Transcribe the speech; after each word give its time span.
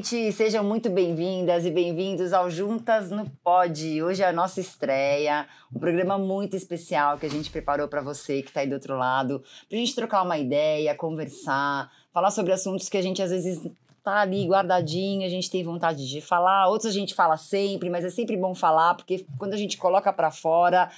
gente! 0.00 0.32
Sejam 0.32 0.64
muito 0.64 0.88
bem-vindas 0.88 1.66
e 1.66 1.70
bem-vindos 1.70 2.32
ao 2.32 2.50
Juntas 2.50 3.10
no 3.10 3.28
Pod. 3.44 4.02
Hoje 4.02 4.22
é 4.22 4.26
a 4.26 4.32
nossa 4.32 4.58
estreia, 4.58 5.46
um 5.74 5.78
programa 5.78 6.16
muito 6.16 6.56
especial 6.56 7.18
que 7.18 7.26
a 7.26 7.28
gente 7.28 7.50
preparou 7.50 7.86
para 7.86 8.00
você 8.00 8.40
que 8.40 8.48
está 8.48 8.60
aí 8.60 8.66
do 8.66 8.72
outro 8.72 8.96
lado, 8.96 9.42
para 9.68 9.76
a 9.76 9.78
gente 9.78 9.94
trocar 9.94 10.22
uma 10.22 10.38
ideia, 10.38 10.94
conversar, 10.94 11.92
falar 12.14 12.30
sobre 12.30 12.50
assuntos 12.50 12.88
que 12.88 12.96
a 12.96 13.02
gente 13.02 13.20
às 13.20 13.30
vezes 13.30 13.60
tá 14.02 14.20
ali 14.20 14.46
guardadinho, 14.46 15.26
a 15.26 15.28
gente 15.28 15.50
tem 15.50 15.62
vontade 15.62 16.08
de 16.08 16.22
falar, 16.22 16.68
outros 16.68 16.90
a 16.90 16.98
gente 16.98 17.14
fala 17.14 17.36
sempre, 17.36 17.90
mas 17.90 18.02
é 18.02 18.10
sempre 18.10 18.38
bom 18.38 18.54
falar, 18.54 18.94
porque 18.94 19.26
quando 19.36 19.52
a 19.52 19.58
gente 19.58 19.76
coloca 19.76 20.10
para 20.10 20.30
fora, 20.30 20.90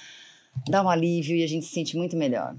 dá 0.69 0.81
um 0.81 0.87
alívio 0.87 1.35
e 1.35 1.43
a 1.43 1.47
gente 1.47 1.65
se 1.65 1.73
sente 1.73 1.97
muito 1.97 2.15
melhor. 2.15 2.55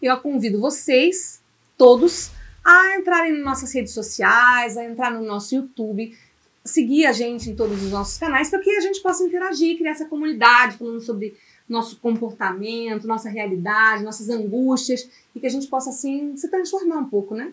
Eu 0.00 0.16
convido 0.20 0.60
vocês, 0.60 1.42
todos, 1.76 2.30
a 2.64 2.96
entrarem 2.98 3.32
nas 3.32 3.44
nossas 3.44 3.72
redes 3.72 3.92
sociais, 3.92 4.76
a 4.76 4.84
entrar 4.84 5.10
no 5.10 5.24
nosso 5.24 5.54
YouTube, 5.54 6.16
seguir 6.64 7.06
a 7.06 7.12
gente 7.12 7.50
em 7.50 7.56
todos 7.56 7.82
os 7.82 7.90
nossos 7.90 8.18
canais 8.18 8.50
para 8.50 8.60
que 8.60 8.70
a 8.70 8.80
gente 8.80 9.00
possa 9.00 9.24
interagir, 9.24 9.78
criar 9.78 9.92
essa 9.92 10.06
comunidade 10.06 10.76
falando 10.76 11.00
sobre 11.00 11.36
nosso 11.68 11.96
comportamento, 11.98 13.06
nossa 13.06 13.30
realidade, 13.30 14.02
nossas 14.02 14.28
angústias 14.28 15.08
e 15.34 15.40
que 15.40 15.46
a 15.46 15.50
gente 15.50 15.68
possa 15.68 15.90
assim 15.90 16.36
se 16.36 16.48
transformar 16.48 16.98
um 16.98 17.08
pouco, 17.08 17.34
né? 17.34 17.52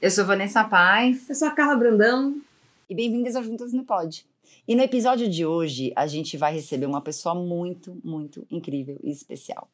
Eu 0.00 0.10
sou 0.10 0.26
Vanessa 0.26 0.62
Paz. 0.62 1.28
Eu 1.28 1.34
sou 1.34 1.48
a 1.48 1.50
Carla 1.50 1.74
Brandão. 1.74 2.40
E 2.88 2.94
bem-vindas 2.94 3.34
ao 3.34 3.42
Juntas 3.42 3.72
no 3.72 3.82
Pod. 3.82 4.26
E 4.68 4.76
no 4.76 4.82
episódio 4.82 5.28
de 5.28 5.46
hoje, 5.46 5.92
a 5.96 6.06
gente 6.06 6.36
vai 6.36 6.52
receber 6.52 6.86
uma 6.86 7.00
pessoa 7.00 7.34
muito, 7.34 7.96
muito 8.04 8.46
incrível 8.50 8.98
e 9.02 9.10
especial. 9.10 9.68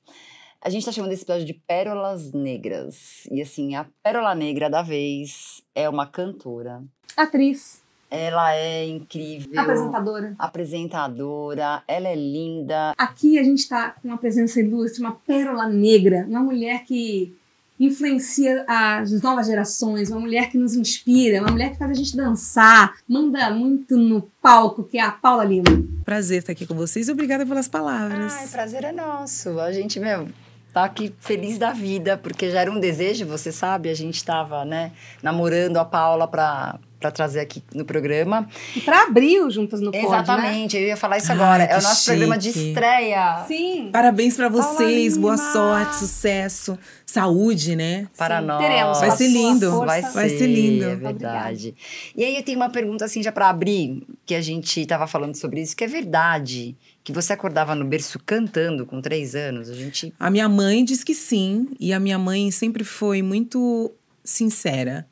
A 0.65 0.71
gente 0.71 0.87
tá 0.87 0.93
chamando 0.93 1.11
esse 1.11 1.25
episódio 1.25 1.45
de 1.45 1.55
Pérolas 1.55 2.33
Negras. 2.33 3.27
E 3.33 3.43
assim, 3.43 3.75
a 3.75 3.85
pérola 4.01 4.33
negra 4.33 4.71
da 4.71 4.81
vez 4.81 5.61
é 5.75 5.89
uma 5.89 6.07
cantora. 6.07 6.85
Atriz. 7.17 7.83
Ela 8.09 8.55
é 8.55 8.87
incrível. 8.87 9.59
Apresentadora. 9.59 10.37
Apresentadora. 10.39 11.83
Ela 11.89 12.09
é 12.11 12.15
linda. 12.15 12.93
Aqui 12.97 13.41
a 13.41 13.43
gente 13.43 13.69
tá 13.69 13.91
com 13.91 14.07
uma 14.07 14.17
presença 14.17 14.61
ilustre, 14.61 15.03
uma 15.03 15.17
pérola 15.27 15.67
negra. 15.67 16.25
Uma 16.29 16.45
mulher 16.45 16.85
que 16.85 17.35
influencia 17.81 18.65
as 18.69 19.21
novas 19.21 19.49
gerações, 19.49 20.11
uma 20.11 20.21
mulher 20.21 20.49
que 20.49 20.57
nos 20.57 20.77
inspira, 20.77 21.41
uma 21.41 21.51
mulher 21.51 21.73
que 21.73 21.79
faz 21.79 21.91
a 21.91 21.95
gente 21.95 22.17
dançar, 22.17 22.95
manda 23.09 23.51
muito 23.51 23.97
no 23.97 24.23
palco, 24.41 24.85
que 24.85 24.97
é 24.97 25.03
a 25.03 25.11
Paula 25.11 25.45
Lima. 25.45 25.65
Prazer 26.05 26.39
estar 26.39 26.53
aqui 26.53 26.65
com 26.67 26.75
vocês 26.75 27.09
e 27.09 27.13
obrigada 27.13 27.45
pelas 27.45 27.67
palavras. 27.67 28.33
Ai, 28.33 28.47
prazer 28.47 28.85
é 28.85 28.93
nosso. 28.93 29.59
A 29.59 29.73
gente, 29.73 29.99
meu, 29.99 30.29
tá 30.73 30.85
aqui 30.85 31.15
feliz 31.21 31.59
da 31.59 31.73
vida, 31.73 32.17
porque 32.17 32.51
já 32.51 32.61
era 32.61 32.71
um 32.71 32.81
desejo, 32.81 33.27
você 33.27 33.53
sabe, 33.53 33.91
a 33.91 33.95
gente 33.95 34.17
estava, 34.17 34.65
né, 34.65 34.93
namorando 35.23 35.77
a 35.77 35.85
Paula 35.85 36.27
para 36.27 36.79
para 37.03 37.11
trazer 37.11 37.41
aqui 37.41 37.61
no 37.75 37.85
programa. 37.85 38.49
E 38.77 38.81
para 38.81 39.03
abrir 39.03 39.41
o 39.41 39.51
Juntas 39.51 39.81
no 39.81 39.91
Pod, 39.91 40.07
Exatamente, 40.07 40.77
né? 40.77 40.83
eu 40.85 40.87
ia 40.87 40.97
falar 40.97 41.19
isso 41.19 41.33
agora. 41.33 41.65
Ai, 41.65 41.73
é 41.73 41.79
o 41.79 41.83
nosso 41.83 41.97
chique. 41.97 42.07
programa 42.07 42.39
de 42.39 42.49
estreia. 42.51 43.45
Sim. 43.49 43.91
Parabéns 43.93 44.37
para 44.37 44.49
vocês, 44.49 45.19
Paula 45.19 45.37
boa 45.37 45.53
sorte, 45.53 45.97
sucesso, 45.97 46.79
saúde, 47.05 47.75
né? 47.75 48.07
Para 48.17 48.41
Sim, 48.41 48.47
nós. 48.47 48.63
teremos. 48.63 49.01
Vai 49.01 49.11
ser 49.11 49.27
lindo. 49.27 49.79
Vai, 49.81 50.03
Vai 50.03 50.29
ser 50.29 50.47
lindo. 50.47 50.85
É 50.85 50.95
verdade. 50.95 51.75
E 52.17 52.25
aí 52.25 52.37
eu 52.37 52.43
tenho 52.45 52.59
uma 52.59 52.71
pergunta 52.71 53.05
assim 53.05 53.21
já 53.21 53.33
para 53.33 53.49
abrir, 53.49 54.07
que 54.25 54.37
a 54.37 54.41
gente 54.41 54.81
estava 54.81 55.09
falando 55.09 55.35
sobre 55.35 55.61
isso, 55.61 55.77
que 55.77 55.83
é 55.83 55.89
verdade 55.89 56.77
que 57.03 57.13
você 57.13 57.33
acordava 57.33 57.75
no 57.75 57.85
berço 57.85 58.21
cantando 58.25 58.87
com 58.87 59.01
três 59.01 59.35
anos? 59.35 59.69
A 59.69 59.75
gente 59.75 60.15
A 60.21 60.31
minha 60.31 60.49
mãe 60.49 60.85
diz 60.85 61.03
que 61.03 61.17
sim, 61.17 61.67
e 61.81 61.93
a 61.93 61.99
minha 61.99 62.17
mãe 62.19 62.49
sempre 62.53 62.85
foi 62.85 63.23
muito 63.23 63.91
sincera. 64.25 65.05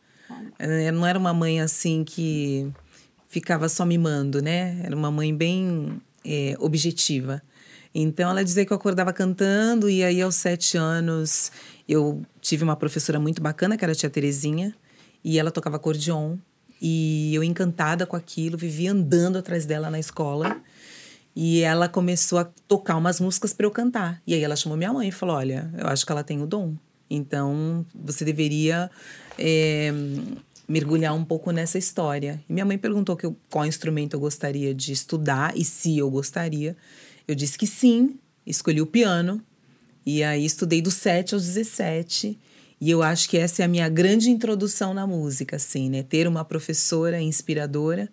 Ela 0.61 0.93
não 0.93 1.07
era 1.07 1.19
uma 1.19 1.33
mãe 1.33 1.61
assim 1.61 2.05
que 2.05 2.71
ficava 3.29 3.69
só 3.69 3.87
mimando, 3.87 4.43
né? 4.43 4.79
Era 4.85 4.95
uma 4.95 5.11
mãe 5.11 5.35
bem 5.35 6.01
é, 6.23 6.55
objetiva. 6.59 7.43
Então 7.95 8.31
ela 8.31 8.45
dizia 8.45 8.67
que 8.67 8.73
eu 8.73 8.77
acordava 8.77 9.13
cantando, 9.13 9.89
e 9.89 10.05
aí 10.05 10.21
aos 10.21 10.35
sete 10.35 10.77
anos 10.77 11.51
eu 11.89 12.23
tive 12.41 12.63
uma 12.63 12.77
professora 12.77 13.19
muito 13.19 13.41
bacana, 13.43 13.77
que 13.77 13.85
era 13.85 13.93
a 13.93 13.95
tia 13.95 14.11
Terezinha, 14.11 14.75
e 15.25 15.39
ela 15.39 15.51
tocava 15.51 15.77
acordeon. 15.77 16.37
E 16.83 17.35
eu, 17.35 17.45
encantada 17.45 18.07
com 18.07 18.17
aquilo, 18.17 18.57
vivia 18.57 18.93
andando 18.93 19.39
atrás 19.39 19.67
dela 19.67 19.91
na 19.91 19.99
escola. 19.99 20.61
E 21.35 21.61
ela 21.61 21.89
começou 21.89 22.39
a 22.39 22.45
tocar 22.67 22.97
umas 22.97 23.21
músicas 23.21 23.53
para 23.53 23.67
eu 23.67 23.71
cantar. 23.71 24.21
E 24.27 24.35
aí 24.35 24.43
ela 24.43 24.57
chamou 24.57 24.77
minha 24.77 24.93
mãe 24.93 25.09
e 25.09 25.13
falou: 25.13 25.37
Olha, 25.37 25.71
eu 25.77 25.87
acho 25.87 26.05
que 26.05 26.13
ela 26.13 26.25
tem 26.25 26.43
o 26.43 26.47
dom. 26.47 26.75
Então 27.09 27.85
você 27.95 28.25
deveria 28.25 28.91
é, 29.39 29.93
mergulhar 30.71 31.13
um 31.15 31.25
pouco 31.25 31.51
nessa 31.51 31.79
história. 31.79 32.41
E 32.49 32.53
minha 32.53 32.65
mãe 32.65 32.79
perguntou 32.79 33.19
eu- 33.23 33.37
qual 33.51 33.67
instrumento 33.67 34.15
eu 34.15 34.21
gostaria 34.21 34.73
de 34.73 34.93
estudar 34.93 35.53
e 35.57 35.65
se 35.65 35.99
eu 35.99 36.09
gostaria. 36.09 36.77
Eu 37.27 37.35
disse 37.35 37.59
que 37.59 37.67
sim, 37.67 38.19
escolhi 38.47 38.81
o 38.81 38.87
piano. 38.87 39.43
E 40.07 40.23
aí 40.23 40.45
estudei 40.45 40.81
dos 40.81 40.95
7 40.95 41.35
aos 41.35 41.45
17. 41.45 42.39
E 42.81 42.89
eu 42.89 43.03
acho 43.03 43.29
que 43.29 43.37
essa 43.37 43.63
é 43.63 43.65
a 43.65 43.69
minha 43.69 43.89
grande 43.89 44.31
introdução 44.31 44.95
na 44.95 45.07
música, 45.07 45.57
assim, 45.57 45.91
né? 45.91 46.03
Ter 46.05 46.29
uma 46.29 46.45
professora 46.45 47.21
inspiradora, 47.21 48.09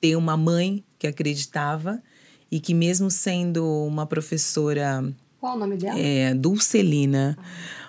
ter 0.00 0.16
uma 0.16 0.36
mãe 0.36 0.84
que 0.98 1.06
acreditava 1.06 2.02
e 2.50 2.58
que 2.60 2.74
mesmo 2.74 3.10
sendo 3.10 3.64
uma 3.86 4.06
professora 4.06 5.02
Qual 5.40 5.56
o 5.56 5.58
nome 5.58 5.76
dela? 5.76 5.98
é, 5.98 6.34
Dulcelina, 6.34 7.38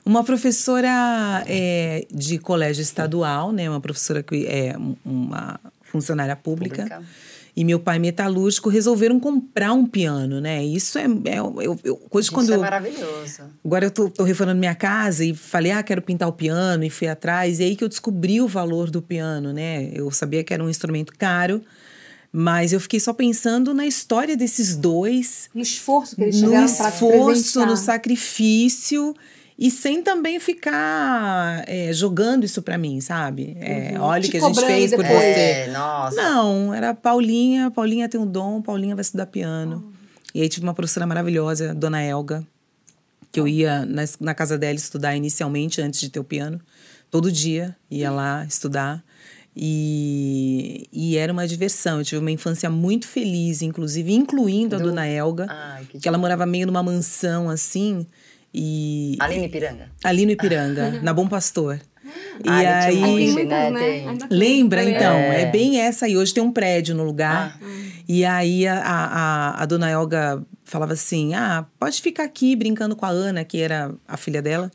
uma 0.05 0.23
professora 0.23 1.43
é, 1.47 2.05
de 2.13 2.37
colégio 2.37 2.81
estadual, 2.81 3.51
né? 3.51 3.69
Uma 3.69 3.79
professora 3.81 4.21
que 4.23 4.45
é 4.47 4.75
um- 4.77 4.95
uma 5.05 5.59
funcionária 5.83 6.35
pública. 6.35 6.83
Pública. 6.83 7.03
E 7.55 7.63
meu 7.63 7.79
pai 7.79 7.99
metalúrgico 7.99 8.67
resolveram 8.67 9.19
comprar 9.19 9.73
um 9.73 9.85
piano, 9.85 10.41
né? 10.41 10.65
Isso 10.65 10.97
é, 10.97 11.03
é 11.25 11.37
eu, 11.37 11.79
eu, 11.83 11.95
coisa 12.09 12.25
isso 12.25 12.31
quando 12.33 12.51
é 12.51 12.55
eu- 12.55 12.59
maravilhoso. 12.61 13.43
Agora 13.63 13.85
eu 13.85 13.91
tô, 13.91 14.09
tô 14.09 14.23
reformando 14.23 14.59
minha 14.59 14.73
casa 14.73 15.23
e 15.23 15.35
falei, 15.35 15.71
ah, 15.71 15.83
quero 15.83 16.01
pintar 16.01 16.27
o 16.27 16.33
piano 16.33 16.83
e 16.83 16.89
fui 16.89 17.07
atrás. 17.07 17.59
E 17.59 17.63
aí 17.63 17.75
que 17.75 17.83
eu 17.83 17.87
descobri 17.89 18.41
o 18.41 18.47
valor 18.47 18.89
do 18.89 19.03
piano, 19.03 19.53
né? 19.53 19.87
Eu 19.93 20.09
sabia 20.09 20.43
que 20.43 20.51
era 20.51 20.63
um 20.63 20.69
instrumento 20.69 21.13
caro, 21.15 21.61
mas 22.31 22.73
eu 22.73 22.79
fiquei 22.79 22.99
só 22.99 23.13
pensando 23.13 23.71
na 23.71 23.85
história 23.85 24.35
desses 24.35 24.75
dois, 24.75 25.47
No 25.53 25.61
esforço 25.61 26.15
que 26.15 26.23
eles 26.23 26.41
no 26.41 26.47
tiveram 26.49 26.73
para 26.75 26.89
esforço, 26.89 27.65
no 27.67 27.77
sacrifício 27.77 29.15
e 29.57 29.69
sem 29.69 30.01
também 30.01 30.39
ficar 30.39 31.63
é, 31.67 31.93
jogando 31.93 32.43
isso 32.43 32.61
pra 32.61 32.77
mim, 32.77 32.99
sabe? 33.01 33.55
É, 33.59 33.93
Uhum. 33.97 34.01
Olha 34.03 34.27
o 34.27 34.29
que 34.31 34.37
a 34.37 34.39
gente 34.41 34.65
fez 34.65 34.91
por 34.91 35.03
depois. 35.03 35.19
você. 35.21 35.39
É, 35.39 35.67
nossa. 35.71 36.15
Não, 36.15 36.73
era 36.73 36.93
Paulinha, 36.93 37.69
Paulinha 37.71 38.09
tem 38.09 38.19
um 38.19 38.25
dom, 38.27 38.61
Paulinha 38.61 38.95
vai 38.95 39.01
estudar 39.03 39.25
piano. 39.27 39.93
E 40.33 40.41
aí 40.41 40.49
tive 40.49 40.65
uma 40.65 40.73
professora 40.73 41.05
maravilhosa, 41.05 41.73
Dona 41.75 42.01
Elga, 42.01 42.43
que 43.31 43.39
eu 43.39 43.47
ia 43.47 43.85
na, 43.85 44.03
na 44.19 44.33
casa 44.33 44.57
dela 44.57 44.75
estudar 44.75 45.15
inicialmente, 45.15 45.79
antes 45.81 45.99
de 45.99 46.09
ter 46.09 46.19
o 46.19 46.23
piano. 46.23 46.59
Todo 47.11 47.31
dia 47.31 47.75
ia 47.91 48.09
lá 48.11 48.43
estudar. 48.45 49.03
E, 49.55 50.87
e 50.91 51.15
era 51.17 51.31
uma 51.31 51.47
diversão. 51.47 51.99
Eu 51.99 52.05
tive 52.05 52.19
uma 52.19 52.31
infância 52.31 52.69
muito 52.69 53.07
feliz, 53.07 53.61
inclusive, 53.61 54.11
incluindo 54.13 54.75
a 54.75 54.79
Do- 54.79 54.85
Dona 54.85 55.07
Elga, 55.07 55.45
Ai, 55.49 55.85
que 55.89 55.99
que 55.99 56.07
ela 56.07 56.17
morava 56.17 56.45
meio 56.45 56.65
numa 56.67 56.81
mansão 56.83 57.49
assim. 57.49 58.05
E 58.53 59.17
Aline 59.19 59.49
Piranga. 59.49 59.89
ali 60.03 60.25
no 60.25 60.31
Ipiranga, 60.31 60.99
na 61.01 61.13
Bom 61.13 61.27
Pastor. 61.27 61.79
E 62.43 62.49
Ah, 62.49 62.89
tinha 62.89 63.07
um 63.07 63.15
aí. 63.15 63.33
Tem 63.33 63.45
né? 63.45 63.69
né? 63.71 63.79
Tem. 63.79 64.09
Ainda 64.09 64.27
tem. 64.27 64.37
Lembra, 64.37 64.81
lembro. 64.81 64.95
então? 64.95 65.13
É. 65.15 65.41
É. 65.41 65.45
bem 65.47 65.79
essa 65.79 66.05
aí. 66.05 66.15
Hoje 66.15 66.33
tem 66.33 66.43
um 66.43 66.51
prédio 66.51 66.93
no 66.93 67.03
lugar. 67.03 67.59
E 68.07 68.23
aí 68.25 68.67
a, 68.67 68.79
a, 68.83 69.63
a 69.63 69.65
dona 69.65 69.89
Elga 69.89 70.43
falava 70.63 70.93
assim: 70.93 71.33
ah, 71.33 71.65
pode 71.79 72.01
ficar 72.01 72.23
aqui 72.25 72.55
brincando 72.55 72.95
com 72.95 73.05
a 73.05 73.09
Ana, 73.09 73.43
que 73.43 73.59
era 73.59 73.93
a 74.07 74.17
filha 74.17 74.41
dela. 74.41 74.71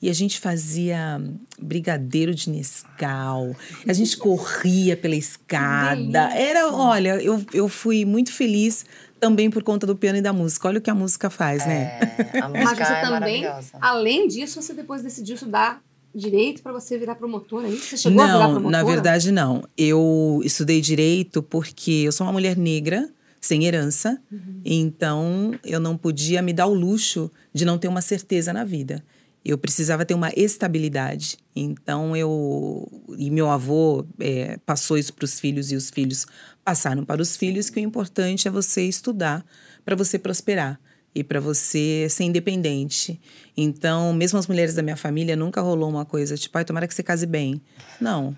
E 0.00 0.10
a 0.10 0.12
gente 0.12 0.40
fazia 0.40 1.22
brigadeiro 1.60 2.34
de 2.34 2.50
Nescau. 2.50 3.54
A 3.86 3.92
gente 3.92 4.16
corria 4.16 4.96
pela 4.96 5.14
escada. 5.14 6.30
Era, 6.34 6.72
olha, 6.72 7.22
eu, 7.22 7.42
eu 7.54 7.68
fui 7.68 8.04
muito 8.04 8.32
feliz 8.32 8.84
também 9.22 9.48
por 9.48 9.62
conta 9.62 9.86
do 9.86 9.94
piano 9.94 10.18
e 10.18 10.20
da 10.20 10.32
música. 10.32 10.66
Olha 10.66 10.78
o 10.78 10.82
que 10.82 10.90
a 10.90 10.94
música 10.96 11.30
faz, 11.30 11.64
né? 11.64 11.96
É, 12.34 12.40
a 12.40 12.48
Mas 12.50 12.64
música 12.64 12.84
você 12.84 12.92
é 12.92 13.00
também, 13.02 13.44
além 13.80 14.26
disso, 14.26 14.60
você 14.60 14.74
depois 14.74 15.00
decidiu 15.00 15.36
estudar 15.36 15.80
direito 16.12 16.60
para 16.60 16.72
você 16.72 16.98
virar 16.98 17.14
promotora, 17.14 17.68
é 17.68 17.70
isso? 17.70 17.90
Você 17.90 17.98
chegou 17.98 18.20
a 18.20 18.26
virar 18.26 18.38
Não, 18.38 18.50
promotora? 18.54 18.82
na 18.82 18.82
verdade 18.82 19.30
não. 19.30 19.62
Eu 19.78 20.40
estudei 20.44 20.80
direito 20.80 21.40
porque 21.40 22.02
eu 22.04 22.10
sou 22.10 22.26
uma 22.26 22.32
mulher 22.32 22.56
negra, 22.56 23.08
sem 23.40 23.64
herança, 23.64 24.20
então 24.64 25.54
eu 25.64 25.78
não 25.78 25.96
podia 25.96 26.42
me 26.42 26.52
dar 26.52 26.66
o 26.66 26.74
luxo 26.74 27.30
de 27.54 27.64
não 27.64 27.78
ter 27.78 27.86
uma 27.86 28.02
certeza 28.02 28.52
na 28.52 28.64
vida. 28.64 29.04
Eu 29.44 29.56
precisava 29.56 30.04
ter 30.04 30.14
uma 30.14 30.30
estabilidade. 30.36 31.36
Então 31.54 32.16
eu. 32.16 32.88
E 33.18 33.28
meu 33.30 33.50
avô 33.50 34.04
é, 34.20 34.56
passou 34.64 34.96
isso 34.96 35.12
para 35.12 35.24
os 35.24 35.40
filhos 35.40 35.72
e 35.72 35.76
os 35.76 35.90
filhos 35.90 36.26
passaram 36.64 37.04
para 37.04 37.20
os 37.20 37.36
filhos, 37.36 37.70
que 37.70 37.80
o 37.80 37.82
importante 37.82 38.48
é 38.48 38.50
você 38.50 38.82
estudar 38.82 39.44
para 39.84 39.96
você 39.96 40.18
prosperar 40.18 40.78
e 41.14 41.22
para 41.22 41.40
você 41.40 42.06
ser 42.08 42.24
independente. 42.24 43.20
Então, 43.56 44.12
mesmo 44.12 44.38
as 44.38 44.46
mulheres 44.46 44.74
da 44.74 44.82
minha 44.82 44.96
família, 44.96 45.36
nunca 45.36 45.60
rolou 45.60 45.88
uma 45.88 46.04
coisa 46.04 46.36
tipo, 46.36 46.56
ai, 46.56 46.64
tomara 46.64 46.86
que 46.86 46.94
você 46.94 47.02
case 47.02 47.26
bem. 47.26 47.60
Não. 48.00 48.36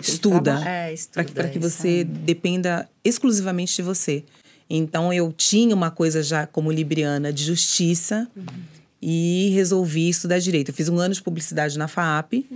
Estuda. 0.00 0.62
É, 0.66 0.92
estuda. 0.92 1.32
Para 1.32 1.48
que 1.48 1.58
isso 1.58 1.70
você 1.70 1.88
aí. 1.88 2.04
dependa 2.04 2.88
exclusivamente 3.04 3.76
de 3.76 3.82
você. 3.82 4.24
Então 4.68 5.12
eu 5.12 5.32
tinha 5.32 5.74
uma 5.74 5.90
coisa 5.90 6.22
já 6.22 6.46
como 6.46 6.70
libriana 6.70 7.32
de 7.32 7.44
justiça 7.44 8.28
e 9.02 9.50
resolvi 9.54 10.08
estudar 10.08 10.38
direito. 10.38 10.70
Eu 10.70 10.74
fiz 10.74 10.88
um 10.88 10.98
ano 10.98 11.14
de 11.14 11.22
publicidade 11.22 11.78
na 11.78 11.88
FAP. 11.88 12.46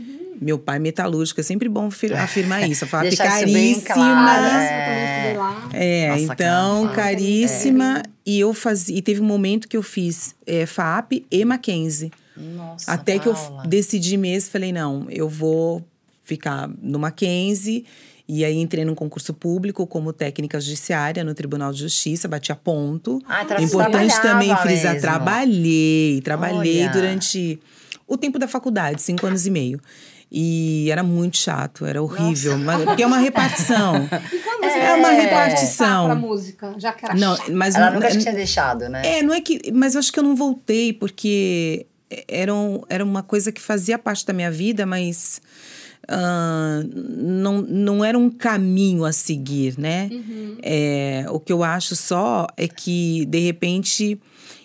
Meu 0.41 0.59
pai 0.59 0.79
metalúrgico, 0.79 1.41
é 1.41 1.43
sempre 1.43 1.69
bom 1.69 1.87
afir- 1.87 2.13
afirmar 2.15 2.69
isso. 2.69 2.87
Deixar 3.03 3.43
isso 3.45 3.53
bem 3.53 3.81
caríssima. 3.81 3.95
claro, 3.95 4.45
é. 4.47 5.35
eu. 5.37 5.45
É, 5.73 6.09
Nossa, 6.09 6.23
então, 6.35 6.83
cara, 6.89 6.95
caríssima. 6.95 8.03
E 8.27 8.41
eu 8.41 8.53
fazia. 8.55 8.97
E 8.97 9.03
teve 9.03 9.21
um 9.21 9.25
momento 9.25 9.69
que 9.69 9.77
eu 9.77 9.83
fiz 9.83 10.35
é, 10.47 10.67
FAP 10.67 11.25
e 11.31 11.45
Mackenzie. 11.45 12.11
Nossa, 12.37 12.91
Até 12.93 13.19
que 13.19 13.29
eu 13.29 13.35
Paula. 13.35 13.63
decidi 13.67 14.17
mesmo, 14.17 14.51
falei, 14.51 14.73
não, 14.73 15.07
eu 15.11 15.29
vou 15.29 15.85
ficar 16.25 16.69
no 16.83 16.99
Mackenzie. 16.99 17.85
E 18.27 18.43
aí 18.45 18.57
entrei 18.57 18.85
num 18.87 18.95
concurso 18.95 19.35
público 19.35 19.87
como 19.87 20.11
técnica 20.11 20.59
judiciária 20.59 21.23
no 21.23 21.35
Tribunal 21.35 21.71
de 21.73 21.81
Justiça, 21.81 22.27
bati 22.27 22.51
a 22.51 22.57
ponto. 22.57 23.21
Ah, 23.29 23.45
tra- 23.45 23.61
Importante 23.63 24.19
também 24.23 24.57
frisar, 24.57 24.95
mesmo. 24.95 25.01
trabalhei, 25.03 26.21
trabalhei 26.23 26.83
Olha. 26.85 26.91
durante 26.91 27.61
o 28.09 28.17
tempo 28.17 28.39
da 28.39 28.49
faculdade, 28.49 29.03
cinco 29.03 29.27
anos 29.27 29.47
e 29.47 29.51
meio. 29.51 29.79
E 30.31 30.89
era 30.91 31.03
muito 31.03 31.37
chato, 31.37 31.87
era 31.87 32.03
horrível, 32.03 32.59
mas- 32.59 32.85
porque 32.85 33.03
é 33.03 33.07
uma 33.07 33.19
repartição. 33.19 33.95
E 34.33 34.39
quando 34.39 34.61
você 34.63 34.79
É 34.79 34.95
uma 34.95 35.11
repartição. 35.11 36.07
pra 36.07 36.15
música, 36.15 36.75
já 36.79 36.93
que 36.93 37.05
era 37.05 37.15
Não, 37.15 37.37
chato? 37.37 37.53
mas 37.53 37.75
Ela 37.75 37.87
não- 37.87 37.95
nunca 38.01 38.11
tinha 38.19 38.33
deixado, 38.35 38.89
né? 38.89 39.03
é, 39.19 39.23
não 39.23 39.33
é 39.35 39.41
que. 39.41 39.61
Mas 39.73 39.95
eu 39.95 40.01
acho 40.01 40.13
que 40.13 40.19
eu 40.19 40.25
não 40.25 40.35
voltei, 40.35 40.93
porque 40.93 41.87
era, 42.29 42.53
um- 42.55 42.83
era 42.89 43.05
uma 43.05 43.23
coisa 43.23 43.53
que 43.53 43.61
fazia 43.61 43.99
parte 43.99 44.27
da 44.27 44.33
minha 44.33 44.51
vida, 44.51 44.85
mas. 44.87 45.41
ah, 46.09 46.83
não, 46.93 47.63
não 47.63 48.05
era 48.05 48.19
um 48.19 48.29
caminho 48.31 49.05
a 49.05 49.13
seguir, 49.13 49.79
né? 49.79 50.11
É, 50.63 51.25
o 51.31 51.39
que 51.41 51.53
eu 51.53 51.63
acho 51.65 51.97
só 51.97 52.47
é 52.57 52.69
que, 52.69 53.25
de 53.27 53.39
repente, 53.41 54.19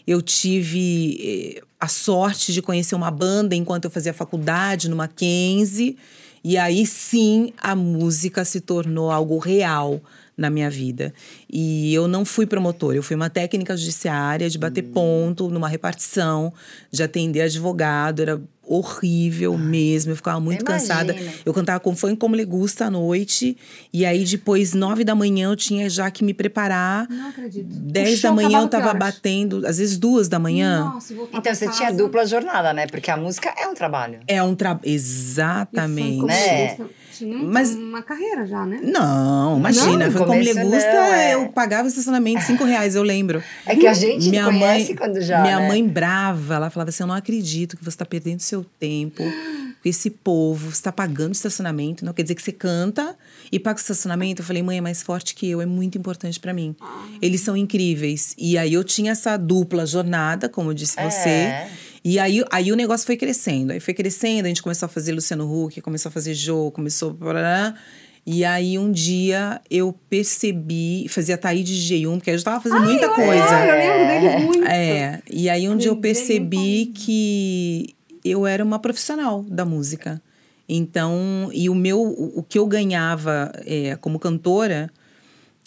eu 0.05 0.21
tive 0.21 1.55
eh, 1.57 1.61
a 1.79 1.87
sorte 1.87 2.51
de 2.51 2.61
conhecer 2.61 2.95
uma 2.95 3.09
banda 3.09 3.55
enquanto 3.55 3.85
eu 3.85 3.91
fazia 3.91 4.13
faculdade 4.13 4.89
no 4.89 4.95
Mackenzie. 4.95 5.97
E 6.43 6.57
aí 6.57 6.85
sim 6.85 7.53
a 7.57 7.75
música 7.75 8.43
se 8.45 8.61
tornou 8.61 9.11
algo 9.11 9.37
real 9.37 10.01
na 10.37 10.49
minha 10.49 10.69
vida. 10.69 11.13
E 11.49 11.93
eu 11.93 12.07
não 12.07 12.23
fui 12.23 12.45
promotora, 12.45 12.97
eu 12.97 13.03
fui 13.03 13.15
uma 13.15 13.29
técnica 13.29 13.75
judiciária 13.75 14.49
de 14.49 14.57
bater 14.57 14.83
ponto 14.83 15.49
numa 15.49 15.67
repartição, 15.67 16.53
de 16.89 17.03
atender 17.03 17.41
advogado, 17.41 18.21
era 18.21 18.41
horrível 18.69 19.57
mesmo, 19.57 20.11
eu 20.11 20.15
ficava 20.15 20.39
muito 20.39 20.63
cansada. 20.63 21.11
Imagino. 21.11 21.33
Eu 21.43 21.53
cantava 21.53 21.79
com 21.79 21.95
fã 21.95 22.15
como 22.15 22.35
legusta 22.35 22.85
à 22.85 22.91
noite, 22.91 23.57
e 23.91 24.05
aí 24.05 24.23
depois, 24.23 24.73
nove 24.73 25.03
da 25.03 25.15
manhã, 25.15 25.49
eu 25.49 25.55
tinha 25.55 25.89
já 25.89 26.11
que 26.11 26.23
me 26.23 26.33
preparar. 26.33 27.09
Não 27.09 27.29
acredito. 27.29 27.65
10 27.67 28.21
da 28.21 28.31
manhã 28.31 28.61
eu 28.61 28.67
tava 28.67 28.93
batendo, 28.93 29.65
às 29.65 29.79
vezes 29.79 29.97
duas 29.97 30.27
da 30.27 30.37
manhã. 30.37 30.85
Nossa, 30.85 31.15
voltar 31.15 31.37
Então 31.39 31.53
você 31.55 31.65
casa. 31.65 31.77
tinha 31.77 31.91
dupla 31.91 32.25
jornada, 32.25 32.71
né? 32.71 32.85
Porque 32.85 33.09
a 33.09 33.17
música 33.17 33.53
é 33.57 33.67
um 33.67 33.73
trabalho. 33.73 34.19
É 34.27 34.41
um 34.43 34.53
trabalho. 34.53 34.87
Exatamente. 34.87 36.23
Né? 36.23 36.77
Tinha 37.19 37.37
Mas- 37.37 37.75
uma 37.75 38.01
carreira 38.01 38.45
já, 38.45 38.65
né? 38.65 38.79
Não, 38.81 39.57
imagina, 39.57 40.05
no 40.05 40.11
foi 40.11 40.25
como 40.25 40.39
legusta, 40.39 40.93
não, 40.93 41.03
é. 41.13 41.33
eu 41.35 41.49
pagava 41.49 41.87
estacionamento 41.87 42.43
cinco 42.43 42.63
reais, 42.63 42.95
eu 42.95 43.03
lembro. 43.03 43.43
É 43.65 43.75
que 43.75 43.85
a 43.87 43.93
gente 43.93 44.29
minha 44.29 44.45
conhece 44.45 44.87
mãe, 44.87 44.95
quando 44.95 45.21
já. 45.21 45.41
minha 45.41 45.59
né? 45.59 45.67
mãe 45.67 45.85
brava, 45.87 46.55
ela 46.55 46.69
falava 46.69 46.89
assim: 46.89 47.03
eu 47.03 47.07
não 47.07 47.15
acredito 47.15 47.75
que 47.75 47.83
você 47.83 47.89
está 47.89 48.05
perdendo 48.05 48.39
seu 48.39 48.65
tempo 48.79 49.23
com 49.23 49.87
esse 49.87 50.09
povo, 50.09 50.67
você 50.71 50.75
está 50.77 50.91
pagando 50.91 51.33
estacionamento, 51.33 52.03
não 52.03 52.13
quer 52.13 52.23
dizer 52.23 52.35
que 52.35 52.41
você 52.43 52.51
canta 52.51 53.15
e 53.51 53.59
paga 53.59 53.77
o 53.77 53.81
estacionamento. 53.81 54.41
Eu 54.41 54.45
falei, 54.45 54.61
mãe, 54.61 54.77
é 54.77 54.81
mais 54.81 55.01
forte 55.01 55.33
que 55.35 55.49
eu, 55.49 55.61
é 55.61 55.65
muito 55.65 55.97
importante 55.97 56.39
para 56.39 56.53
mim. 56.53 56.75
Eles 57.21 57.41
são 57.41 57.55
incríveis. 57.55 58.33
E 58.37 58.57
aí 58.57 58.73
eu 58.73 58.83
tinha 58.83 59.11
essa 59.11 59.37
dupla 59.37 59.85
jornada, 59.85 60.49
como 60.49 60.73
disse 60.73 60.99
É. 60.99 61.09
você. 61.09 61.67
E 62.03 62.17
aí, 62.17 62.43
aí 62.51 62.71
o 62.71 62.75
negócio 62.75 63.05
foi 63.05 63.17
crescendo. 63.17 63.71
Aí 63.71 63.79
foi 63.79 63.93
crescendo, 63.93 64.45
a 64.45 64.47
gente 64.47 64.61
começou 64.61 64.85
a 64.85 64.89
fazer 64.89 65.11
Luciano 65.11 65.45
Huck, 65.45 65.81
começou 65.81 66.09
a 66.09 66.11
fazer 66.11 66.33
Jô, 66.33 66.71
começou. 66.71 67.17
E 68.25 68.45
aí 68.45 68.77
um 68.77 68.91
dia 68.91 69.61
eu 69.69 69.93
percebi, 70.09 71.07
fazia 71.09 71.37
Taíde 71.37 71.75
de 71.75 71.95
G1, 71.95 72.17
porque 72.17 72.31
eu 72.31 72.37
já 72.37 72.43
tava 72.43 72.61
fazendo 72.61 72.83
muita 72.83 73.09
coisa. 73.09 73.49
Ah, 73.49 73.65
eu 73.65 73.75
lembro 73.75 74.07
deles 74.07 74.45
muito. 74.45 74.67
É, 74.67 75.21
e 75.29 75.49
aí 75.49 75.67
um 75.67 75.75
dia 75.75 75.89
eu 75.89 75.95
Lembrei 75.95 76.13
percebi 76.13 76.85
que 76.93 77.95
eu 78.23 78.45
era 78.45 78.63
uma 78.63 78.79
profissional 78.79 79.43
da 79.43 79.65
música. 79.65 80.21
Então, 80.67 81.49
e 81.51 81.69
o 81.69 81.75
meu, 81.75 81.99
o 81.99 82.39
o 82.39 82.43
que 82.43 82.59
eu 82.59 82.67
ganhava 82.67 83.51
é, 83.65 83.95
como 83.95 84.19
cantora 84.19 84.91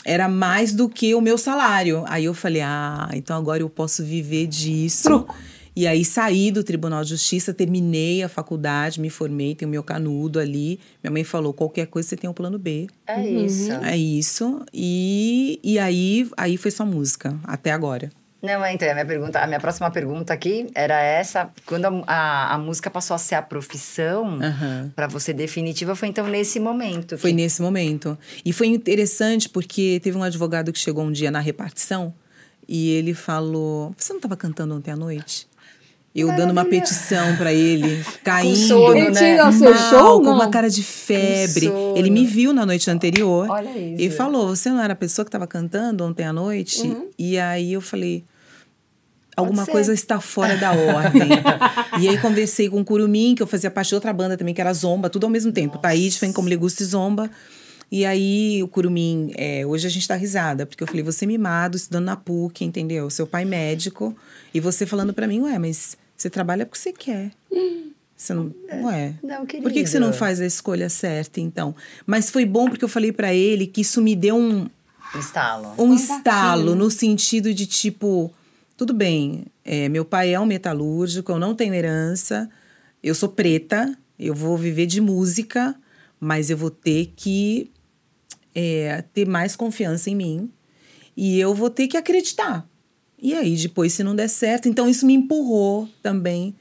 era 0.04 0.28
mais 0.28 0.72
do 0.72 0.88
que 0.88 1.14
o 1.14 1.20
meu 1.20 1.36
salário. 1.36 2.04
Aí 2.06 2.24
eu 2.24 2.34
falei, 2.34 2.62
ah, 2.62 3.08
então 3.12 3.36
agora 3.36 3.62
eu 3.62 3.68
posso 3.68 4.04
viver 4.04 4.46
disso. 4.46 5.04
Truco. 5.04 5.34
E 5.74 5.86
aí 5.86 6.04
saí 6.04 6.50
do 6.50 6.62
Tribunal 6.62 7.02
de 7.02 7.10
Justiça, 7.10 7.54
terminei 7.54 8.22
a 8.22 8.28
faculdade, 8.28 9.00
me 9.00 9.08
formei, 9.08 9.54
tenho 9.54 9.70
meu 9.70 9.82
canudo 9.82 10.38
ali. 10.38 10.78
Minha 11.02 11.10
mãe 11.10 11.24
falou, 11.24 11.54
qualquer 11.54 11.86
coisa 11.86 12.08
você 12.10 12.16
tem 12.16 12.28
um 12.28 12.34
plano 12.34 12.58
B. 12.58 12.88
É 13.06 13.26
isso. 13.26 13.72
É 13.72 13.96
isso. 13.96 14.60
E, 14.72 15.58
e 15.64 15.78
aí, 15.78 16.28
aí 16.36 16.56
foi 16.58 16.70
só 16.70 16.84
música, 16.84 17.34
até 17.44 17.70
agora. 17.70 18.10
Não, 18.42 18.64
é, 18.64 18.74
então, 18.74 18.90
a 18.90 18.92
minha, 18.92 19.06
pergunta, 19.06 19.38
a 19.38 19.46
minha 19.46 19.60
próxima 19.60 19.88
pergunta 19.90 20.34
aqui 20.34 20.66
era 20.74 21.00
essa. 21.00 21.48
Quando 21.64 21.84
a, 21.86 22.02
a, 22.08 22.54
a 22.54 22.58
música 22.58 22.90
passou 22.90 23.14
a 23.14 23.18
ser 23.18 23.36
a 23.36 23.42
profissão, 23.42 24.40
Aham. 24.42 24.92
pra 24.96 25.06
você 25.06 25.32
definitiva, 25.32 25.94
foi 25.94 26.08
então 26.08 26.26
nesse 26.26 26.58
momento. 26.58 27.16
Foi 27.16 27.30
que- 27.30 27.36
nesse 27.36 27.62
momento. 27.62 28.18
E 28.44 28.52
foi 28.52 28.66
interessante 28.66 29.48
porque 29.48 30.00
teve 30.02 30.18
um 30.18 30.24
advogado 30.24 30.72
que 30.72 30.78
chegou 30.78 31.04
um 31.04 31.12
dia 31.12 31.30
na 31.30 31.38
repartição 31.38 32.12
e 32.68 32.90
ele 32.90 33.14
falou: 33.14 33.94
Você 33.96 34.12
não 34.12 34.18
estava 34.18 34.36
cantando 34.36 34.74
ontem 34.74 34.90
à 34.90 34.96
noite? 34.96 35.46
Eu 36.14 36.28
dando 36.36 36.50
uma 36.50 36.64
petição 36.64 37.36
pra 37.36 37.54
ele, 37.54 38.04
caindo. 38.22 38.54
sono, 38.54 38.94
Ele 38.96 39.10
né? 39.10 39.18
tinha 39.18 39.48
o 39.48 39.52
seu 39.52 39.74
mal, 39.74 39.90
show, 39.90 40.22
com 40.22 40.28
uma 40.30 40.48
cara 40.50 40.68
de 40.68 40.82
febre. 40.82 41.66
sono. 41.68 41.96
Ele 41.96 42.10
me 42.10 42.26
viu 42.26 42.52
na 42.52 42.66
noite 42.66 42.90
anterior 42.90 43.48
Olha 43.48 43.70
isso. 43.70 44.02
e 44.02 44.10
falou: 44.10 44.48
Você 44.48 44.68
não 44.68 44.80
era 44.82 44.92
a 44.92 44.96
pessoa 44.96 45.24
que 45.24 45.30
estava 45.30 45.46
cantando 45.46 46.04
ontem 46.04 46.24
à 46.24 46.32
noite? 46.32 46.94
E 47.18 47.38
aí 47.38 47.72
eu 47.72 47.80
falei: 47.80 48.24
Alguma 49.34 49.64
coisa 49.64 49.94
está 49.94 50.20
fora 50.20 50.54
da 50.58 50.72
ordem. 50.72 51.22
e 51.98 52.06
aí 52.08 52.18
conversei 52.18 52.68
com 52.68 52.82
o 52.82 52.84
Curumim, 52.84 53.34
que 53.34 53.42
eu 53.42 53.46
fazia 53.46 53.70
parte 53.70 53.88
de 53.88 53.94
outra 53.94 54.12
banda 54.12 54.36
também, 54.36 54.52
que 54.52 54.60
era 54.60 54.72
Zomba, 54.74 55.08
tudo 55.08 55.24
ao 55.24 55.30
mesmo 55.30 55.50
tempo. 55.50 55.78
Taíde, 55.78 56.18
Fem 56.18 56.30
Como 56.32 56.46
Legusta 56.48 56.82
e 56.82 56.86
Zomba. 56.86 57.30
E 57.90 58.04
aí 58.04 58.62
o 58.62 58.68
Curumim, 58.68 59.32
é, 59.36 59.64
hoje 59.66 59.86
a 59.86 59.90
gente 59.90 60.06
tá 60.06 60.14
risada, 60.14 60.66
porque 60.66 60.82
eu 60.82 60.86
falei, 60.86 61.02
você 61.02 61.26
mimado, 61.26 61.76
estudando 61.76 62.04
na 62.06 62.16
PUC, 62.16 62.64
entendeu? 62.64 63.08
Seu 63.10 63.26
pai 63.26 63.44
médico, 63.44 64.14
e 64.52 64.60
você 64.60 64.86
falando 64.86 65.12
pra 65.12 65.26
mim, 65.26 65.40
ué, 65.42 65.58
mas 65.58 65.96
você 66.22 66.30
trabalha 66.30 66.64
porque 66.64 66.78
você 66.78 66.92
quer. 66.92 67.32
Você 68.16 68.32
não. 68.32 68.54
Ué. 68.84 69.14
Não, 69.22 69.44
querido. 69.44 69.68
Por 69.68 69.72
que, 69.72 69.82
que 69.82 69.88
você 69.88 69.98
não 69.98 70.12
faz 70.12 70.40
a 70.40 70.46
escolha 70.46 70.88
certa, 70.88 71.40
então? 71.40 71.74
Mas 72.06 72.30
foi 72.30 72.46
bom 72.46 72.68
porque 72.68 72.84
eu 72.84 72.88
falei 72.88 73.10
pra 73.10 73.34
ele 73.34 73.66
que 73.66 73.80
isso 73.80 74.00
me 74.00 74.14
deu 74.14 74.36
um, 74.36 74.68
Estalo. 75.18 75.74
um 75.76 75.90
Um 75.90 75.94
estalo 75.94 76.76
no 76.76 76.88
sentido 76.90 77.52
de 77.52 77.66
tipo, 77.66 78.32
tudo 78.76 78.94
bem, 78.94 79.46
é, 79.64 79.88
meu 79.88 80.04
pai 80.04 80.32
é 80.32 80.38
um 80.38 80.46
metalúrgico, 80.46 81.32
eu 81.32 81.38
não 81.40 81.56
tenho 81.56 81.74
herança, 81.74 82.48
eu 83.02 83.14
sou 83.14 83.28
preta, 83.28 83.98
eu 84.16 84.34
vou 84.34 84.56
viver 84.56 84.86
de 84.86 85.00
música, 85.00 85.74
mas 86.20 86.50
eu 86.50 86.56
vou 86.56 86.70
ter 86.70 87.12
que 87.16 87.68
é, 88.54 89.02
ter 89.12 89.26
mais 89.26 89.56
confiança 89.56 90.08
em 90.08 90.14
mim 90.14 90.50
e 91.16 91.40
eu 91.40 91.52
vou 91.52 91.68
ter 91.68 91.88
que 91.88 91.96
acreditar. 91.96 92.64
E 93.22 93.34
aí, 93.34 93.54
depois, 93.54 93.92
se 93.92 94.02
não 94.02 94.16
der 94.16 94.28
certo, 94.28 94.68
então 94.68 94.88
isso 94.88 95.06
me 95.06 95.14
empurrou 95.14 95.88
também. 96.02 96.56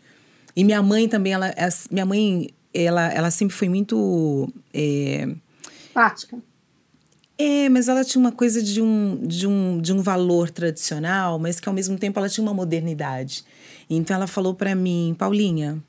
E 0.56 0.64
minha 0.64 0.84
mãe 0.84 1.10
também, 1.10 1.34
ela, 1.34 1.52
minha 1.90 2.06
mãe, 2.06 2.50
ela, 2.72 3.12
ela 3.12 3.32
sempre 3.32 3.56
foi 3.56 3.68
muito. 3.68 4.48
é, 4.72 5.28
Prática. 5.92 6.38
é, 7.36 7.68
mas 7.68 7.88
ela 7.88 8.06
tinha 8.06 8.20
uma 8.20 8.32
coisa 8.32 8.62
de 8.62 8.80
um, 8.80 9.26
de, 9.26 9.48
um, 9.48 9.82
de 9.82 9.92
um 9.92 10.04
valor 10.04 10.52
tradicional, 10.52 11.40
mas 11.40 11.60
que 11.60 11.68
ao 11.68 11.74
mesmo 11.74 11.98
tempo 11.98 12.20
ela 12.20 12.30
tinha 12.30 12.44
uma 12.44 12.54
modernidade. 12.54 13.44
Então 13.90 14.16
ela 14.16 14.28
falou 14.28 14.54
pra 14.54 14.76
mim, 14.76 15.16
Paulinha, 15.18 15.84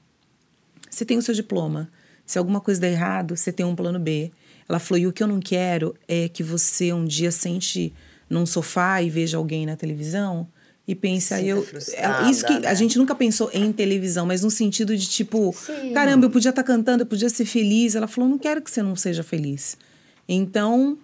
você 0.88 1.04
tem 1.04 1.18
o 1.18 1.22
seu 1.22 1.34
diploma. 1.34 1.90
Se 2.24 2.38
alguma 2.38 2.62
coisa 2.62 2.80
der 2.80 2.92
errado, 2.92 3.36
você 3.36 3.52
tem 3.52 3.66
um 3.66 3.76
plano 3.76 3.98
B. 3.98 4.32
Ela 4.66 4.78
falou, 4.78 5.02
e 5.02 5.06
o 5.06 5.12
que 5.12 5.22
eu 5.22 5.28
não 5.28 5.38
quero 5.38 5.94
é 6.08 6.30
que 6.30 6.42
você 6.42 6.94
um 6.94 7.04
dia 7.04 7.30
sente 7.30 7.92
num 8.30 8.46
sofá 8.46 9.02
e 9.02 9.10
veja 9.10 9.36
alguém 9.36 9.66
na 9.66 9.76
televisão 9.76 10.48
e 11.38 11.38
Sinta 11.38 11.48
eu. 11.48 11.62
frustrada, 11.64 12.18
Ela- 12.22 12.30
Isso 12.30 12.46
que 12.46 12.58
né? 12.60 12.68
a 12.68 12.74
gente 12.74 12.98
nunca 12.98 13.14
pensou 13.14 13.50
em 13.52 13.72
televisão, 13.72 14.26
mas 14.26 14.42
no 14.42 14.50
sentido 14.50 14.96
de 14.96 15.08
tipo, 15.08 15.54
Sim. 15.56 15.92
caramba, 15.92 16.26
eu 16.26 16.30
podia 16.30 16.50
estar 16.50 16.62
cantando, 16.62 17.02
eu 17.02 17.06
podia 17.06 17.28
ser 17.28 17.44
feliz. 17.44 17.94
Ela 17.94 18.06
falou, 18.06 18.28
não 18.28 18.38
quero 18.38 18.60
que 18.62 18.70
você 18.70 18.82
não 18.82 18.94
seja 18.96 19.22
feliz. 19.22 19.76
Então, 20.28 20.98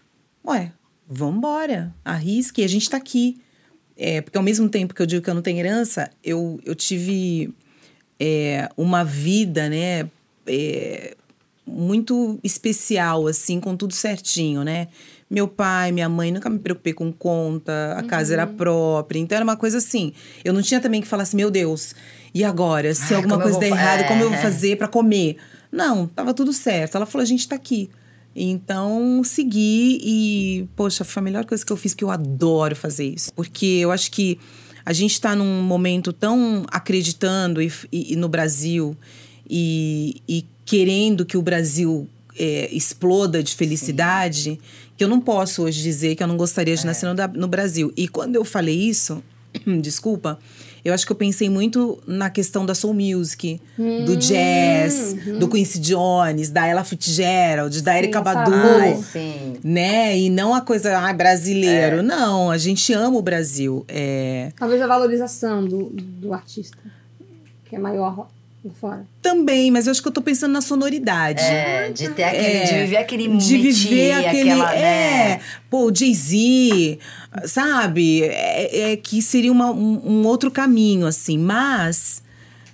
ué, 0.47 0.73
vambora, 1.09 1.95
arrisque, 2.05 2.63
a 2.63 2.69
gente 2.69 2.89
tá 2.89 2.97
aqui. 2.97 3.39
É, 3.97 4.21
porque 4.21 4.39
ao 4.39 4.45
mesmo 4.45 4.69
tempo 4.69 4.95
que 4.95 5.03
eu 5.03 5.07
digo 5.07 5.23
que 5.23 5.29
eu 5.31 5.35
não 5.35 5.43
tenho 5.43 5.59
herança, 5.59 6.09
eu, 6.23 6.61
eu 6.65 6.75
tive 6.75 7.53
é, 8.21 8.69
uma 8.77 9.03
vida, 9.05 9.69
né, 9.69 10.09
é, 10.47 11.17
muito 11.67 12.39
especial, 12.45 13.27
assim, 13.27 13.59
com 13.61 13.77
tudo 13.77 13.93
certinho, 13.93 14.63
né? 14.63 14.89
Meu 15.31 15.47
pai, 15.47 15.93
minha 15.93 16.09
mãe, 16.09 16.33
nunca 16.33 16.49
me 16.49 16.59
preocupei 16.59 16.93
com 16.95 17.13
conta, 17.13 17.95
a 17.99 18.03
casa 18.03 18.33
era 18.33 18.47
própria. 18.47 19.19
Então 19.19 19.37
era 19.37 19.45
uma 19.45 19.57
coisa 19.57 19.77
assim. 19.79 20.13
Eu 20.45 20.53
não 20.55 20.63
tinha 20.63 20.81
também 20.81 21.01
que 21.03 21.07
falar 21.07 21.25
assim, 21.25 21.37
meu 21.37 21.51
Deus, 21.51 21.95
e 22.35 22.43
agora? 22.45 22.95
Se 22.95 23.13
Ai, 23.13 23.17
alguma 23.17 23.39
coisa 23.41 23.59
der 23.59 23.67
errado, 23.69 24.09
como 24.09 24.23
eu 24.23 24.29
vou 24.31 24.39
é. 24.39 24.43
fazer 24.43 24.77
pra 24.77 24.89
comer? 24.89 25.37
Não, 25.71 26.07
tava 26.07 26.33
tudo 26.33 26.53
certo. 26.53 26.97
Ela 26.97 27.05
falou, 27.05 27.23
a 27.23 27.27
gente 27.27 27.47
tá 27.47 27.57
aqui. 27.57 27.91
Então, 28.35 29.23
segui 29.25 29.99
e, 30.03 30.69
poxa, 30.77 31.05
foi 31.05 31.21
a 31.21 31.25
melhor 31.25 31.45
coisa 31.45 31.65
que 31.65 31.73
eu 31.73 31.77
fiz, 31.77 31.93
que 31.93 32.05
eu 32.05 32.11
adoro 32.11 32.75
fazer 32.77 33.07
isso. 33.07 33.33
Porque 33.35 33.67
eu 33.67 33.91
acho 33.93 34.11
que 34.11 34.39
a 34.87 34.93
gente 34.95 35.13
está 35.13 35.35
num 35.37 35.61
momento 35.63 36.13
tão 36.13 36.65
acreditando 36.71 37.61
e, 37.61 37.71
e- 37.93 38.13
e 38.15 38.17
no 38.17 38.29
Brasil 38.29 38.97
e, 39.49 40.23
e 40.29 40.47
querendo 40.65 41.27
que 41.27 41.37
o 41.37 41.43
Brasil 41.43 42.09
é, 42.39 42.69
exploda 42.73 43.43
de 43.43 43.55
felicidade, 43.55 44.59
que 44.99 45.05
eu 45.05 45.09
não 45.09 45.21
posso 45.21 45.63
hoje 45.63 45.81
dizer 45.81 46.17
que 46.17 46.23
eu 46.25 46.27
não 46.27 46.37
gostaria 46.37 46.75
de 46.75 46.85
nascer 46.85 47.07
no, 47.07 47.15
no 47.41 47.47
Brasil. 47.47 47.93
E 47.97 48.09
quando 48.09 48.35
eu 48.35 48.45
falei 48.45 48.75
isso, 48.77 49.23
desculpa, 49.81 50.41
eu 50.85 50.93
acho 50.93 51.07
que 51.07 51.13
eu 51.13 51.17
pensei 51.17 51.49
muito 51.49 52.03
na 52.05 52.29
questão 52.29 52.67
da 52.67 52.75
soul 52.75 52.95
music, 52.95 53.61
do 54.05 54.17
jazz, 54.17 55.15
do 55.39 55.49
Quincy 55.49 55.79
Jones, 55.79 56.51
da 56.51 56.67
Ella 56.67 56.83
Fitzgerald, 56.83 57.81
da 57.81 57.97
Erika 57.97 58.21
Badu 58.21 58.51
né? 59.63 60.19
E 60.19 60.31
não 60.31 60.53
a 60.53 60.61
coisa, 60.61 60.99
ah, 60.99 61.13
brasileiro. 61.13 62.03
Não, 62.03 62.51
a 62.51 62.59
gente 62.59 62.93
ama 62.93 63.19
o 63.19 63.23
Brasil. 63.23 63.85
É, 63.87 64.51
Talvez 64.57 64.83
a 64.83 64.87
valorização 64.89 65.65
do, 65.65 65.91
do 65.93 66.33
artista, 66.33 66.79
que 67.67 67.77
é 67.77 67.79
maior 67.79 68.29
fora. 68.81 69.07
também, 69.23 69.71
mas 69.71 69.87
eu 69.87 69.91
acho 69.93 70.03
que 70.03 70.09
eu 70.09 70.13
tô 70.13 70.21
pensando 70.23 70.53
na 70.53 70.61
sonoridade. 70.61 71.43
É, 71.43 71.91
de 71.91 72.09
ter 72.11 72.25
aquele, 72.25 72.47
É, 72.47 72.65
de 72.65 72.75
viver 72.75 72.97
aquele 72.97 73.37
de 73.37 73.59
viver 73.59 74.13
aquele. 74.13 74.51
aquela, 74.51 74.75
é, 74.75 75.29
né? 75.37 75.41
pô, 75.71 75.87
o 75.91 75.95
Jay-Z, 75.95 76.99
sabe? 77.47 78.23
É, 78.25 78.93
é 78.93 78.97
que 78.97 79.23
seria 79.23 79.53
uma- 79.53 79.71
um, 79.71 80.01
um 80.05 80.27
outro 80.27 80.51
caminho, 80.51 81.07
assim. 81.07 81.39
Mas 81.39 82.23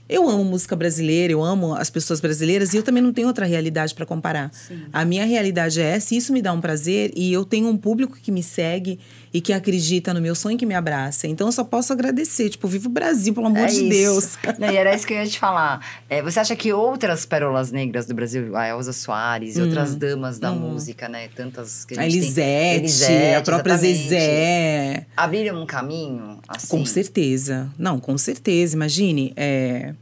eu 0.08 0.28
amo 0.28 0.44
música 0.44 0.74
brasileira, 0.76 1.32
eu 1.32 1.42
amo 1.42 1.74
as 1.74 1.90
pessoas 1.90 2.20
brasileiras 2.20 2.72
e 2.74 2.76
eu 2.76 2.82
também 2.82 3.02
não 3.02 3.12
tenho 3.12 3.26
outra 3.28 3.46
realidade 3.46 3.94
para 3.94 4.04
comparar. 4.06 4.50
A 4.92 5.04
minha 5.04 5.24
realidade 5.24 5.80
é 5.80 5.84
essa, 5.96 6.14
e 6.14 6.18
isso 6.18 6.32
me 6.32 6.42
dá 6.42 6.52
um 6.52 6.60
prazer 6.60 7.10
e 7.16 7.32
eu 7.32 7.44
tenho 7.44 7.68
um 7.68 7.76
público 7.76 8.16
que 8.22 8.30
me 8.32 8.42
segue 8.42 8.98
e 9.34 9.40
que 9.40 9.52
acredita 9.52 10.14
no 10.14 10.20
meu 10.20 10.32
sonho 10.36 10.54
e 10.54 10.56
que 10.56 10.64
me 10.64 10.74
abraça. 10.74 11.26
Então 11.26 11.48
eu 11.48 11.52
só 11.52 11.64
posso 11.64 11.92
agradecer. 11.92 12.48
Tipo, 12.50 12.68
viva 12.68 12.86
o 12.86 12.90
Brasil, 12.90 13.34
pelo 13.34 13.48
amor 13.48 13.64
É 13.64 13.66
de 13.66 13.80
isso. 13.80 13.88
Deus. 13.88 14.38
Não, 14.60 14.70
e 14.70 14.76
era 14.76 14.94
isso 14.94 15.04
que 15.04 15.12
eu 15.12 15.18
ia 15.18 15.26
te 15.26 15.40
falar. 15.40 15.84
É, 16.08 16.22
você 16.22 16.38
acha 16.38 16.54
que 16.54 16.72
outras 16.72 17.26
pérolas 17.26 17.72
negras 17.72 18.06
do 18.06 18.14
Brasil, 18.14 18.56
a 18.56 18.68
Elza 18.68 18.92
Soares 18.92 19.56
e 19.56 19.60
outras 19.60 19.96
damas 19.96 20.38
da 20.38 20.52
música, 20.52 21.08
né? 21.08 21.28
Tantas 21.34 21.84
que 21.84 21.94
a 21.94 21.98
Hum. 21.98 22.00
A. 22.02 22.06
Elisete, 22.06 22.78
Elisete, 22.78 23.34
a 23.34 23.42
própria 23.42 23.72
exatamente. 23.72 24.08
Zezé. 24.08 25.06
Abriram 25.16 25.60
um 25.60 25.66
caminho, 25.66 26.38
assim? 26.46 26.68
Com 26.68 26.86
certeza. 26.86 27.68
Não, 27.76 27.98
com 27.98 28.16
certeza. 28.16 28.76
Imagine, 28.76 29.32
é, 29.36 29.94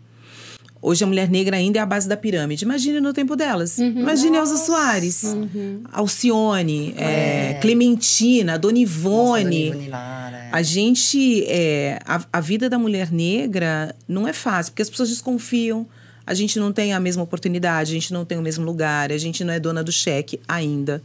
hoje 0.82 1.04
a 1.04 1.06
mulher 1.06 1.30
negra 1.30 1.56
ainda 1.56 1.78
é 1.78 1.82
a 1.82 1.86
base 1.86 2.08
da 2.08 2.16
pirâmide. 2.16 2.64
Imagine 2.64 3.00
no 3.00 3.12
tempo 3.12 3.36
delas. 3.36 3.78
Imagine 3.78 4.36
Elza 4.36 4.56
Soares, 4.56 5.24
Alcione, 5.92 6.92
é, 6.98 7.54
Clementina, 7.62 8.58
Dona 8.58 8.72
Nossa, 8.72 8.82
Ivone. 8.82 9.44
Dona 9.44 9.76
Ivone 9.76 9.88
Lara, 9.88 10.36
é. 10.36 10.48
A 10.50 10.62
gente, 10.62 11.44
é, 11.46 12.00
a, 12.04 12.20
a 12.32 12.40
vida 12.40 12.68
da 12.68 12.78
mulher 12.78 13.12
negra 13.12 13.94
não 14.08 14.26
é 14.26 14.32
fácil, 14.32 14.72
porque 14.72 14.82
as 14.82 14.90
pessoas 14.90 15.08
desconfiam. 15.08 15.86
A 16.26 16.34
gente 16.34 16.58
não 16.58 16.72
tem 16.72 16.92
a 16.92 17.00
mesma 17.00 17.22
oportunidade, 17.22 17.90
a 17.90 17.94
gente 17.94 18.12
não 18.12 18.24
tem 18.24 18.38
o 18.38 18.42
mesmo 18.42 18.64
lugar, 18.64 19.10
a 19.10 19.18
gente 19.18 19.42
não 19.42 19.52
é 19.52 19.58
dona 19.58 19.82
do 19.82 19.90
cheque 19.90 20.40
ainda. 20.46 21.02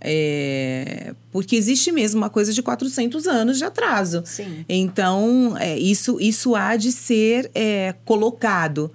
É, 0.00 1.14
porque 1.32 1.56
existe 1.56 1.90
mesmo 1.90 2.18
uma 2.18 2.30
coisa 2.30 2.52
de 2.52 2.62
400 2.62 3.26
anos 3.26 3.58
de 3.58 3.64
atraso. 3.64 4.22
Sim. 4.24 4.64
Então, 4.68 5.56
é, 5.58 5.78
isso, 5.78 6.18
isso 6.20 6.54
há 6.54 6.76
de 6.76 6.92
ser 6.92 7.50
é, 7.54 7.94
colocado. 8.04 8.90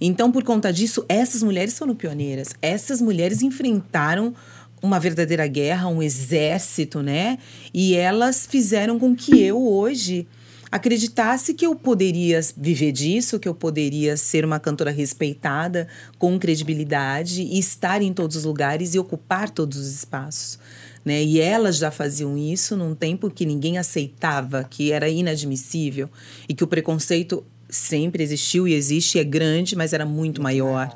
Então, 0.00 0.30
por 0.30 0.44
conta 0.44 0.72
disso, 0.72 1.04
essas 1.08 1.42
mulheres 1.42 1.78
foram 1.78 1.94
pioneiras. 1.94 2.54
Essas 2.60 3.00
mulheres 3.00 3.42
enfrentaram 3.42 4.34
uma 4.82 5.00
verdadeira 5.00 5.46
guerra, 5.46 5.88
um 5.88 6.02
exército, 6.02 7.02
né? 7.02 7.38
E 7.72 7.94
elas 7.94 8.46
fizeram 8.46 8.98
com 8.98 9.14
que 9.14 9.40
eu 9.40 9.66
hoje 9.66 10.26
acreditasse 10.76 11.54
que 11.54 11.66
eu 11.66 11.74
poderia 11.74 12.40
viver 12.56 12.92
disso, 12.92 13.40
que 13.40 13.48
eu 13.48 13.54
poderia 13.54 14.16
ser 14.16 14.44
uma 14.44 14.60
cantora 14.60 14.90
respeitada, 14.90 15.88
com 16.18 16.38
credibilidade 16.38 17.42
e 17.42 17.58
estar 17.58 18.02
em 18.02 18.12
todos 18.12 18.36
os 18.36 18.44
lugares 18.44 18.94
e 18.94 18.98
ocupar 18.98 19.50
todos 19.50 19.78
os 19.78 19.88
espaços. 19.88 20.58
Né? 21.04 21.22
E 21.22 21.40
elas 21.40 21.78
já 21.78 21.90
faziam 21.90 22.36
isso 22.36 22.76
num 22.76 22.94
tempo 22.94 23.30
que 23.30 23.46
ninguém 23.46 23.78
aceitava, 23.78 24.64
que 24.64 24.92
era 24.92 25.08
inadmissível 25.08 26.10
e 26.48 26.54
que 26.54 26.64
o 26.64 26.66
preconceito 26.66 27.44
sempre 27.68 28.22
existiu 28.22 28.68
e 28.68 28.74
existe, 28.74 29.18
é 29.18 29.24
grande, 29.24 29.74
mas 29.74 29.92
era 29.92 30.04
muito 30.04 30.42
maior. 30.42 30.94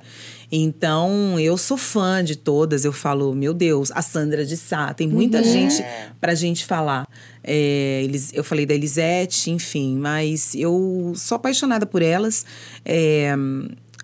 Então, 0.52 1.38
eu 1.38 1.57
sou 1.57 1.76
fã 1.76 2.25
de 2.25 2.35
todas. 2.37 2.85
Eu 2.85 2.92
falo, 2.92 3.35
meu 3.35 3.54
Deus, 3.54 3.90
a 3.92 4.02
Sandra 4.02 4.45
de 4.45 4.57
Sá, 4.57 4.92
tem 4.92 5.07
muita 5.07 5.42
gente 5.45 5.85
pra 6.21 6.35
gente 6.35 6.64
falar. 6.64 7.07
É, 7.42 8.02
eles, 8.02 8.33
eu 8.35 8.42
falei 8.42 8.66
da 8.66 8.75
Elisete, 8.75 9.50
enfim, 9.50 9.97
mas 9.97 10.54
eu 10.54 11.12
sou 11.16 11.37
apaixonada 11.37 11.87
por 11.87 12.02
elas. 12.02 12.45
É, 12.85 13.33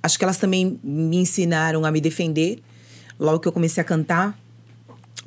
acho 0.03 0.19
que 0.19 0.25
elas 0.25 0.39
também 0.39 0.79
me 0.83 1.17
ensinaram 1.17 1.85
a 1.85 1.91
me 1.91 2.01
defender. 2.01 2.61
Logo 3.19 3.41
que 3.41 3.49
eu 3.49 3.53
comecei 3.53 3.81
a 3.81 3.85
cantar, 3.85 4.39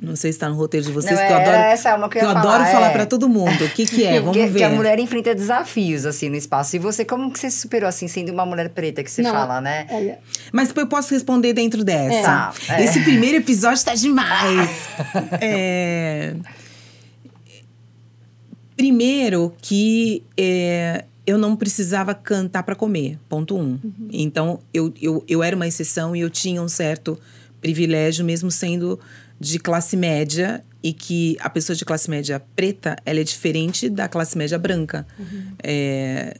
não 0.00 0.16
sei 0.16 0.32
se 0.32 0.36
está 0.36 0.48
no 0.48 0.54
roteiro 0.54 0.86
de 0.86 0.92
vocês, 0.92 1.18
Não, 1.18 1.26
que 1.26 1.32
eu 1.32 1.36
adoro, 1.36 1.56
essa 1.56 1.94
uma 1.94 2.08
que 2.08 2.18
eu 2.18 2.28
adoro 2.28 2.44
falar, 2.44 2.66
falar 2.66 2.88
é. 2.88 2.92
pra 2.92 3.06
todo 3.06 3.28
mundo. 3.28 3.64
O 3.64 3.68
que, 3.68 3.84
que 3.84 4.04
é? 4.04 4.18
Vamos 4.18 4.36
que, 4.36 4.46
ver. 4.46 4.58
que 4.58 4.64
a 4.64 4.70
mulher 4.70 4.98
enfrenta 4.98 5.34
desafios, 5.34 6.06
assim, 6.06 6.30
no 6.30 6.36
espaço. 6.36 6.74
E 6.76 6.78
você, 6.78 7.04
como 7.04 7.30
que 7.30 7.38
você 7.38 7.50
se 7.50 7.58
superou, 7.58 7.88
assim, 7.88 8.08
sendo 8.08 8.32
uma 8.32 8.46
mulher 8.46 8.70
preta 8.70 9.02
que 9.04 9.10
você 9.10 9.20
Não, 9.20 9.30
fala, 9.30 9.60
né? 9.60 9.86
Olha, 9.90 10.18
Mas 10.52 10.72
eu 10.74 10.86
posso 10.86 11.12
responder 11.12 11.52
dentro 11.52 11.84
dessa. 11.84 12.22
Tá, 12.22 12.54
é. 12.70 12.84
Esse 12.84 13.00
primeiro 13.00 13.36
episódio 13.36 13.84
tá 13.84 13.94
demais. 13.94 14.70
É, 15.42 16.34
Primeiro 18.80 19.52
que 19.60 20.24
é, 20.38 21.04
eu 21.26 21.36
não 21.36 21.54
precisava 21.54 22.14
cantar 22.14 22.62
para 22.62 22.74
comer, 22.74 23.18
ponto 23.28 23.54
um. 23.54 23.78
Então, 24.10 24.58
eu, 24.72 24.90
eu, 25.00 25.22
eu 25.28 25.42
era 25.42 25.54
uma 25.54 25.66
exceção 25.66 26.16
e 26.16 26.20
eu 26.20 26.30
tinha 26.30 26.62
um 26.62 26.68
certo 26.68 27.18
privilégio, 27.60 28.24
mesmo 28.24 28.50
sendo 28.50 28.98
de 29.40 29.58
classe 29.58 29.96
média, 29.96 30.62
e 30.82 30.92
que 30.92 31.36
a 31.40 31.48
pessoa 31.50 31.74
de 31.74 31.84
classe 31.84 32.08
média 32.10 32.40
preta, 32.54 32.96
ela 33.04 33.20
é 33.20 33.24
diferente 33.24 33.88
da 33.88 34.06
classe 34.08 34.36
média 34.38 34.58
branca. 34.58 35.06
É, 35.62 36.36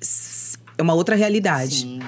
s- 0.00 0.56
é 0.78 0.82
uma 0.82 0.94
outra 0.94 1.14
realidade. 1.16 1.80
Sim. 1.80 1.98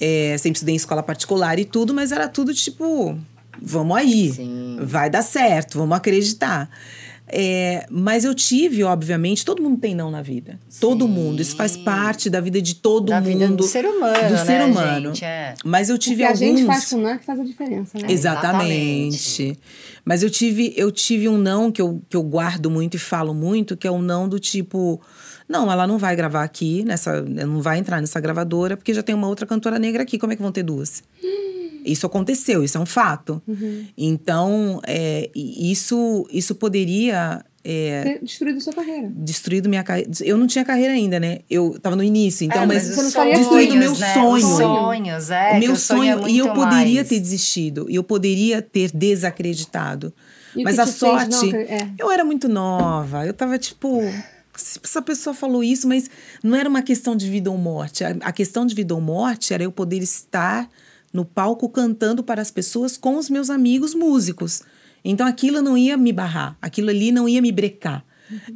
É, 0.00 0.36
sempre 0.38 0.56
estudei 0.56 0.74
em 0.74 0.76
escola 0.76 1.02
particular 1.02 1.58
e 1.58 1.64
tudo, 1.64 1.92
mas 1.92 2.10
era 2.12 2.26
tudo 2.28 2.54
tipo, 2.54 3.18
vamos 3.60 3.96
aí, 3.96 4.32
Sim. 4.32 4.78
vai 4.82 5.10
dar 5.10 5.22
certo, 5.22 5.78
vamos 5.78 5.96
acreditar. 5.96 6.70
É, 7.32 7.86
mas 7.90 8.24
eu 8.24 8.34
tive, 8.34 8.82
obviamente, 8.82 9.44
todo 9.44 9.62
mundo 9.62 9.78
tem 9.78 9.94
não 9.94 10.10
na 10.10 10.20
vida. 10.20 10.58
Todo 10.80 11.04
Sim. 11.06 11.10
mundo. 11.12 11.40
Isso 11.40 11.54
faz 11.54 11.76
parte 11.76 12.28
da 12.28 12.40
vida 12.40 12.60
de 12.60 12.74
todo 12.74 13.06
Da 13.10 13.20
mundo. 13.20 13.26
vida 13.26 13.48
do 13.48 13.62
ser 13.62 13.84
humano, 13.86 14.28
do 14.28 14.34
né, 14.34 14.44
ser 14.44 14.62
humano. 14.62 15.08
gente? 15.08 15.24
É. 15.24 15.54
Mas 15.64 15.88
eu 15.88 15.96
tive 15.96 16.16
que 16.16 16.22
a 16.24 16.28
alguns. 16.28 16.40
gente 16.40 16.64
faz 16.66 16.88
com 16.88 16.96
não 16.98 17.08
é 17.10 17.18
que 17.18 17.24
faz 17.24 17.38
a 17.40 17.44
diferença, 17.44 17.98
né? 17.98 18.06
Exatamente. 18.10 19.58
Mas 20.04 20.22
eu 20.22 20.30
tive, 20.30 20.72
eu 20.76 20.90
tive 20.90 21.28
um 21.28 21.38
não 21.38 21.70
que 21.70 21.80
eu, 21.80 22.00
que 22.08 22.16
eu 22.16 22.22
guardo 22.22 22.70
muito 22.70 22.96
e 22.96 22.98
falo 22.98 23.32
muito, 23.32 23.76
que 23.76 23.86
é 23.86 23.90
um 23.90 24.02
não 24.02 24.28
do 24.28 24.38
tipo. 24.40 25.00
Não, 25.48 25.70
ela 25.70 25.86
não 25.86 25.98
vai 25.98 26.14
gravar 26.14 26.44
aqui, 26.44 26.84
nessa, 26.84 27.22
não 27.22 27.60
vai 27.60 27.78
entrar 27.78 28.00
nessa 28.00 28.20
gravadora, 28.20 28.76
porque 28.76 28.94
já 28.94 29.02
tem 29.02 29.14
uma 29.14 29.26
outra 29.28 29.46
cantora 29.46 29.78
negra 29.78 30.02
aqui. 30.02 30.18
Como 30.18 30.32
é 30.32 30.36
que 30.36 30.42
vão 30.42 30.52
ter 30.52 30.62
duas? 30.62 31.02
Isso 31.84 32.06
aconteceu, 32.06 32.62
isso 32.64 32.76
é 32.78 32.80
um 32.80 32.86
fato. 32.86 33.42
Então, 33.96 34.80
é, 34.86 35.30
isso, 35.34 36.26
isso 36.30 36.54
poderia 36.54 37.44
é, 37.62 38.02
Ter 38.02 38.24
destruído 38.24 38.60
sua 38.60 38.72
carreira. 38.72 39.10
destruído 39.14 39.68
minha 39.68 39.82
carreira. 39.82 40.10
Eu 40.22 40.38
não 40.38 40.46
tinha 40.46 40.64
carreira 40.64 40.92
ainda, 40.94 41.20
né? 41.20 41.40
Eu 41.50 41.78
tava 41.80 41.94
no 41.96 42.02
início, 42.02 42.44
então, 42.44 42.62
É, 42.62 42.66
mas, 42.66 42.84
você 42.88 43.18
não 43.18 43.30
destruído 43.32 43.72
sonhos, 43.72 43.74
meu 43.78 43.94
né? 43.98 44.14
sonho. 44.14 44.46
Os 44.46 44.56
sonhos, 44.56 45.30
é. 45.30 45.58
meu 45.58 45.76
sonho, 45.76 46.26
é 46.26 46.30
e 46.30 46.38
eu 46.38 46.52
poderia 46.54 46.96
mais. 46.96 47.08
ter 47.08 47.20
desistido, 47.20 47.86
e 47.90 47.94
eu 47.96 48.02
poderia 48.04 48.62
ter 48.62 48.90
desacreditado. 48.92 50.12
E 50.56 50.64
Mas 50.64 50.78
a 50.78 50.86
não 50.86 50.92
sorte, 50.92 51.46
acre- 51.48 51.62
é. 51.64 51.88
eu 51.98 52.10
era 52.10 52.24
muito 52.24 52.48
nova, 52.48 53.26
eu 53.26 53.32
tava 53.34 53.58
tipo. 53.58 54.00
Essa 54.82 55.00
pessoa 55.00 55.32
falou 55.32 55.62
isso, 55.62 55.86
mas 55.88 56.10
não 56.42 56.54
era 56.56 56.68
uma 56.68 56.82
questão 56.82 57.14
de 57.16 57.30
vida 57.30 57.50
ou 57.50 57.56
morte. 57.56 58.02
A 58.04 58.32
questão 58.32 58.66
de 58.66 58.74
vida 58.74 58.94
ou 58.94 59.00
morte 59.00 59.54
era 59.54 59.62
eu 59.62 59.70
poder 59.72 60.02
estar 60.02 60.68
no 61.12 61.24
palco 61.24 61.68
cantando 61.68 62.22
para 62.22 62.40
as 62.40 62.50
pessoas 62.50 62.96
com 62.96 63.16
os 63.16 63.28
meus 63.28 63.50
amigos 63.50 63.94
músicos. 63.94 64.62
Então 65.04 65.26
aquilo 65.26 65.62
não 65.62 65.76
ia 65.76 65.96
me 65.96 66.12
barrar, 66.12 66.56
aquilo 66.60 66.90
ali 66.90 67.10
não 67.10 67.28
ia 67.28 67.40
me 67.40 67.50
brecar. 67.52 68.04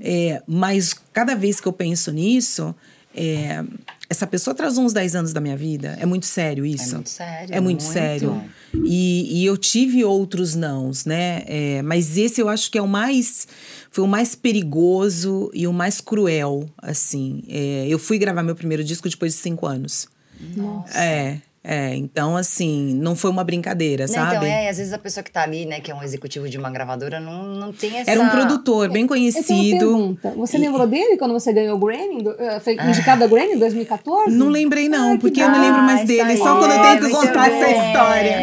É, 0.00 0.42
mas 0.46 0.94
cada 1.12 1.34
vez 1.34 1.60
que 1.60 1.66
eu 1.66 1.72
penso 1.72 2.12
nisso, 2.12 2.74
é, 3.14 3.64
essa 4.08 4.26
pessoa 4.26 4.52
atrasou 4.52 4.84
uns 4.84 4.92
10 4.92 5.14
anos 5.16 5.32
da 5.32 5.40
minha 5.40 5.56
vida. 5.56 5.96
É 6.00 6.06
muito 6.06 6.26
sério 6.26 6.66
isso. 6.66 6.96
muito 6.96 7.10
sério, 7.10 7.54
É 7.54 7.60
muito, 7.60 7.82
muito. 7.82 7.92
sério. 7.92 8.44
E, 8.84 9.40
e 9.40 9.46
eu 9.46 9.56
tive 9.56 10.04
outros 10.04 10.54
nãos, 10.54 11.04
né? 11.04 11.42
É, 11.46 11.82
mas 11.82 12.16
esse 12.18 12.40
eu 12.40 12.48
acho 12.48 12.70
que 12.70 12.78
é 12.78 12.82
o 12.82 12.88
mais. 12.88 13.46
Foi 13.90 14.04
o 14.04 14.08
mais 14.08 14.34
perigoso 14.34 15.50
e 15.54 15.66
o 15.66 15.72
mais 15.72 16.00
cruel, 16.00 16.68
assim. 16.78 17.42
É, 17.48 17.86
eu 17.88 17.98
fui 17.98 18.18
gravar 18.18 18.42
meu 18.42 18.56
primeiro 18.56 18.82
disco 18.82 19.08
depois 19.08 19.32
de 19.32 19.38
cinco 19.38 19.66
anos. 19.66 20.08
Nossa. 20.56 20.98
É. 20.98 21.40
É, 21.66 21.94
então 21.96 22.36
assim, 22.36 22.92
não 22.94 23.16
foi 23.16 23.30
uma 23.30 23.42
brincadeira, 23.42 24.02
Né, 24.04 24.08
sabe? 24.08 24.36
Então, 24.36 24.46
é, 24.46 24.66
e 24.66 24.68
às 24.68 24.76
vezes 24.76 24.92
a 24.92 24.98
pessoa 24.98 25.24
que 25.24 25.30
tá 25.32 25.42
ali, 25.42 25.64
né, 25.64 25.80
que 25.80 25.90
é 25.90 25.94
um 25.94 26.02
executivo 26.02 26.46
de 26.46 26.58
uma 26.58 26.70
gravadora, 26.70 27.18
não, 27.18 27.42
não 27.54 27.72
tem 27.72 27.96
essa. 27.96 28.10
Era 28.10 28.20
um 28.20 28.28
produtor 28.28 28.90
bem 28.90 29.04
Eu 29.04 29.08
tenho 29.08 29.30
uma 29.30 29.32
conhecido. 29.32 30.18
Você 30.36 30.58
lembrou 30.58 30.86
dele 30.86 31.16
quando 31.16 31.32
você 31.32 31.54
ganhou 31.54 31.76
o 31.76 31.78
Grammy? 31.78 32.22
eh, 32.38 32.60
Foi 32.60 32.74
indicado 32.74 33.22
ao 33.24 33.30
Grammy 33.30 33.54
em 33.54 33.58
2014? 33.58 34.36
Não 34.36 34.50
lembrei, 34.50 34.90
não, 34.90 35.16
porque 35.18 35.40
eu 35.42 35.48
não 35.48 35.58
lembro 35.60 35.80
mais 35.82 36.02
Ah, 36.02 36.04
dele. 36.04 36.32
isso 36.34 36.42
Só 36.42 36.52
aí. 36.52 36.58
quando 36.58 36.70
eu 36.72 36.78
É, 36.84 36.96
tenho 36.98 37.00
que 37.06 37.10
contar 37.16 37.48
essa 37.50 37.66
bem. 37.66 37.86
história. 37.86 38.36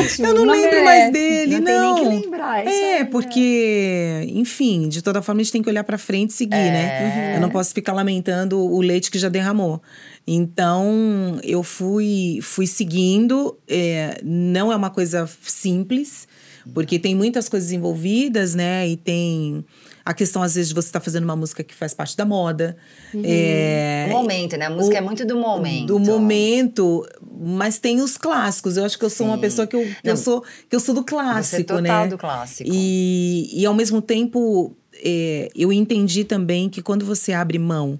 Ótimo. 0.00 0.26
Eu 0.26 0.34
não 0.34 0.44
lembro 0.44 0.70
merece. 0.70 0.84
mais 0.84 1.12
dele, 1.12 1.56
Não 1.58 1.64
tem 1.64 1.80
nem 1.80 1.94
que 1.94 2.02
não. 2.04 2.10
lembrar. 2.10 2.66
É, 2.66 2.98
aí, 2.98 3.04
porque, 3.06 4.30
enfim, 4.34 4.88
de 4.88 5.00
toda 5.02 5.22
forma 5.22 5.40
a 5.40 5.44
gente 5.44 5.52
tem 5.52 5.62
que 5.62 5.68
olhar 5.70 5.82
pra 5.84 5.96
frente 5.96 6.30
e 6.30 6.32
seguir, 6.34 6.54
É. 6.56 6.70
né? 6.70 7.32
Eu 7.36 7.40
não 7.40 7.48
posso 7.48 7.72
ficar 7.72 7.92
lamentando 7.92 8.58
o 8.60 8.80
leite 8.80 9.10
que 9.10 9.18
já 9.18 9.28
derramou. 9.28 9.80
Então, 10.26 11.38
eu 11.42 11.62
fui, 11.62 12.40
fui 12.42 12.66
seguindo. 12.66 13.56
é, 13.68 14.20
não 14.24 14.72
é 14.72 14.76
uma 14.76 14.90
coisa 14.90 15.28
simples, 15.42 16.26
porque 16.74 16.98
tem 16.98 17.14
muitas 17.14 17.48
coisas 17.48 17.70
envolvidas, 17.70 18.54
né? 18.54 18.88
E 18.88 18.96
tem 18.96 19.64
a 20.04 20.12
questão, 20.12 20.42
às 20.42 20.54
vezes, 20.56 20.68
de 20.68 20.74
você 20.74 20.88
estar 20.88 21.00
fazendo 21.00 21.24
uma 21.24 21.36
música 21.36 21.62
que 21.62 21.74
faz 21.74 21.94
parte 21.94 22.16
da 22.16 22.24
moda. 22.24 22.76
É, 23.24 24.06
O 24.08 24.12
momento, 24.12 24.56
né? 24.56 24.66
A 24.66 24.70
música 24.70 24.98
é 24.98 25.00
muito 25.00 25.24
do 25.24 25.36
momento. 25.36 25.86
do 25.86 25.98
momento, 26.00 27.06
mas 27.40 27.78
tem 27.78 28.00
os 28.00 28.16
clássicos. 28.18 28.76
Eu 28.76 28.84
acho 28.84 28.98
que 28.98 29.04
eu 29.04 29.10
sou 29.10 29.26
uma 29.26 29.36
Sim. 29.36 29.40
pessoa 29.42 29.66
que 29.66 29.76
eu, 29.76 29.82
que 29.82 29.96
Não, 30.04 30.12
eu 30.12 30.16
sou 30.16 30.42
que 30.68 30.74
eu 30.74 30.80
sou 30.80 30.94
do 30.94 31.02
Você 31.02 31.06
é 31.06 31.08
clássico, 31.08 31.64
total 31.64 31.82
né? 31.82 32.08
do 32.08 32.18
clássico. 32.18 32.68
E, 32.72 33.48
e 33.52 33.64
ao 33.64 33.74
mesmo 33.74 34.02
tempo, 34.02 34.76
é, 35.04 35.48
eu 35.54 35.72
entendi 35.72 36.24
também 36.24 36.68
que 36.68 36.82
quando 36.82 37.04
você 37.04 37.32
abre 37.32 37.58
mão 37.60 37.98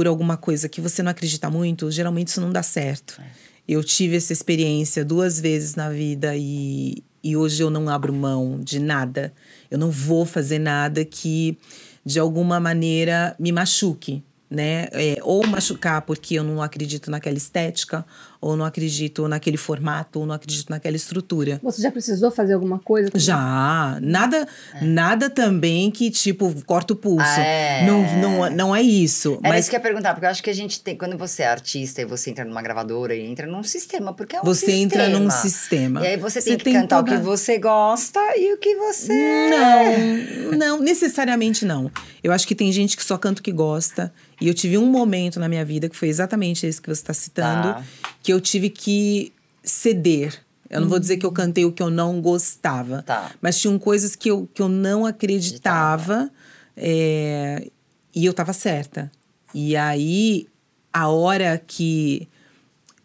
por 0.00 0.06
alguma 0.06 0.38
coisa 0.38 0.66
que 0.66 0.80
você 0.80 1.02
não 1.02 1.10
acredita 1.10 1.50
muito, 1.50 1.90
geralmente 1.90 2.28
isso 2.28 2.40
não 2.40 2.50
dá 2.50 2.62
certo. 2.62 3.20
É. 3.20 3.26
Eu 3.68 3.84
tive 3.84 4.16
essa 4.16 4.32
experiência 4.32 5.04
duas 5.04 5.38
vezes 5.38 5.74
na 5.74 5.90
vida 5.90 6.34
e, 6.34 7.04
e 7.22 7.36
hoje 7.36 7.62
eu 7.62 7.68
não 7.68 7.86
abro 7.86 8.10
mão 8.10 8.58
de 8.58 8.78
nada. 8.78 9.30
Eu 9.70 9.76
não 9.76 9.90
vou 9.90 10.24
fazer 10.24 10.58
nada 10.58 11.04
que, 11.04 11.58
de 12.02 12.18
alguma 12.18 12.58
maneira, 12.58 13.36
me 13.38 13.52
machuque. 13.52 14.24
Né? 14.50 14.88
É, 14.92 15.18
ou 15.22 15.46
machucar 15.46 16.00
porque 16.00 16.36
eu 16.36 16.44
não 16.44 16.62
acredito 16.62 17.10
naquela 17.10 17.36
estética, 17.36 18.02
ou 18.40 18.56
não 18.56 18.64
acredito 18.64 19.28
naquele 19.28 19.56
formato, 19.56 20.20
ou 20.20 20.26
não 20.26 20.34
acredito 20.34 20.70
naquela 20.70 20.96
estrutura. 20.96 21.60
Você 21.62 21.82
já 21.82 21.90
precisou 21.92 22.30
fazer 22.30 22.54
alguma 22.54 22.78
coisa? 22.78 23.10
Já, 23.14 23.98
nada, 24.00 24.48
nada 24.80 25.28
também 25.28 25.90
que 25.90 26.10
tipo 26.10 26.54
corta 26.64 26.94
o 26.94 26.96
pulso. 26.96 27.26
Ah, 27.28 27.40
é. 27.40 27.86
Não, 27.86 28.16
não, 28.20 28.50
não 28.50 28.76
é 28.76 28.80
isso. 28.80 29.38
Era 29.42 29.54
mas 29.54 29.60
isso 29.60 29.70
que 29.70 29.76
eu 29.76 29.78
ia 29.78 29.82
perguntar, 29.82 30.14
porque 30.14 30.24
eu 30.26 30.30
acho 30.30 30.42
que 30.42 30.48
a 30.50 30.54
gente 30.54 30.80
tem. 30.80 30.96
Quando 30.96 31.18
você 31.18 31.42
é 31.42 31.48
artista 31.48 32.00
e 32.00 32.04
você 32.04 32.30
entra 32.30 32.44
numa 32.44 32.62
gravadora 32.62 33.14
e 33.14 33.26
entra 33.26 33.46
num 33.46 33.62
sistema, 33.62 34.12
porque 34.14 34.36
é 34.36 34.40
um 34.40 34.44
você 34.44 34.66
sistema. 34.66 34.82
entra 34.82 35.08
num 35.08 35.30
sistema. 35.30 36.00
E 36.02 36.06
aí 36.06 36.16
você 36.16 36.40
tem 36.40 36.56
que 36.56 36.64
tem 36.64 36.72
cantar 36.74 37.00
o 37.00 37.04
toda- 37.04 37.16
que 37.18 37.22
você 37.22 37.58
gosta 37.58 38.20
e 38.36 38.54
o 38.54 38.58
que 38.58 38.74
você. 38.76 39.50
Não, 39.50 40.58
não, 40.58 40.80
necessariamente 40.80 41.64
não. 41.64 41.90
Eu 42.22 42.32
acho 42.32 42.46
que 42.46 42.54
tem 42.54 42.72
gente 42.72 42.96
que 42.96 43.04
só 43.04 43.18
canta 43.18 43.40
o 43.40 43.42
que 43.42 43.52
gosta. 43.52 44.12
E 44.40 44.48
eu 44.48 44.54
tive 44.54 44.78
um 44.78 44.86
momento 44.86 45.38
na 45.38 45.48
minha 45.48 45.64
vida 45.64 45.88
que 45.88 45.96
foi 45.96 46.08
exatamente 46.08 46.66
esse 46.66 46.80
que 46.80 46.88
você 46.88 47.00
está 47.02 47.12
citando, 47.14 47.74
Tá. 47.74 47.84
que 48.22 48.32
eu 48.32 48.40
tive 48.40 48.70
que 48.70 49.32
ceder. 49.62 50.42
Eu 50.68 50.80
não 50.80 50.88
vou 50.88 50.98
dizer 51.00 51.16
que 51.16 51.26
eu 51.26 51.32
cantei 51.32 51.64
o 51.64 51.72
que 51.72 51.82
eu 51.82 51.90
não 51.90 52.20
gostava. 52.20 53.02
Tá. 53.02 53.32
Mas 53.42 53.60
tinham 53.60 53.78
coisas 53.78 54.14
que 54.16 54.30
eu, 54.30 54.48
que 54.54 54.62
eu 54.62 54.68
não 54.68 55.04
acreditava. 55.04 56.30
é, 56.76 57.68
e 58.14 58.24
eu 58.24 58.30
estava 58.30 58.52
certa. 58.52 59.10
E 59.54 59.76
aí, 59.76 60.46
a 60.92 61.08
hora 61.08 61.58
que 61.66 62.26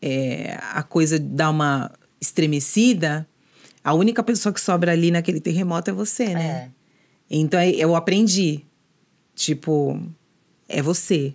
é, 0.01 0.57
a 0.71 0.81
coisa 0.83 1.19
dá 1.19 1.49
uma 1.49 1.91
estremecida, 2.21 3.27
a 3.83 3.93
única 3.93 4.23
pessoa 4.23 4.53
que 4.53 4.61
sobra 4.61 4.91
ali 4.93 5.11
naquele 5.11 5.39
terremoto 5.41 5.89
é 5.89 5.93
você, 5.93 6.33
né? 6.33 6.45
É. 6.47 6.69
Então 7.29 7.59
é- 7.59 7.71
eu 7.71 7.95
aprendi. 7.95 8.63
Tipo, 9.35 9.99
é 10.67 10.81
você. 10.81 11.33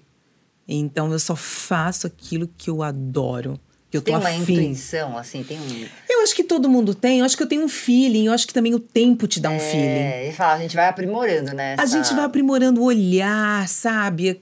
Então 0.69 1.11
eu 1.11 1.19
só 1.19 1.35
faço 1.35 2.07
aquilo 2.07 2.49
que 2.57 2.71
eu 2.71 2.83
adoro. 2.83 3.59
Que 3.90 3.97
eu 3.97 4.03
tô 4.03 4.12
Tem 4.12 4.14
uma 4.14 4.29
afim. 4.29 4.53
intuição, 4.53 5.19
assim, 5.19 5.43
tem 5.43 5.59
um. 5.59 5.87
Eu 6.09 6.23
acho 6.23 6.33
que 6.33 6.45
todo 6.45 6.69
mundo 6.69 6.95
tem, 6.95 7.19
eu 7.19 7.25
acho 7.25 7.37
que 7.37 7.43
eu 7.43 7.47
tenho 7.49 7.64
um 7.64 7.69
feeling, 7.69 8.27
eu 8.27 8.33
acho 8.33 8.47
que 8.47 8.55
também 8.55 8.73
o 8.73 8.79
tempo 8.79 9.27
te 9.27 9.40
dá 9.40 9.51
um 9.51 9.59
feeling. 9.59 9.83
É, 9.83 10.29
e 10.29 10.33
fala, 10.33 10.55
a 10.55 10.59
gente 10.59 10.77
vai 10.77 10.87
aprimorando, 10.87 11.53
né? 11.53 11.75
A 11.77 11.87
gente 11.87 12.14
vai 12.14 12.25
aprimorando 12.25 12.81
o 12.81 12.85
olhar, 12.85 13.66
sabe? 13.66 14.40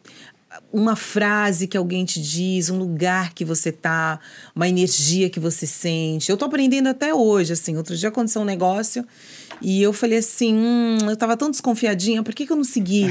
Uma 0.71 0.95
frase 0.97 1.67
que 1.67 1.79
alguém 1.79 2.05
te 2.05 2.21
diz, 2.21 2.69
um 2.69 2.77
lugar 2.79 3.33
que 3.33 3.43
você 3.43 3.73
tá, 3.73 4.21
uma 4.55 4.69
energia 4.69 5.31
que 5.31 5.41
você 5.41 5.67
sente. 5.67 6.31
Eu 6.31 6.37
tô 6.37 6.45
aprendendo 6.45 6.89
até 6.89 7.15
hoje, 7.15 7.55
assim. 7.55 7.77
Outro 7.77 7.97
dia 7.97 8.11
aconteceu 8.11 8.43
um 8.43 8.45
negócio 8.45 9.03
e 9.63 9.83
eu 9.83 9.95
falei 9.95 10.19
assim: 10.19 10.55
hum, 10.55 10.99
eu 11.09 11.17
tava 11.17 11.39
tão 11.39 11.51
desconfiadinha, 11.51 12.23
por 12.23 12.35
que, 12.35 12.45
que 12.45 12.53
eu 12.53 12.57
não 12.57 12.65
segui 12.65 13.07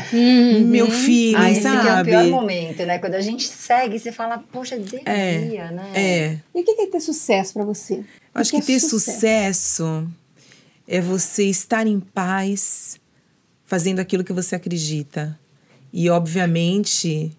meu 0.65 0.89
feeling, 0.91 1.35
Ah, 1.35 1.49
esse 1.51 1.61
que 1.61 1.67
é 1.67 1.71
o 1.71 1.83
sabe? 1.83 2.09
pior 2.11 2.27
momento, 2.27 2.85
né? 2.85 2.99
Quando 2.99 3.15
a 3.15 3.21
gente 3.21 3.47
segue, 3.47 3.97
você 3.97 4.11
fala, 4.11 4.37
poxa, 4.51 4.77
devia, 4.77 5.71
né? 5.71 5.91
É. 5.95 6.37
E 6.53 6.61
o 6.61 6.63
que 6.63 6.79
é 6.79 6.87
ter 6.87 6.99
sucesso 6.99 7.53
pra 7.53 7.65
você? 7.65 7.95
Eu 7.95 8.05
acho 8.35 8.51
que 8.51 8.57
é 8.57 8.61
ter 8.61 8.79
sucesso 8.79 10.07
é 10.87 11.01
você 11.01 11.45
estar 11.45 11.85
em 11.87 11.99
paz 11.99 12.99
fazendo 13.65 13.99
aquilo 13.99 14.23
que 14.23 14.31
você 14.31 14.55
acredita. 14.55 15.37
E, 15.91 16.09
obviamente, 16.09 17.31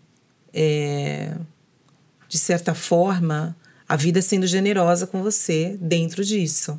é, 0.53 1.35
de 2.29 2.39
certa 2.39 2.75
forma, 2.75 3.57
a 3.89 3.97
vida 3.97 4.21
sendo 4.21 4.47
generosa 4.47 5.07
com 5.07 5.23
você 5.23 5.77
dentro 5.81 6.25
disso. 6.25 6.79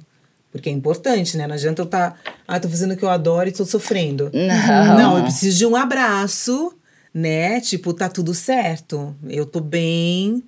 Porque 0.51 0.69
é 0.69 0.71
importante, 0.71 1.37
né? 1.37 1.45
Não 1.47 1.55
adianta 1.55 1.81
eu 1.81 1.85
estar. 1.85 2.19
ah, 2.47 2.59
tô 2.59 2.67
fazendo 2.67 2.93
o 2.93 2.97
que 2.97 3.03
eu 3.03 3.09
adoro 3.09 3.49
e 3.49 3.51
tô 3.51 3.65
sofrendo. 3.65 4.31
Não. 4.33 4.97
Não, 4.97 5.17
eu 5.17 5.23
preciso 5.23 5.57
de 5.57 5.65
um 5.65 5.75
abraço, 5.75 6.73
né? 7.13 7.61
Tipo, 7.61 7.93
tá 7.93 8.09
tudo 8.09 8.33
certo. 8.33 9.15
Eu 9.27 9.45
tô 9.45 9.59
bem, 9.59 10.43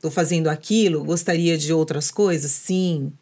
tô 0.00 0.10
fazendo 0.10 0.48
aquilo. 0.48 1.04
Gostaria 1.04 1.58
de 1.58 1.72
outras 1.72 2.10
coisas? 2.10 2.50
Sim. 2.50 3.12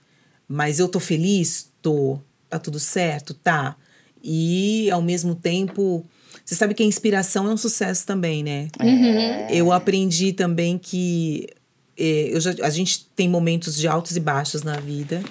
Mas 0.49 0.79
eu 0.79 0.89
tô 0.89 1.01
feliz? 1.01 1.69
Tô. 1.83 2.19
Tá 2.49 2.59
tudo 2.59 2.79
certo? 2.79 3.35
Tá. 3.35 3.77
E, 4.23 4.91
ao 4.91 5.03
mesmo 5.03 5.35
tempo, 5.35 6.05
você 6.51 6.57
sabe 6.57 6.75
que 6.75 6.83
a 6.83 6.87
inspiração 6.87 7.49
é 7.49 7.53
um 7.55 7.57
sucesso 7.57 8.05
também, 8.05 8.43
né? 8.43 8.67
Eu 9.51 9.71
aprendi 9.71 10.33
também 10.33 10.77
que 10.77 11.47
eh, 11.97 12.31
eu 12.33 12.41
já, 12.41 12.53
a 12.63 12.71
gente 12.71 13.07
tem 13.15 13.29
momentos 13.29 13.77
de 13.77 13.87
altos 13.87 14.17
e 14.17 14.21
baixos 14.21 14.65
na 14.65 14.77
vida 14.81 15.23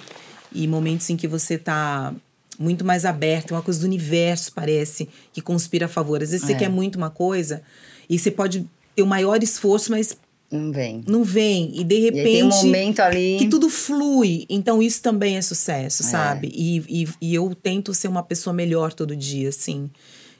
e 0.54 0.66
momentos 0.66 1.10
em 1.10 1.18
que 1.18 1.28
você 1.28 1.58
tá 1.58 2.14
muito 2.58 2.86
mais 2.86 3.04
aberto, 3.06 3.52
é 3.54 3.58
uma 3.58 3.62
coisa 3.64 3.82
do 3.82 3.86
universo, 3.86 4.54
parece, 4.54 5.10
que 5.34 5.42
conspira 5.42 5.88
a 5.88 5.90
favor. 5.90 6.24
Às 6.24 6.32
vezes 6.32 6.46
você 6.46 6.54
É. 6.54 6.56
quer 6.56 6.70
muito 6.70 6.96
uma 6.96 7.10
coisa 7.10 7.62
e 8.10 8.18
você 8.18 8.32
pode 8.32 8.66
ter 8.96 9.02
o 9.04 9.06
maior 9.08 9.44
esforço, 9.44 9.92
mas 9.92 10.18
Não 10.50 10.72
vem. 10.72 11.04
não 11.06 11.24
vem. 11.24 11.72
E 11.74 11.84
de 11.84 11.96
E 11.96 12.00
repente 12.00 12.24
tem 12.24 12.44
um 12.44 12.48
momento 12.50 13.00
ali. 13.02 13.36
que 13.40 13.48
tudo 13.50 13.70
flui. 13.70 14.46
Então, 14.50 14.82
isso 14.82 15.02
também 15.02 15.36
é 15.38 15.42
sucesso, 15.42 16.02
É. 16.04 16.06
sabe? 16.06 16.50
E, 16.56 16.78
e, 17.04 17.08
e 17.22 17.36
eu 17.36 17.54
tento 17.62 17.94
ser 17.94 18.08
uma 18.08 18.24
pessoa 18.24 18.54
melhor 18.54 18.94
todo 18.94 19.16
dia, 19.16 19.50
assim. 19.50 19.90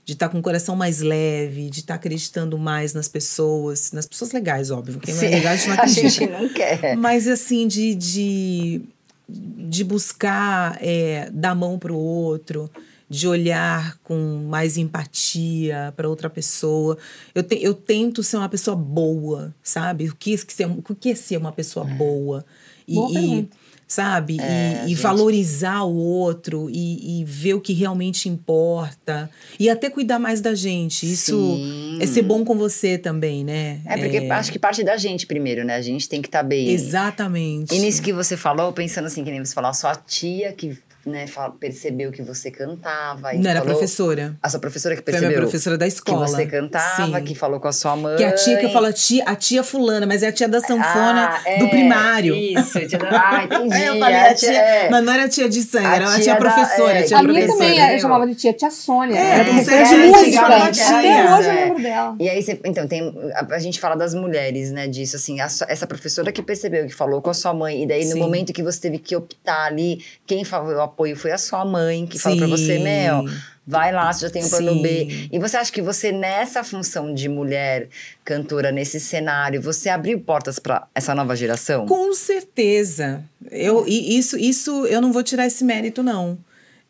De 0.10 0.14
estar 0.14 0.28
com 0.28 0.40
o 0.40 0.42
coração 0.42 0.76
mais 0.76 1.02
leve, 1.02 1.70
de 1.70 1.82
estar 1.82 1.94
acreditando 1.94 2.58
mais 2.58 2.96
nas 2.96 3.08
pessoas. 3.08 3.92
Nas 3.92 4.08
pessoas 4.08 4.32
legais, 4.32 4.72
óbvio. 4.72 5.00
Quem 5.00 5.14
não 5.14 5.22
é 5.22 5.30
legal, 5.30 5.54
a 5.54 5.56
gente 5.56 5.68
não 5.70 5.74
a 5.76 5.76
acredita. 5.84 6.10
gente 6.10 6.28
não 6.32 6.50
quer. 6.50 6.98
Mas, 6.98 7.28
assim, 7.28 7.68
de, 7.68 7.94
de, 7.94 8.82
de 9.30 9.84
buscar 9.84 10.80
é, 10.82 11.30
dar 11.32 11.52
a 11.52 11.56
mão 11.56 11.78
para 11.78 11.94
o 11.94 11.96
outro, 11.96 12.72
de 13.08 13.28
olhar 13.28 14.00
com 14.04 14.44
mais 14.50 14.78
empatia 14.78 15.94
para 15.96 16.10
outra 16.10 16.28
pessoa. 16.28 16.98
Eu, 17.36 17.44
te- 17.44 17.60
eu 17.62 17.76
tento 17.76 18.24
ser 18.24 18.38
uma 18.38 18.50
pessoa 18.50 18.76
boa, 18.76 19.54
sabe? 19.62 20.10
O 20.10 20.16
que, 20.16 20.34
é 20.34 20.38
ser, 20.38 20.66
o 20.66 20.82
que 20.96 21.12
é 21.12 21.16
ser 21.16 21.38
uma 21.38 21.52
pessoa 21.52 21.86
boa? 21.86 22.44
E, 22.88 22.96
Boa 22.96 23.10
e, 23.12 23.14
pergunta. 23.14 23.58
Sabe? 23.90 24.40
É, 24.40 24.84
e, 24.86 24.92
e 24.92 24.96
valorizar 24.96 25.82
o 25.82 25.96
outro 25.96 26.70
e, 26.70 27.22
e 27.22 27.26
ver 27.26 27.56
o 27.56 27.60
que 27.60 27.74
realmente 27.74 28.30
importa. 28.30 29.30
E 29.60 29.68
até 29.68 29.90
cuidar 29.90 30.20
mais 30.20 30.42
da 30.42 30.54
gente. 30.54 31.12
Isso 31.12 31.36
Sim. 31.36 31.98
é 32.00 32.06
ser 32.06 32.22
bom 32.22 32.46
com 32.46 32.56
você 32.56 33.00
também, 33.00 33.44
né? 33.44 33.82
É 33.86 33.98
porque 33.98 34.18
acho 34.18 34.52
que 34.52 34.60
parte 34.60 34.84
da 34.84 34.96
gente 34.96 35.26
primeiro, 35.26 35.66
né? 35.66 35.76
A 35.76 35.82
gente 35.82 36.08
tem 36.08 36.22
que 36.22 36.28
estar 36.28 36.44
bem. 36.44 36.70
Exatamente. 36.70 37.74
E 37.74 37.80
nisso 37.80 38.02
que 38.04 38.14
você 38.14 38.38
falou, 38.38 38.72
pensando 38.72 39.08
assim, 39.08 39.24
que 39.24 39.32
nem 39.32 39.44
você 39.44 39.56
falou, 39.56 39.72
a 39.72 39.74
sua 39.74 39.96
tia 39.96 40.54
que 40.54 40.78
né, 41.06 41.26
percebeu 41.60 42.12
que 42.12 42.22
você 42.22 42.52
cantava. 42.52 43.34
e 43.34 43.38
Não 43.40 43.50
era 43.50 43.62
professora. 43.62 44.36
A 44.42 44.50
sua 44.50 44.60
professora 44.60 44.96
que 44.96 45.02
Foi 45.02 45.12
a 45.12 45.14
percebeu 45.14 45.30
minha 45.30 45.42
professora 45.42 45.78
da 45.78 45.86
que 45.86 45.94
escola. 45.94 46.28
você 46.28 46.46
cantava, 46.46 47.18
Sim. 47.20 47.24
que 47.24 47.36
falou 47.36 47.60
com 47.60 47.68
a 47.68 47.72
sua 47.72 47.96
mãe. 47.96 48.18
Que 48.18 48.24
a 48.24 48.34
tia 48.34 48.58
que 48.58 48.66
eu 48.66 48.70
falo, 48.72 48.88
a 48.88 48.94
tia, 48.94 49.24
a 49.26 49.36
tia 49.36 49.64
fulana, 49.64 50.06
mas 50.06 50.24
é 50.24 50.28
a 50.28 50.32
tia 50.32 50.48
da 50.48 50.60
sanfona 50.60 51.30
Ah, 51.30 51.42
é, 51.46 51.60
do 51.60 51.70
primário. 51.70 52.36
Isso, 52.36 52.80
tia 52.88 52.98
da... 53.00 53.10
Ah, 53.30 53.44
entendi. 53.44 53.74
Aí 53.74 53.86
eu 53.86 54.00
falei, 54.00 54.16
é 54.16 54.30
a 54.30 54.34
tia, 54.36 54.52
é. 54.52 54.90
mas 54.90 55.04
não 55.04 55.14
era 55.14 55.24
a 55.26 55.30
tia 55.30 55.50
de 55.50 55.62
sangue, 55.64 55.86
A 55.86 55.96
era 55.96 56.06
a 56.08 56.14
tia 56.16 56.24
tia 56.24 56.34
da- 56.34 56.40
professora, 56.40 56.92
é, 56.94 57.00
a 57.04 57.06
tia 57.06 57.18
A 57.18 57.24
minha 57.24 57.34
professora. 57.46 57.70
também, 57.70 57.94
eu 57.94 58.00
chamava 58.00 58.28
de 58.28 58.36
tia, 58.36 58.54
tia 58.54 58.72
Sônia. 58.72 59.16
É, 59.18 59.36
era 59.36 59.44
professora 59.46 59.76
é, 59.78 59.84
de 59.84 59.96
música. 59.98 60.42
Até 60.42 61.34
hoje 61.34 61.48
eu 61.48 61.52
é. 61.52 61.66
lembro 61.66 61.84
dela. 61.84 62.16
E 62.20 62.30
aí, 62.30 62.42
você, 62.44 62.60
então, 62.66 62.88
tem, 62.88 63.14
a, 63.36 63.56
a 63.56 63.60
gente 63.60 63.80
fala 63.80 63.96
das 63.96 64.14
mulheres, 64.14 64.72
né, 64.72 64.88
disso, 64.88 65.16
assim, 65.16 65.40
a 65.40 65.46
essa 65.46 65.88
professora 65.88 66.32
que 66.32 66.42
percebeu, 66.42 66.86
que 66.86 66.94
falou 66.94 67.22
com 67.22 67.30
a 67.30 67.34
sua 67.34 67.54
mãe, 67.54 67.84
e 67.84 67.88
daí 67.88 68.06
no 68.10 68.18
momento 68.18 68.54
que 68.54 68.64
você 68.64 68.80
teve 68.82 68.98
que 69.00 69.16
optar 69.16 69.66
ali, 69.66 70.04
quem 70.26 70.44
falou 70.44 70.89
apoio 70.90 71.16
foi 71.16 71.32
a 71.32 71.38
sua 71.38 71.64
mãe, 71.66 72.06
que 72.06 72.20
falou 72.20 72.38
pra 72.38 72.48
você, 72.48 72.78
Sim. 72.78 72.84
Mel, 72.84 73.26
vai 73.66 73.92
lá, 73.92 74.12
você 74.12 74.26
já 74.26 74.32
tem 74.32 74.44
um 74.44 74.50
plano 74.50 74.82
B. 74.82 75.08
Sim. 75.10 75.30
E 75.32 75.40
você 75.40 75.58
acha 75.58 75.72
que 75.72 75.82
você, 75.82 76.12
nessa 76.12 76.64
função 76.64 77.14
de 77.14 77.30
mulher 77.30 77.88
cantora, 78.26 78.72
nesse 78.72 79.00
cenário, 79.00 79.62
você 79.62 79.90
abriu 79.90 80.20
portas 80.20 80.58
pra 80.60 80.88
essa 80.94 81.14
nova 81.14 81.36
geração? 81.36 81.86
Com 81.86 82.14
certeza. 82.14 83.24
Eu, 83.52 83.86
isso, 83.88 84.38
isso 84.38 84.86
eu 84.88 85.00
não 85.00 85.14
vou 85.14 85.24
tirar 85.24 85.46
esse 85.46 85.64
mérito, 85.64 86.02
não. 86.02 86.38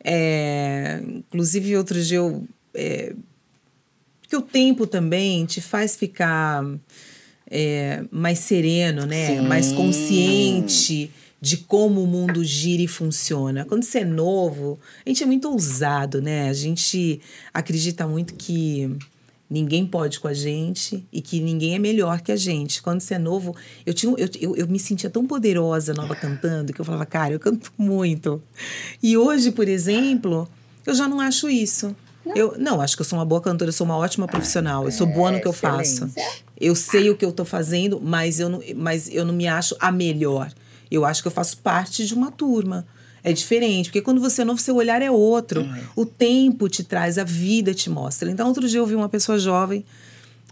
É, 0.02 1.00
inclusive, 1.04 1.76
outro 1.76 2.02
dia 2.02 2.18
eu. 2.18 2.44
É, 2.74 3.12
porque 4.22 4.36
o 4.36 4.40
tempo 4.42 4.86
também 4.86 5.44
te 5.44 5.60
faz 5.60 5.96
ficar 5.96 6.64
é, 7.50 8.02
mais 8.10 8.38
sereno, 8.38 9.04
né? 9.04 9.26
Sim. 9.26 9.40
Mais 9.42 9.72
consciente 9.72 11.10
de 11.40 11.56
como 11.56 12.02
o 12.02 12.06
mundo 12.06 12.44
gira 12.44 12.82
e 12.82 12.88
funciona. 12.88 13.64
Quando 13.64 13.82
você 13.82 14.00
é 14.00 14.04
novo, 14.04 14.78
a 15.04 15.08
gente 15.08 15.22
é 15.22 15.26
muito 15.26 15.48
ousado, 15.48 16.20
né? 16.20 16.48
A 16.48 16.52
gente 16.52 17.20
acredita 17.52 18.06
muito 18.06 18.34
que 18.34 18.94
ninguém 19.48 19.86
pode 19.86 20.20
com 20.20 20.28
a 20.28 20.34
gente 20.34 21.04
e 21.12 21.20
que 21.20 21.40
ninguém 21.40 21.74
é 21.74 21.78
melhor 21.78 22.20
que 22.20 22.30
a 22.30 22.36
gente. 22.36 22.82
Quando 22.82 23.00
você 23.00 23.14
é 23.14 23.18
novo, 23.18 23.56
eu, 23.84 23.94
tinha, 23.94 24.14
eu, 24.16 24.28
eu, 24.38 24.56
eu 24.56 24.68
me 24.68 24.78
sentia 24.78 25.08
tão 25.08 25.26
poderosa 25.26 25.94
nova 25.94 26.14
cantando 26.14 26.72
que 26.72 26.80
eu 26.80 26.84
falava, 26.84 27.06
cara, 27.06 27.32
eu 27.32 27.40
canto 27.40 27.72
muito. 27.76 28.40
E 29.02 29.16
hoje, 29.16 29.50
por 29.50 29.66
exemplo, 29.66 30.48
eu 30.86 30.94
já 30.94 31.08
não 31.08 31.20
acho 31.20 31.48
isso. 31.48 31.96
Eu, 32.36 32.54
não, 32.58 32.80
acho 32.80 32.94
que 32.96 33.00
eu 33.00 33.06
sou 33.06 33.18
uma 33.18 33.24
boa 33.24 33.40
cantora, 33.40 33.70
eu 33.70 33.72
sou 33.72 33.86
uma 33.86 33.96
ótima 33.96 34.28
profissional, 34.28 34.84
eu 34.84 34.92
sou 34.92 35.06
boa 35.06 35.32
no 35.32 35.40
que 35.40 35.48
eu 35.48 35.52
faço. 35.52 36.08
Eu 36.60 36.76
sei 36.76 37.08
o 37.08 37.16
que 37.16 37.24
eu 37.24 37.32
tô 37.32 37.44
fazendo, 37.44 37.98
mas 38.00 38.38
eu 38.38 38.48
não, 38.48 38.60
mas 38.76 39.08
eu 39.08 39.24
não 39.24 39.32
me 39.32 39.48
acho 39.48 39.74
a 39.80 39.90
melhor. 39.90 40.52
Eu 40.90 41.04
acho 41.04 41.22
que 41.22 41.28
eu 41.28 41.32
faço 41.32 41.58
parte 41.58 42.04
de 42.06 42.14
uma 42.14 42.30
turma. 42.30 42.86
É 43.22 43.32
diferente, 43.34 43.90
porque 43.90 44.00
quando 44.00 44.20
você 44.20 44.40
é 44.42 44.44
novo, 44.46 44.58
seu 44.60 44.76
olhar 44.76 45.02
é 45.02 45.10
outro. 45.10 45.68
O 45.94 46.06
tempo 46.06 46.68
te 46.70 46.82
traz, 46.82 47.18
a 47.18 47.24
vida 47.24 47.74
te 47.74 47.90
mostra. 47.90 48.30
Então, 48.30 48.48
outro 48.48 48.66
dia 48.66 48.78
eu 48.80 48.86
vi 48.86 48.94
uma 48.94 49.10
pessoa 49.10 49.38
jovem 49.38 49.84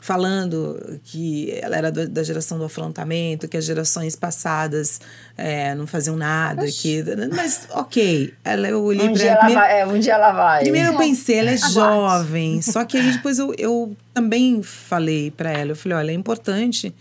falando 0.00 1.00
que 1.04 1.50
ela 1.60 1.76
era 1.76 1.90
da, 1.90 2.04
da 2.04 2.22
geração 2.22 2.58
do 2.58 2.64
afrontamento, 2.64 3.48
que 3.48 3.56
as 3.56 3.64
gerações 3.64 4.14
passadas 4.14 5.00
é, 5.36 5.74
não 5.74 5.86
faziam 5.86 6.16
nada. 6.16 6.66
Que, 6.70 7.02
mas, 7.34 7.66
ok. 7.70 8.32
Ela, 8.44 8.68
eu 8.68 8.82
olhei 8.82 9.08
Um 9.08 9.12
pra 9.12 9.22
dia, 9.22 9.30
ela. 9.32 9.38
ela 9.40 9.44
primeiro- 9.46 9.60
vai, 9.68 9.80
é, 9.80 9.86
um 9.86 9.98
dia 9.98 10.12
ela 10.14 10.32
vai. 10.32 10.60
Primeiro 10.62 10.92
eu 10.92 10.98
pensei, 10.98 11.38
ela 11.38 11.50
é 11.50 11.54
Aguarde. 11.56 11.72
jovem. 11.74 12.62
Só 12.62 12.84
que 12.84 12.96
aí 12.96 13.12
depois 13.12 13.38
eu, 13.38 13.52
eu 13.58 13.96
também 14.14 14.62
falei 14.62 15.30
pra 15.30 15.50
ela, 15.50 15.72
eu 15.72 15.76
falei, 15.76 15.98
olha, 15.98 16.10
é 16.10 16.14
importante 16.14 16.94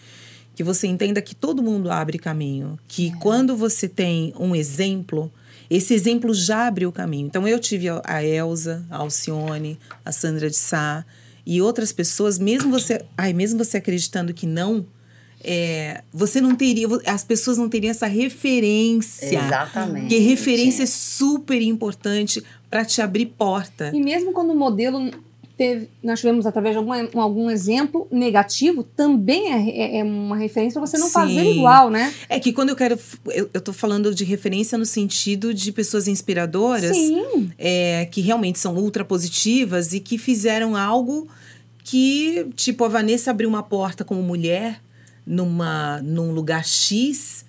que 0.58 0.64
você 0.64 0.88
entenda 0.88 1.22
que 1.22 1.36
todo 1.36 1.62
mundo 1.62 1.92
abre 1.92 2.18
caminho, 2.18 2.80
que 2.88 3.12
quando 3.20 3.56
você 3.56 3.88
tem 3.88 4.34
um 4.40 4.56
exemplo, 4.56 5.32
esse 5.70 5.94
exemplo 5.94 6.34
já 6.34 6.66
abre 6.66 6.84
o 6.88 6.92
caminho. 6.92 7.28
Então 7.28 7.48
eu 7.48 7.60
tive 7.60 7.88
a- 7.90 8.24
Elsa, 8.24 8.84
a 8.90 8.98
Alcione, 8.98 9.78
a 10.04 10.12
Sandra 10.12 10.50
de 10.50 10.56
Sá 10.56 11.06
e 11.46 11.62
outras 11.62 11.92
pessoas, 11.92 12.40
mesmo 12.40 12.72
você, 12.72 13.00
ai, 13.16 13.34
mesmo 13.34 13.64
você 13.64 13.78
acreditando 13.78 14.34
que 14.34 14.48
não, 14.48 14.84
é, 15.44 16.02
você 16.12 16.42
não 16.42 16.56
teria, 16.56 16.88
as 17.06 17.24
pessoas 17.24 17.60
não 17.60 17.70
teriam 17.70 17.92
essa 17.92 18.08
referência. 18.08 19.40
Exatamente. 19.40 20.02
Porque 20.02 20.18
referência 20.18 20.82
é 20.82 20.88
super 20.88 21.62
importante 21.62 22.44
para 22.68 22.84
te 22.84 23.00
abrir 23.00 23.28
porta. 23.28 23.92
E 23.94 24.02
mesmo 24.02 24.32
quando 24.34 24.50
o 24.54 24.56
modelo 24.56 25.12
teve, 25.58 25.90
nós 26.04 26.20
tivemos 26.20 26.46
através 26.46 26.76
de 26.76 26.78
algum, 26.78 27.20
algum 27.20 27.50
exemplo 27.50 28.08
negativo, 28.12 28.84
também 28.84 29.52
é, 29.52 29.70
é- 29.70 30.00
é 30.00 30.04
uma 30.04 30.38
referência 30.38 30.80
para 30.80 30.88
você 30.88 30.98
não 30.98 31.08
Sim. 31.08 31.14
fazer 31.14 31.44
igual, 31.52 31.90
né? 31.90 32.14
É 32.30 32.40
que 32.40 32.54
quando 32.54 32.70
eu 32.70 32.76
quero. 32.76 32.98
Eu, 33.28 33.50
eu 33.54 33.60
tô 33.62 33.74
falando 33.74 34.14
de 34.14 34.24
referência 34.24 34.78
no 34.78 34.86
sentido 34.86 35.54
de 35.54 35.72
pessoas 35.72 36.08
inspiradoras 36.08 36.96
Sim. 36.96 37.50
é, 37.58 38.08
que 38.12 38.22
realmente 38.22 38.60
são 38.60 38.76
ultra 38.76 39.04
positivas 39.04 39.94
e 39.94 40.00
que 40.00 40.18
fizeram 40.18 40.76
algo 40.76 41.28
que, 41.84 42.46
tipo, 42.56 42.84
a 42.86 42.88
Vanessa 42.88 43.32
abriu 43.32 43.50
uma 43.50 43.64
porta 43.64 44.04
como 44.04 44.22
mulher 44.22 44.80
numa, 45.26 46.02
num 46.04 46.32
lugar 46.32 46.66
X 46.66 47.47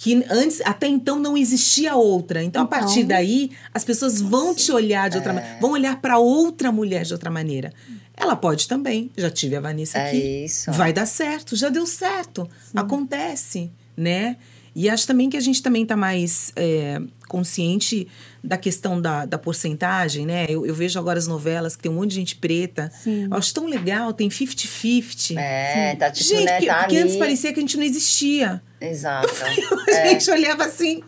que 0.00 0.24
antes, 0.30 0.60
até 0.64 0.86
então, 0.86 1.18
não 1.18 1.36
existia 1.36 1.96
outra. 1.96 2.42
Então, 2.42 2.62
a 2.62 2.64
Então. 2.64 2.78
partir 2.80 3.02
daí, 3.02 3.50
as 3.74 3.84
pessoas 3.84 4.20
vão 4.20 4.54
te 4.54 4.70
olhar 4.70 5.10
de 5.10 5.16
outra 5.16 5.32
É. 5.32 5.34
maneira, 5.34 5.58
vão 5.60 5.72
olhar 5.72 6.00
para 6.00 6.18
outra 6.18 6.70
mulher 6.70 7.04
de 7.04 7.12
outra 7.12 7.30
maneira. 7.30 7.72
Ela 8.16 8.36
pode 8.36 8.66
também. 8.68 9.10
Já 9.16 9.28
tive 9.30 9.56
a 9.56 9.60
Vanessa 9.60 9.98
É 9.98 10.08
aqui. 10.08 10.44
isso. 10.44 10.70
Vai 10.72 10.92
dar 10.92 11.04
certo, 11.06 11.54
já 11.56 11.68
deu 11.68 11.84
certo. 11.86 12.48
Acontece, 12.74 13.70
né? 13.96 14.36
E 14.74 14.88
acho 14.88 15.06
também 15.06 15.28
que 15.28 15.36
a 15.36 15.40
gente 15.40 15.60
também 15.62 15.82
está 15.82 15.96
mais 15.96 16.52
é, 16.54 17.00
consciente 17.26 18.06
da 18.44 18.56
questão 18.56 19.00
da, 19.00 19.26
da 19.26 19.36
porcentagem, 19.36 20.24
né? 20.24 20.46
Eu, 20.48 20.64
eu 20.64 20.74
vejo 20.74 20.96
agora 20.98 21.18
as 21.18 21.26
novelas 21.26 21.74
que 21.74 21.82
tem 21.82 21.90
um 21.90 21.96
monte 21.96 22.10
de 22.10 22.16
gente 22.16 22.36
preta. 22.36 22.90
Sim. 23.02 23.24
Eu 23.30 23.36
acho 23.36 23.52
tão 23.52 23.66
legal, 23.66 24.12
tem 24.12 24.28
50-50. 24.28 25.36
É, 25.36 25.96
tá 25.96 26.10
tipo, 26.10 26.28
gente, 26.28 26.44
né, 26.44 26.52
porque, 26.52 26.66
tá 26.66 26.78
porque 26.80 26.94
ali. 26.96 27.02
antes 27.04 27.16
parecia 27.16 27.52
que 27.52 27.58
a 27.58 27.62
gente 27.62 27.76
não 27.76 27.84
existia. 27.84 28.62
Exato. 28.80 29.28
A 29.88 30.06
gente 30.08 30.30
olhava 30.30 30.64
assim, 30.64 31.02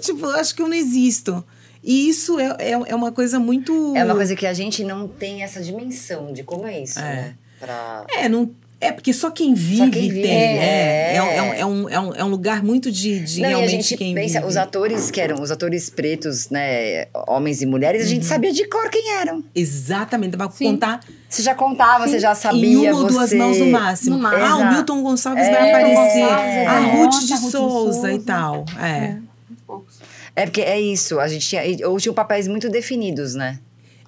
tipo, 0.00 0.26
acho 0.26 0.54
que 0.54 0.62
eu 0.62 0.68
não 0.68 0.74
existo. 0.74 1.44
E 1.82 2.08
isso 2.08 2.38
é, 2.38 2.56
é, 2.58 2.70
é 2.70 2.94
uma 2.94 3.10
coisa 3.10 3.38
muito. 3.40 3.92
É 3.96 4.04
uma 4.04 4.14
coisa 4.14 4.36
que 4.36 4.46
a 4.46 4.52
gente 4.54 4.84
não 4.84 5.08
tem 5.08 5.42
essa 5.42 5.60
dimensão 5.60 6.32
de 6.32 6.44
como 6.44 6.66
é 6.66 6.80
isso, 6.80 6.98
É. 7.00 7.02
né? 7.02 7.34
Pra... 7.58 8.04
É, 8.08 8.28
não. 8.28 8.50
É, 8.84 8.90
porque 8.90 9.12
só 9.12 9.30
quem 9.30 9.54
vive, 9.54 9.90
quem 9.90 10.08
vive, 10.10 10.22
tem, 10.22 10.30
né? 10.30 11.12
é. 11.12 11.16
É, 11.16 11.22
um- 11.22 11.26
é, 11.26 11.42
um, 11.42 11.52
é, 11.54 11.66
um, 11.66 11.88
é, 11.88 12.00
um, 12.00 12.14
é 12.16 12.24
um 12.24 12.28
lugar 12.28 12.62
muito 12.64 12.90
de, 12.90 13.20
de 13.20 13.40
Não, 13.40 13.48
e 13.48 13.52
a 13.52 13.56
realmente 13.58 13.70
gente 13.82 13.96
quem 13.96 14.12
pensa, 14.14 14.38
vive. 14.40 14.50
os 14.50 14.56
atores 14.56 15.10
que 15.10 15.20
eram, 15.20 15.40
os 15.40 15.50
atores 15.52 15.88
pretos, 15.88 16.50
né, 16.50 17.06
homens 17.28 17.62
e 17.62 17.66
mulheres, 17.66 18.02
a 18.02 18.04
Uhum. 18.04 18.10
gente 18.10 18.26
sabia 18.26 18.52
de 18.52 18.66
cor 18.68 18.90
quem 18.90 19.12
eram. 19.12 19.44
Exatamente, 19.54 20.32
dá 20.36 20.46
pra 20.48 20.50
Sim. 20.56 20.72
contar 20.72 21.00
Você 21.28 21.42
já 21.42 21.54
contava, 21.54 22.06
você 22.08 22.18
já 22.18 22.34
sabia, 22.34 22.66
em 22.68 22.76
uma 22.76 22.90
ou 22.90 23.02
você... 23.08 23.12
duas 23.14 23.32
mãos 23.32 23.58
no 23.58 23.66
máximo. 23.70 24.16
No 24.16 24.22
máximo. 24.22 24.44
Ah, 24.44 24.56
o. 24.56 24.72
Milton 24.74 25.02
Gonçalves 25.02 25.46
É, 25.46 25.50
vai 25.50 25.70
aparecer. 25.70 26.20
Gonçalves, 26.20 26.44
a 26.44 26.74
é. 26.74 26.78
Ruth 26.92 27.04
Nossa, 27.04 27.26
de 27.26 27.32
a 27.32 27.36
Ruth 27.36 27.44
de 27.44 27.50
Souza 27.50 27.92
Souza. 27.92 28.12
e 28.12 28.18
tal. 28.18 28.64
É. 28.82 29.16
É 30.34 30.44
porque 30.46 30.62
é 30.62 30.80
isso, 30.80 31.20
a 31.20 31.28
gente 31.28 31.46
tinha, 31.46 31.62
ou 31.88 31.98
tinha 31.98 32.12
papéis 32.12 32.48
muito 32.48 32.68
definidos, 32.70 33.34
né, 33.34 33.58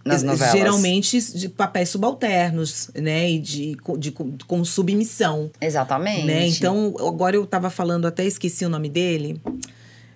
nas 0.04 0.22
novelas. 0.22 0.52
Geralmente 0.52 1.20
de 1.20 1.48
papéis 1.48 1.88
subalternos, 1.88 2.90
né? 2.94 3.30
E 3.30 3.38
de, 3.38 3.76
de, 3.98 4.12
com 4.46 4.64
submissão. 4.64 5.50
Exatamente. 5.60 6.26
Né? 6.26 6.46
Então, 6.48 6.94
agora 7.00 7.36
eu 7.36 7.46
tava 7.46 7.70
falando, 7.70 8.06
até 8.06 8.24
esqueci 8.24 8.64
o 8.64 8.68
nome 8.68 8.88
dele. 8.88 9.40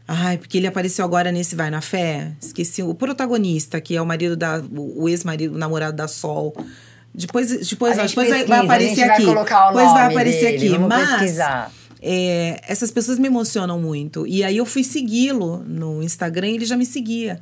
Ai, 0.07 0.39
porque 0.39 0.57
ele 0.57 0.67
apareceu 0.67 1.05
agora 1.05 1.31
nesse 1.31 1.55
Vai 1.55 1.71
na 1.71 1.81
Fé. 1.83 2.33
Esqueci 2.41 2.83
o 2.83 2.95
protagonista, 2.95 3.81
que 3.81 3.95
é 3.95 4.01
o 4.01 4.07
marido 4.07 4.37
da. 4.37 4.63
o 4.73 5.09
ex-marido, 5.09 5.55
o 5.55 5.59
namorado 5.59 5.97
da 5.97 6.09
Sol. 6.09 6.55
Depois, 7.15 7.49
depois, 7.49 7.69
depois 7.69 7.97
vai- 7.97 8.07
pesquisa, 8.07 8.47
vai 8.47 8.59
aparecer 8.61 9.03
aqui. 9.03 9.25
vai 9.25 9.35
depois 9.35 9.93
vai 9.93 10.07
aparecer 10.07 10.59
dele, 10.59 10.75
aqui. 10.75 10.79
Mas 10.79 11.11
pesquisar. 11.11 11.73
é, 12.01 12.61
essas 12.67 12.91
pessoas 12.91 13.19
me 13.19 13.27
emocionam 13.27 13.79
muito. 13.79 14.27
E 14.27 14.45
aí 14.45 14.57
eu 14.57 14.65
fui 14.65 14.85
segui-lo 14.85 15.59
no 15.67 16.03
Instagram 16.03 16.49
e 16.49 16.55
ele 16.55 16.65
já 16.65 16.77
me 16.77 16.87
seguia. 16.87 17.41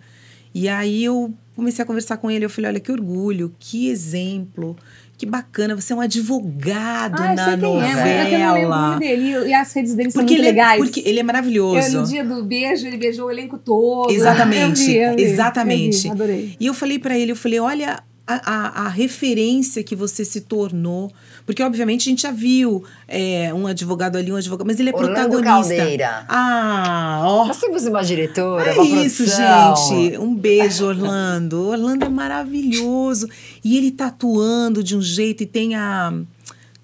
E 0.55 0.69
aí 0.69 1.05
eu 1.05 1.35
comecei 1.57 1.83
a 1.83 1.87
conversar 1.87 2.17
com 2.19 2.31
ele. 2.31 2.45
Eu 2.45 2.51
falei: 2.51 2.71
olha, 2.71 2.81
que 2.81 2.93
orgulho, 2.93 3.53
que 3.59 3.89
exemplo, 3.89 4.77
que 5.19 5.25
bacana. 5.27 5.75
Você 5.75 5.93
é 5.93 5.97
um 5.97 6.01
advogado 6.01 7.21
Ah, 7.21 7.31
eu 7.33 7.35
na 7.37 7.45
quem 7.45 7.53
é, 7.53 7.55
eu 7.55 7.59
não 7.59 7.77
lembro 7.79 8.69
novela. 8.69 8.99
dele. 8.99 9.49
E 9.49 9.55
as 9.55 9.73
redes 9.73 9.95
dele 9.95 10.11
são 10.11 10.23
porque, 10.23 10.35
muito 10.35 10.41
ele 10.47 10.49
é, 10.49 10.53
legais. 10.53 10.83
porque 10.83 11.03
ele 11.05 11.19
é 11.19 11.23
Eu, 11.23 11.27
maravilhoso. 11.27 12.01
no 12.01 12.07
dia 12.07 12.25
do 12.25 12.45
beijo, 12.45 12.87
ele 12.87 12.97
beijou 12.99 13.27
o 13.27 13.31
elenco 13.31 13.59
todo. 13.59 14.11
Exatamente, 14.13 14.81
Eu 14.83 14.87
vi, 14.87 14.97
eu 14.99 15.17
vi, 15.17 15.23
exatamente. 15.23 15.97
eu 15.97 16.03
vi, 16.03 16.11
adorei. 16.11 16.57
E 16.61 16.67
eu 16.67 16.75
falei 16.75 16.99
pra 16.99 17.19
ele, 17.19 17.33
eu 17.33 17.37
falei, 17.37 17.59
olha 17.59 18.03
a, 18.27 18.35
a, 18.35 18.87
a 18.87 18.89
referência 18.89 19.83
que 19.83 19.95
você 19.95 20.25
se 20.25 20.41
tornou. 20.41 21.13
Porque, 21.45 21.63
obviamente, 21.63 22.09
a 22.09 22.11
gente 22.11 22.23
já 22.23 22.33
viu 22.33 22.83
é, 23.07 23.53
um 23.55 23.67
advogado 23.67 24.17
ali, 24.17 24.33
um 24.33 24.37
advogado, 24.37 24.67
mas 24.67 24.81
ele 24.81 24.91
é 24.91 24.93
Orlando 24.95 25.31
protagonista. 25.31 25.77
Caldeira. 25.77 26.25
Ah, 26.29 27.23
ó. 27.25 27.47
Nós 27.47 27.59
temos 27.59 27.85
uma 27.87 28.03
diretora, 28.03 28.71
É 28.71 28.75
uma 28.75 28.85
isso, 29.05 29.25
produção. 29.25 29.77
gente. 29.77 30.19
Um 30.19 30.35
beijo, 30.35 30.85
Orlando. 30.87 31.69
Orlando 31.69 32.05
é 32.05 32.09
maravilhoso. 32.09 33.29
E 33.65 33.77
ele 33.77 33.91
tá 33.91 34.07
atuando 34.07 34.83
de 34.83 34.97
um 34.97 35.03
jeito 35.03 35.43
e 35.43 35.47
tem 35.47 35.75
a. 35.77 36.13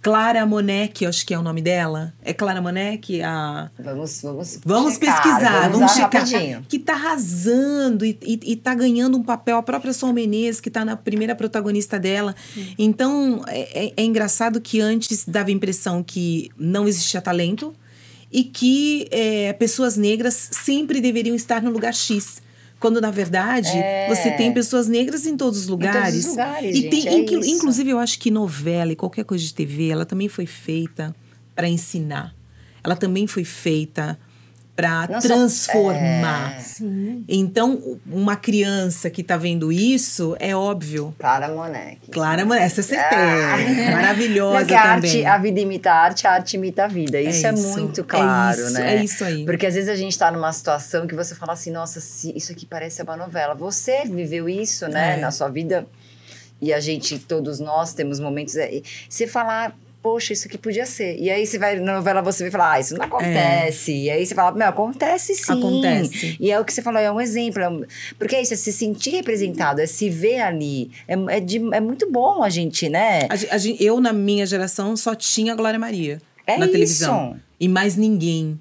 Clara 0.03 0.45
Monek, 0.45 1.07
acho 1.07 1.25
que 1.25 1.33
é 1.33 1.39
o 1.39 1.43
nome 1.43 1.63
dela. 1.63 2.13
É 2.25 2.33
Clara 2.35 2.61
Monek? 2.61 3.23
A... 3.23 3.71
Vamos, 3.79 4.21
vamos, 4.21 4.59
Vamos 4.65 4.95
checar, 4.95 5.23
pesquisar, 5.23 5.61
vamos, 5.71 5.77
usar 5.77 5.89
checar. 5.89 6.23
rapidinho. 6.29 6.67
Que 6.69 6.79
tá 6.81 6.95
arrasando 6.95 8.05
e, 8.05 8.19
e, 8.21 8.41
e 8.53 8.57
tá 8.57 8.75
ganhando 8.75 9.17
um 9.17 9.23
papel. 9.23 9.57
A 9.59 9.63
própria 9.63 9.93
Sol 9.93 10.13
Menezes, 10.13 10.61
que 10.61 10.69
tá 10.71 10.85
na 10.85 10.97
primeira 10.97 11.37
protagonista 11.37 12.01
dela. 12.01 12.35
Então, 12.77 13.45
é, 13.47 13.87
é- 13.87 13.93
é 13.97 14.05
engraçado 14.05 14.61
que 14.61 14.81
antes 14.81 15.25
dava 15.25 15.51
a 15.51 15.53
impressão 15.53 16.03
que 16.03 16.51
não 16.59 16.89
existia 16.89 17.21
talento 17.23 17.73
e 18.33 18.43
que 18.43 19.07
é, 19.11 19.53
pessoas 19.53 19.97
negras 19.97 20.35
sempre 20.51 21.01
deveriam 21.01 21.37
estar 21.37 21.63
no 21.63 21.71
lugar 21.71 21.95
X. 21.95 22.43
Quando, 22.83 23.01
na 23.01 23.13
verdade, 23.13 23.71
É. 23.79 24.09
você 24.09 24.33
tem 24.33 24.53
pessoas 24.53 24.89
negras 24.89 25.25
em 25.25 25.37
todos 25.37 25.61
os 25.61 25.69
lugares. 25.69 26.27
lugares, 26.27 26.77
e 26.77 26.81
gente, 26.83 26.91
tem, 26.91 27.09
é 27.09 27.15
inclusive, 27.17 27.89
eu 27.91 27.99
acho 28.01 28.19
que 28.19 28.29
novela 28.29 28.91
e 28.93 28.97
qualquer 28.97 29.25
coisa 29.25 29.45
de 29.45 29.55
TV, 29.55 29.89
ela 29.89 30.05
também 30.05 30.29
foi 30.29 30.47
feita 30.47 31.15
para 31.55 31.69
ensinar. 31.69 32.35
Ela 32.83 32.97
também 32.97 33.29
foi 33.29 33.45
feita 33.45 34.19
para 34.91 35.13
Não 35.15 35.21
só- 35.21 35.29
transformar. 35.29 36.59
é. 36.59 36.63
Então, 37.29 37.99
uma 38.11 38.37
criança 38.37 39.09
que 39.11 39.23
tá 39.23 39.37
vendo 39.37 39.71
isso, 39.73 40.37
é 40.41 40.55
óbvio. 40.57 41.15
Clara 41.19 41.49
Monek. 41.49 42.11
Clara, 42.11 42.45
Monet, 42.45 42.65
essa 42.65 42.83
você 42.83 42.97
tem. 42.97 43.03
Ah. 43.19 43.57
Maravilhosa 43.93 44.61
Não, 44.61 44.67
que 44.67 44.75
a, 44.75 44.83
também. 44.95 45.11
arte, 45.11 45.27
a 45.27 45.39
vida 45.39 45.61
imita 45.61 45.91
a 45.93 45.95
arte, 45.95 46.27
a 46.27 46.33
arte 46.33 46.55
imita 46.57 46.85
a 46.85 46.89
vida. 46.89 47.21
Isso 47.21 47.47
é, 47.47 47.53
isso, 47.55 47.69
muito 47.81 48.01
é 48.01 48.05
claro, 48.05 48.61
isso, 48.61 48.71
né? 48.73 48.97
é 48.97 49.05
isso 49.05 49.25
aí. 49.25 49.45
Porque 49.45 49.67
às 49.67 49.75
vezes 49.75 49.89
a 49.89 49.95
gente 49.97 50.19
tá 50.19 50.31
numa 50.31 50.53
situação 50.53 51.07
que 51.07 51.15
você 51.15 51.35
fala 51.35 51.53
assim, 51.53 51.71
nossa, 51.71 52.01
se- 52.01 52.33
isso 52.37 52.53
aqui 52.53 52.67
parece 52.67 53.03
uma 53.03 53.17
novela. 53.17 53.55
Você 53.55 54.05
viveu 54.05 54.49
isso, 54.49 54.89
né, 54.89 55.15
É. 55.19 55.21
na 55.21 55.31
sua 55.31 55.49
vida. 55.49 55.87
E 56.61 56.73
a 56.73 56.79
gente, 56.81 57.19
todos 57.19 57.59
nós, 57.59 57.93
temos 57.93 58.21
momentos. 58.21 58.57
é, 58.57 58.83
Você 59.09 59.27
falar, 59.27 59.77
poxa, 60.03 60.33
isso 60.33 60.49
aqui 60.49 60.59
podia 60.59 60.85
ser. 60.85 61.17
E 61.19 61.31
aí 61.31 61.47
você 61.47 61.59
vai 61.59 61.79
na 61.79 61.95
novela, 61.95 62.21
você 62.21 62.43
vai 62.45 62.51
falar, 62.51 62.73
ah, 62.73 62.81
isso 62.81 62.95
não 62.97 63.05
acontece. 63.05 63.93
E 63.93 64.11
aí 64.11 64.27
você 64.27 64.35
fala, 64.35 64.51
meu, 64.57 64.67
acontece 64.67 65.35
sim. 65.35 65.53
Acontece. 65.53 66.37
E 66.41 66.51
é 66.51 66.59
o 66.59 66.65
que 66.65 66.73
você 66.73 66.83
falou, 66.83 67.01
é 67.01 67.11
um 67.13 67.21
exemplo. 67.21 67.63
é 67.63 67.69
um- 67.69 67.85
Porque 68.19 68.35
é 68.37 68.43
isso, 68.43 68.53
é 68.55 68.57
se 68.57 68.73
sentir 68.73 69.11
representado, 69.11 69.81
é 69.81 69.87
se 69.87 70.11
ver 70.11 70.41
ali. 70.41 70.91
É, 71.07 71.15
é, 71.37 71.41
de- 71.41 71.73
é 71.73 71.81
muito 71.81 72.11
bom 72.11 72.43
a 72.43 72.49
gente, 72.51 72.89
né? 72.89 73.21
A 73.31 73.35
a 73.57 73.59
eu, 73.81 74.01
na 74.01 74.13
minha 74.13 74.45
geração, 74.45 74.97
só 74.97 75.15
tinha 75.15 75.53
a 75.53 75.57
Glória 75.57 75.79
Maria 75.79 76.21
É 76.47 76.57
na 76.59 76.65
isso. 76.65 76.73
televisão. 76.73 77.37
E 77.61 77.69
mais 77.69 77.97
ninguém. 77.97 78.59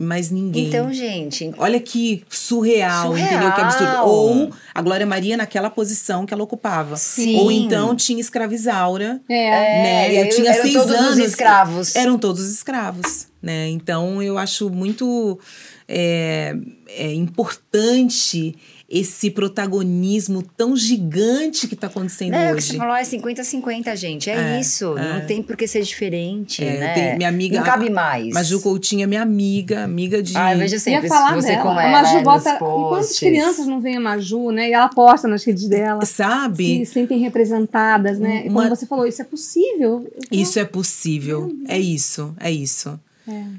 E 0.00 0.02
mais 0.02 0.30
ninguém. 0.30 0.68
Então, 0.68 0.90
gente, 0.90 1.52
Olha 1.58 1.78
que 1.78 2.24
surreal, 2.30 3.08
Surreal. 3.08 3.28
entendeu? 3.28 3.52
Que 3.52 3.60
absurdo. 3.60 3.96
Ou 4.06 4.50
a 4.74 4.80
Glória 4.80 5.04
Maria 5.04 5.36
naquela 5.36 5.68
posição 5.68 6.24
que 6.24 6.32
ela 6.32 6.42
ocupava. 6.42 6.96
Sim. 6.96 7.36
Ou 7.38 7.52
então 7.52 7.94
tinha 7.94 8.18
escravizaura. 8.18 9.20
É. 9.28 9.50
né? 9.50 10.12
e 10.14 10.16
Eu 10.16 10.22
aí 10.24 10.28
tinha 10.30 10.50
eram 10.52 10.62
seis 10.62 10.74
todos 10.74 10.90
os 10.94 11.00
anos. 11.00 11.18
escravos. 11.18 11.94
Eram 11.94 12.18
todos 12.18 12.50
escravos, 12.50 13.26
né? 13.42 13.68
Então 13.68 14.22
eu 14.22 14.38
acho 14.38 14.70
muito 14.70 15.38
é, 15.86 16.56
é 16.88 17.12
importante 17.12 18.56
esse 18.92 19.30
protagonismo 19.30 20.42
tão 20.56 20.76
gigante 20.76 21.68
que 21.68 21.74
está 21.74 21.86
acontecendo 21.86 22.32
Né, 22.32 22.52
o 22.52 22.56
que 22.56 22.62
você 22.62 22.70
hoje. 22.70 22.78
falou 22.78 22.96
é 22.96 23.02
50-50, 23.04 23.94
gente. 23.96 24.28
É, 24.28 24.56
É, 24.56 24.60
isso. 24.60 24.98
é. 24.98 25.20
Não 25.20 25.26
tem 25.26 25.40
por 25.42 25.56
que 25.56 25.68
ser 25.68 25.82
diferente, 25.82 26.64
É, 26.64 26.80
né? 26.80 26.94
tem- 26.94 27.16
minha 27.16 27.28
amiga- 27.28 27.58
Não 27.58 27.64
cabe 27.64 27.88
mais. 27.88 28.34
Maju 28.34 28.60
Coutinho 28.60 29.04
é 29.04 29.06
minha 29.06 29.22
amiga, 29.22 29.84
amiga 29.84 30.20
de. 30.20 30.36
Ah, 30.36 30.54
eu 30.54 30.58
vejo 30.58 30.74
Ia 30.74 30.80
sempre 30.80 31.08
falar 31.08 31.36
você 31.36 31.48
dela. 31.52 31.62
como 31.62 31.78
a 31.78 31.84
é, 31.84 31.92
Maju 31.92 32.14
né, 32.16 32.22
bota. 32.22 32.50
E 32.54 32.58
quantas 32.58 33.18
crianças 33.18 33.66
não 33.66 33.80
vem 33.80 33.96
a 33.96 34.00
Maju, 34.00 34.50
né? 34.50 34.68
E 34.68 34.72
ela 34.72 34.88
posta 34.88 35.28
nas 35.28 35.44
redes 35.44 35.68
dela. 35.68 36.04
Sabe? 36.04 36.84
Se 36.84 36.92
sentem 36.92 37.18
representadas, 37.20 38.18
né? 38.18 38.42
E 38.44 38.48
Uma- 38.48 38.62
como 38.64 38.74
você 38.76 38.86
falou, 38.86 39.06
isso 39.06 39.22
é 39.22 39.24
possível. 39.24 40.04
Eu 40.32 40.40
Isso 40.40 40.58
é 40.58 40.64
possível. 40.64 41.54
É 41.68 41.78
isso, 41.78 42.34
é 42.40 42.50
isso. 42.50 42.98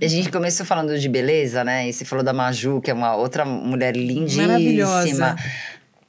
A 0.02 0.08
gente 0.08 0.30
começou 0.32 0.66
falando 0.66 0.98
de 1.00 1.08
beleza, 1.10 1.64
né? 1.64 1.88
E 1.90 1.94
você 1.94 2.06
falou 2.06 2.24
da 2.24 2.34
Maju, 2.34 2.82
que 2.82 2.90
é 2.92 2.94
uma 2.94 3.16
outra 3.16 3.46
mulher 3.46 3.96
lindíssima. 3.96 4.48
Maravilhosa. 4.48 5.36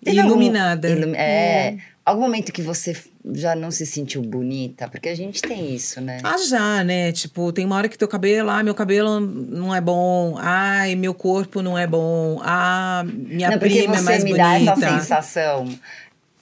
Teve 0.05 0.19
algum- 0.21 0.33
Iluminada. 0.33 0.89
Ilumi- 0.89 1.17
é. 1.17 1.77
Algum 2.05 2.23
momento 2.23 2.51
que 2.53 2.61
você 2.63 2.97
já 3.33 3.55
não 3.55 3.71
se 3.71 3.87
sentiu 3.87 4.21
bonita? 4.23 4.89
Porque 4.89 5.09
a 5.09 5.15
gente 5.15 5.41
tem 5.41 5.73
isso, 5.73 6.01
né? 6.01 6.19
Ah, 6.25 6.37
já, 6.49 6.83
né? 6.83 7.13
Tipo, 7.13 7.53
tem 7.53 7.65
uma 7.65 7.77
hora 7.77 7.89
que 7.89 7.97
teu 7.97 8.09
cabelo, 8.09 8.51
ah, 8.51 8.61
meu 8.65 8.75
cabelo 8.75 9.21
não 9.21 9.73
é 9.73 9.81
bom. 9.81 10.35
Ai, 10.39 10.97
meu 10.97 11.15
corpo 11.15 11.63
não 11.63 11.79
é 11.79 11.87
bom. 11.87 12.41
Ah, 12.43 13.05
minha 13.07 13.51
não, 13.51 13.59
porque 13.61 13.79
prima 13.79 13.95
é 13.95 13.99
você 13.99 14.05
mais 14.05 14.25
me 14.25 14.31
bonita. 14.31 14.49
dá 14.49 14.73
essa 14.73 14.99
sensação. 14.99 15.69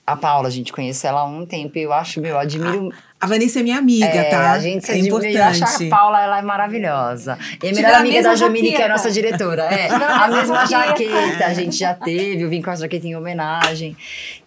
A 0.06 0.16
Paula, 0.16 0.48
a 0.48 0.50
gente 0.50 0.72
conhece 0.72 1.06
ela 1.06 1.20
há 1.20 1.24
um 1.26 1.44
tempo 1.44 1.76
e 1.76 1.82
eu 1.82 1.92
acho, 1.92 2.22
meu, 2.22 2.30
eu 2.30 2.38
admiro. 2.38 2.90
A 3.20 3.26
Vanessa 3.26 3.60
é 3.60 3.62
minha 3.62 3.76
amiga, 3.76 4.06
é, 4.06 4.30
tá? 4.30 4.52
A 4.52 4.58
gente 4.58 4.86
se 4.86 4.92
é. 4.92 4.94
Eu 5.00 5.04
importante. 5.04 5.62
a 5.62 5.90
Paula, 5.90 6.22
ela 6.22 6.38
é 6.38 6.42
maravilhosa. 6.42 7.38
E 7.62 7.68
a 7.68 7.72
melhor 7.72 7.94
amiga 7.96 8.22
da 8.22 8.34
Jamile, 8.34 8.70
que 8.72 8.80
é 8.80 8.86
a 8.86 8.88
nossa 8.88 9.10
diretora. 9.10 9.64
É, 9.64 9.88
a 9.92 10.26
mesma 10.28 10.64
jaqueta. 10.64 11.44
a 11.44 11.52
gente 11.52 11.76
já 11.76 11.92
teve. 11.92 12.42
Eu 12.42 12.48
vim 12.48 12.62
com 12.62 12.70
a 12.70 12.76
jaqueta 12.76 13.06
em 13.06 13.14
homenagem. 13.14 13.94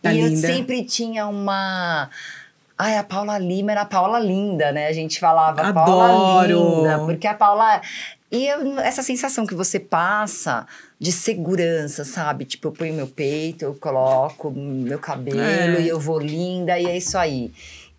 Tá 0.02 0.12
e 0.12 0.20
eu 0.22 0.28
linda. 0.28 0.48
sempre 0.48 0.84
tinha 0.84 1.28
uma. 1.28 2.10
Ai, 2.76 2.98
a 2.98 3.04
Paula 3.04 3.38
Lima 3.38 3.72
era 3.74 3.82
a 3.82 3.86
Paula 3.86 4.18
Linda, 4.20 4.72
né? 4.72 4.88
A 4.88 4.94
gente 4.94 5.20
falava 5.20 5.62
Adoro. 5.62 5.86
Paula 5.86 6.48
Linda, 6.48 7.00
porque 7.06 7.28
a 7.28 7.36
Paula. 7.36 7.80
E 8.32 8.48
eu- 8.48 8.80
essa 8.80 9.04
sensação 9.04 9.46
que 9.46 9.54
você 9.54 9.80
passa 9.80 10.66
de 11.00 11.12
segurança, 11.12 12.04
sabe? 12.04 12.46
Tipo, 12.46 12.70
eu 12.70 12.72
ponho 12.72 12.94
meu 12.96 13.06
peito, 13.06 13.64
eu 13.66 13.76
coloco 13.76 14.50
meu 14.50 14.98
cabelo 14.98 15.40
É. 15.40 15.80
e 15.82 15.88
eu 15.88 16.00
vou 16.00 16.18
linda 16.20 16.80
e 16.80 16.88
é 16.88 16.98
isso 16.98 17.16
aí. 17.16 17.52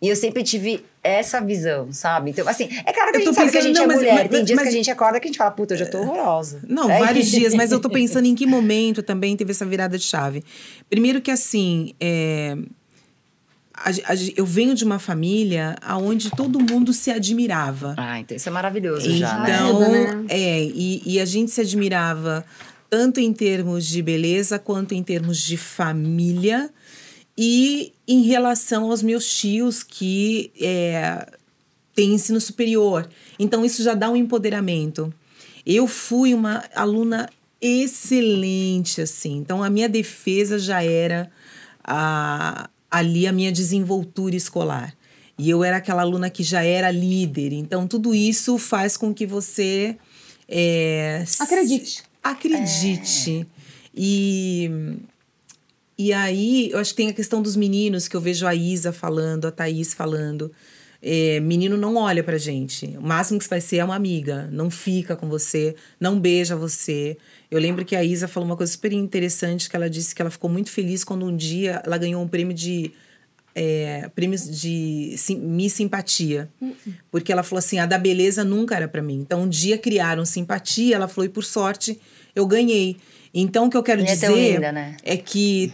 E 0.05 0.09
eu 0.09 0.17
sempre 0.17 0.43
tive 0.43 0.85
essa 1.03 1.41
visão, 1.41 1.91
sabe? 1.93 2.31
Então, 2.31 2.47
assim, 2.49 2.65
é 2.85 2.93
claro 2.93 3.11
que 3.11 3.17
a 3.17 3.21
Eu 3.21 3.25
gente 3.25 3.25
tô 3.25 3.33
sabe 3.35 3.51
que 3.51 3.57
a 3.59 3.61
gente 3.63 3.77
não, 3.77 3.85
é 3.85 3.87
mas- 3.87 3.97
mulher. 3.97 4.15
mas- 4.15 4.29
Tem 4.31 4.45
dias 4.45 4.57
mas- 4.57 4.63
que 4.69 4.75
a 4.75 4.77
gente 4.77 4.91
acorda 4.91 5.19
que 5.21 5.27
a 5.27 5.29
gente 5.31 5.39
fala, 5.39 5.51
puta, 5.51 5.75
eu 5.75 5.79
já 5.79 5.87
tô 5.87 5.99
horrorosa. 6.01 6.61
Não, 6.69 6.91
É 6.91 6.99
vários 6.99 7.27
dias, 7.31 7.55
mas 7.55 7.73
eu 7.73 7.81
tô 7.81 7.89
pensando 7.89 8.27
em 8.27 8.35
que 8.35 8.45
momento 8.47 9.03
também 9.03 9.37
teve 9.37 9.51
essa 9.53 9.65
virada 9.65 9.97
de 9.97 10.05
chave. 10.05 10.45
Primeiro 10.91 11.21
que 11.23 11.31
assim, 11.31 11.95
é, 12.01 12.57
a- 13.73 13.91
a- 14.13 14.15
eu 14.37 14.45
venho 14.47 14.75
de 14.75 14.85
uma 14.85 14.99
família 14.99 15.75
onde 15.99 16.31
todo 16.31 16.61
mundo 16.61 16.93
se 16.93 17.11
admirava. 17.11 17.95
Ah, 17.97 18.21
então 18.21 18.37
isso 18.37 18.49
é 18.49 18.53
maravilhoso 18.53 19.11
já, 19.17 19.39
né? 19.39 19.55
Então, 19.57 19.91
né? 19.91 20.25
é, 20.29 20.63
e, 20.65 21.03
e 21.05 21.21
a 21.21 21.25
gente 21.25 21.51
se 21.51 21.61
admirava 21.61 22.45
tanto 22.89 23.19
em 23.21 23.33
termos 23.33 23.85
de 23.87 24.01
beleza 24.03 24.59
quanto 24.59 24.95
em 24.95 25.03
termos 25.03 25.39
de 25.39 25.57
família 25.57 26.71
e 27.37 27.93
em 28.07 28.23
relação 28.23 28.91
aos 28.91 29.03
meus 29.03 29.27
tios 29.27 29.83
que 29.83 30.53
é, 30.61 31.27
têm 31.95 32.15
ensino 32.15 32.41
superior. 32.41 33.09
Então, 33.39 33.65
isso 33.65 33.83
já 33.83 33.95
dá 33.95 34.09
um 34.11 34.17
empoderamento. 34.17 35.13
Eu 35.67 35.87
fui 35.87 36.35
uma 36.35 36.65
aluna 36.75 37.29
excelente, 37.61 39.01
assim. 39.01 39.39
Então, 39.39 39.63
a 39.63 39.71
minha 39.71 39.89
defesa 39.89 40.59
já 40.59 40.83
era 40.83 41.31
a, 41.83 42.69
ali 42.91 43.27
a 43.27 43.33
minha 43.33 43.51
desenvoltura 43.51 44.37
escolar. 44.37 44.95
E 45.37 45.51
eu 45.51 45.65
era 45.65 45.79
aquela 45.79 46.03
aluna 46.03 46.31
que 46.31 46.45
já 46.45 46.63
era 46.63 46.91
líder. 46.91 47.53
Então, 47.53 47.89
tudo 47.89 48.15
isso 48.15 48.59
faz 48.59 48.97
com 48.97 49.13
que 49.13 49.27
você. 49.27 49.97
é, 50.49 51.25
Acredite. 51.41 52.05
Acredite. 52.23 53.47
E. 53.95 54.71
E 55.97 56.13
aí, 56.13 56.71
eu 56.71 56.79
acho 56.79 56.91
que 56.91 56.97
tem 56.97 57.09
a 57.09 57.13
questão 57.13 57.41
dos 57.41 57.55
meninos, 57.55 58.09
que 58.09 58.17
eu 58.17 58.21
vejo 58.21 58.47
a 58.47 58.55
Isa 58.55 58.93
falando, 58.93 59.47
a 59.47 59.51
Thaís 59.51 59.95
falando. 59.95 60.51
É, 61.07 61.39
menino 61.39 61.77
não 61.77 61.97
olha 61.97 62.25
pra 62.25 62.39
gente. 62.39 62.87
O 62.99 63.03
máximo 63.03 63.39
que 63.39 63.47
vai 63.47 63.61
ser 63.61 63.77
é 63.77 63.85
uma 63.85 63.95
amiga. 63.95 64.49
Não 64.51 64.71
fica 64.71 65.15
com 65.15 65.29
você, 65.29 65.77
não 66.01 66.19
beija 66.19 66.57
você. 66.57 67.19
Eu 67.51 67.61
lembro 67.61 67.85
que 67.85 67.95
a 67.95 68.03
Isa 68.03 68.27
falou 68.27 68.49
uma 68.49 68.57
coisa 68.57 68.73
super 68.73 68.91
interessante, 68.93 69.69
que 69.69 69.77
ela 69.77 69.89
disse 69.89 70.15
que 70.15 70.23
ela 70.23 70.31
ficou 70.31 70.49
muito 70.49 70.71
feliz 70.71 71.05
quando 71.05 71.27
um 71.27 71.37
dia 71.37 71.83
ela 71.85 71.99
ganhou 71.99 72.23
um 72.23 72.29
prêmio 72.29 72.55
de... 72.55 72.91
É, 73.57 74.11
prêmios 74.17 74.51
de 74.51 75.15
sim, 75.17 75.37
Miss 75.37 75.75
Simpatia. 75.75 76.49
Porque 77.09 77.31
ela 77.31 77.45
falou 77.45 77.61
assim, 77.61 77.79
a 77.79 77.87
da 77.87 77.99
beleza 77.99 78.43
nunca 78.43 78.75
era 78.75 78.89
pra 78.89 79.01
mim. 79.01 79.21
Então, 79.21 79.43
um 79.43 79.49
dia 79.49 79.79
criaram 79.79 80.25
simpatia, 80.25 80.97
ela 80.97 81.07
falou, 81.07 81.27
e 81.27 81.29
por 81.29 81.45
sorte, 81.45 82.01
eu 82.35 82.47
ganhei. 82.47 82.97
Então, 83.33 83.67
o 83.67 83.71
que 83.71 83.77
eu 83.77 83.83
quero 83.83 84.01
é 84.01 84.05
dizer 84.05 84.33
linda, 84.33 84.73
né? 84.73 84.97
é 85.05 85.17
que 85.17 85.73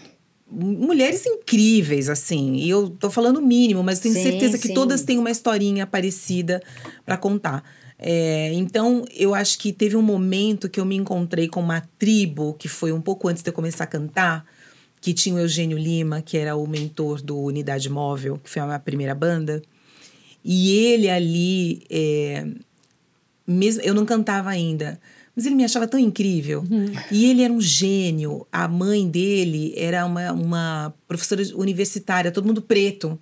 mulheres 0.50 1.24
incríveis, 1.26 2.08
assim. 2.08 2.56
E 2.56 2.68
eu 2.68 2.90
tô 2.90 3.10
falando 3.10 3.38
o 3.38 3.42
mínimo, 3.42 3.82
mas 3.82 4.00
tenho 4.00 4.14
Sim, 4.14 4.22
certeza 4.22 4.58
que 4.58 4.68
sim. 4.68 4.74
todas 4.74 5.02
têm 5.02 5.18
uma 5.18 5.30
historinha 5.30 5.86
parecida 5.86 6.62
para 7.04 7.16
contar. 7.16 7.62
É, 7.98 8.52
então, 8.54 9.04
eu 9.14 9.34
acho 9.34 9.58
que 9.58 9.72
teve 9.72 9.94
um 9.94 10.02
momento 10.02 10.68
que 10.68 10.80
eu 10.80 10.84
me 10.84 10.96
encontrei 10.96 11.48
com 11.48 11.60
uma 11.60 11.82
tribo, 11.98 12.54
que 12.54 12.66
foi 12.66 12.92
um 12.92 13.00
pouco 13.00 13.28
antes 13.28 13.42
de 13.42 13.50
eu 13.50 13.52
começar 13.52 13.84
a 13.84 13.86
cantar, 13.86 14.44
que 15.00 15.12
tinha 15.12 15.34
o 15.34 15.38
Eugênio 15.38 15.78
Lima, 15.78 16.22
que 16.22 16.36
era 16.36 16.56
o 16.56 16.66
mentor 16.66 17.22
do 17.22 17.38
Unidade 17.38 17.88
Móvel, 17.88 18.38
que 18.42 18.48
foi 18.48 18.62
a 18.62 18.66
minha 18.66 18.78
primeira 18.78 19.14
banda. 19.14 19.62
E 20.42 20.70
ele 20.70 21.10
ali, 21.10 21.82
é, 21.90 22.46
mesmo 23.46 23.82
eu 23.82 23.92
não 23.92 24.06
cantava 24.06 24.48
ainda, 24.48 24.98
mas 25.40 25.46
ele 25.46 25.54
me 25.54 25.64
achava 25.64 25.88
tão 25.88 25.98
incrível. 25.98 26.62
E 27.10 27.24
ele 27.24 27.42
era 27.42 27.50
um 27.50 27.62
gênio. 27.62 28.46
A 28.52 28.68
mãe 28.68 29.08
dele 29.08 29.72
era 29.74 30.04
uma, 30.04 30.32
uma 30.32 30.94
professora 31.08 31.42
universitária, 31.54 32.30
todo 32.30 32.46
mundo 32.46 32.60
preto. 32.60 33.18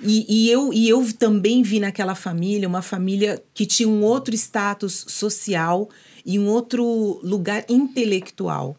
E, 0.00 0.24
e, 0.28 0.48
eu, 0.48 0.72
e 0.72 0.88
eu 0.88 1.04
também 1.18 1.60
vi 1.60 1.80
naquela 1.80 2.14
família 2.14 2.68
uma 2.68 2.82
família 2.82 3.42
que 3.52 3.66
tinha 3.66 3.88
um 3.88 4.04
outro 4.04 4.32
status 4.32 5.06
social 5.08 5.88
e 6.24 6.38
um 6.38 6.46
outro 6.46 7.18
lugar 7.24 7.64
intelectual. 7.68 8.76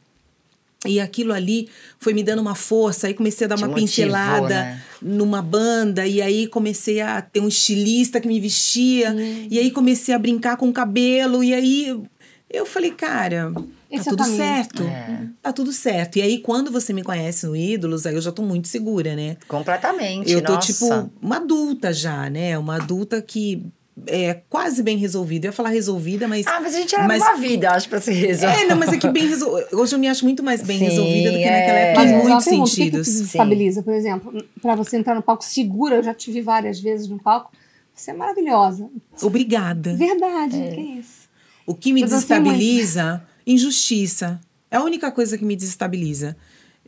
E 0.86 1.00
aquilo 1.00 1.34
ali 1.34 1.68
foi 2.00 2.14
me 2.14 2.24
dando 2.24 2.40
uma 2.40 2.56
força. 2.56 3.08
Aí 3.08 3.14
comecei 3.14 3.46
a 3.46 3.48
dar 3.50 3.56
Te 3.56 3.64
uma 3.64 3.68
motivou, 3.70 3.88
pincelada 3.88 4.48
né? 4.48 4.82
numa 5.02 5.42
banda. 5.42 6.06
E 6.06 6.22
aí 6.22 6.48
comecei 6.48 7.02
a 7.02 7.22
ter 7.22 7.42
um 7.42 7.48
estilista 7.48 8.22
que 8.22 8.28
me 8.28 8.40
vestia. 8.40 9.14
E 9.50 9.60
aí 9.60 9.72
comecei 9.72 10.14
a 10.14 10.20
brincar 10.20 10.58
com 10.58 10.70
o 10.70 10.74
cabelo. 10.74 11.44
E 11.44 11.54
aí 11.54 12.02
eu 12.50 12.66
falei, 12.66 12.92
cara, 12.92 13.52
Esse 13.92 14.06
tá 14.06 14.10
é 14.10 14.12
tudo 14.12 14.24
caminho. 14.24 14.38
certo. 14.38 14.84
É. 14.84 15.20
Tá 15.42 15.52
tudo 15.54 15.72
certo. 15.74 16.18
E 16.18 16.22
aí 16.22 16.40
quando 16.40 16.72
você 16.72 16.94
me 16.94 17.04
conhece 17.04 17.46
no 17.46 17.56
Ídolos, 17.56 18.06
aí 18.06 18.16
eu 18.16 18.22
já 18.22 18.32
tô 18.32 18.42
muito 18.42 18.68
segura, 18.68 19.16
né? 19.16 19.38
Completamente. 19.48 20.32
Eu 20.32 20.42
tô, 20.44 20.54
nossa. 20.54 20.72
tipo, 20.74 21.10
uma 21.22 21.38
adulta 21.38 21.92
já, 21.94 22.30
né? 22.30 22.58
Uma 22.58 22.76
adulta 22.78 23.22
que 23.22 23.64
é 24.08 24.42
quase 24.50 24.84
bem 24.84 24.98
resolvida. 24.98 25.48
Eu 25.48 25.50
ia 25.50 25.54
falar 25.54 25.70
resolvida, 25.70 26.28
mas. 26.28 26.46
Ah, 26.48 26.60
mas 26.60 26.76
a 26.76 26.80
gente 26.80 26.94
leva 26.96 27.08
mas- 27.08 27.22
uma 27.24 27.36
vida, 27.36 27.72
acho, 27.72 27.88
pra 27.88 28.02
se 28.02 28.12
resolver. 28.12 28.62
É, 28.62 28.66
não, 28.66 28.76
mas 28.76 28.92
é 28.92 28.98
que 28.98 29.10
bem 29.10 29.26
resolvida. 29.28 29.68
Hoje 29.74 29.96
eu 29.96 30.00
me 30.00 30.08
acho 30.10 30.26
muito 30.26 30.44
mais 30.44 30.62
bem 30.62 30.80
Sim, 30.80 30.86
resolvida 30.86 31.32
do 31.32 31.38
que 31.38 31.44
é. 31.44 31.60
naquela 31.60 31.78
época, 31.80 32.02
Mas 32.02 32.12
em 32.12 32.14
muitos 32.28 32.46
pergunta, 32.46 32.64
o 32.64 32.66
que 32.66 32.70
que 32.76 32.76
sentidos. 32.82 33.08
desestabiliza, 33.08 33.84
por 33.84 33.94
exemplo, 33.94 34.46
para 34.62 34.76
você 34.76 34.98
entrar 34.98 35.16
no 35.16 35.22
palco 35.22 35.44
segura, 35.46 35.96
eu 35.96 36.04
já 36.04 36.14
te 36.14 36.30
vi 36.32 36.42
várias 36.42 36.80
vezes 36.80 37.08
no 37.08 37.18
palco, 37.20 37.52
você 37.94 38.12
é 38.12 38.14
maravilhosa. 38.14 38.90
Obrigada. 39.22 39.96
Verdade, 39.96 40.58
que 40.76 40.82
isso. 41.00 41.25
O 41.66 41.74
que 41.74 41.92
me 41.94 42.02
Eu 42.02 42.06
desestabiliza, 42.08 43.24
injustiça. 43.46 44.40
É 44.70 44.78
a 44.78 44.84
única 44.84 45.12
coisa 45.12 45.38
que 45.38 45.46
me 45.46 45.56
desestabiliza. 45.56 46.36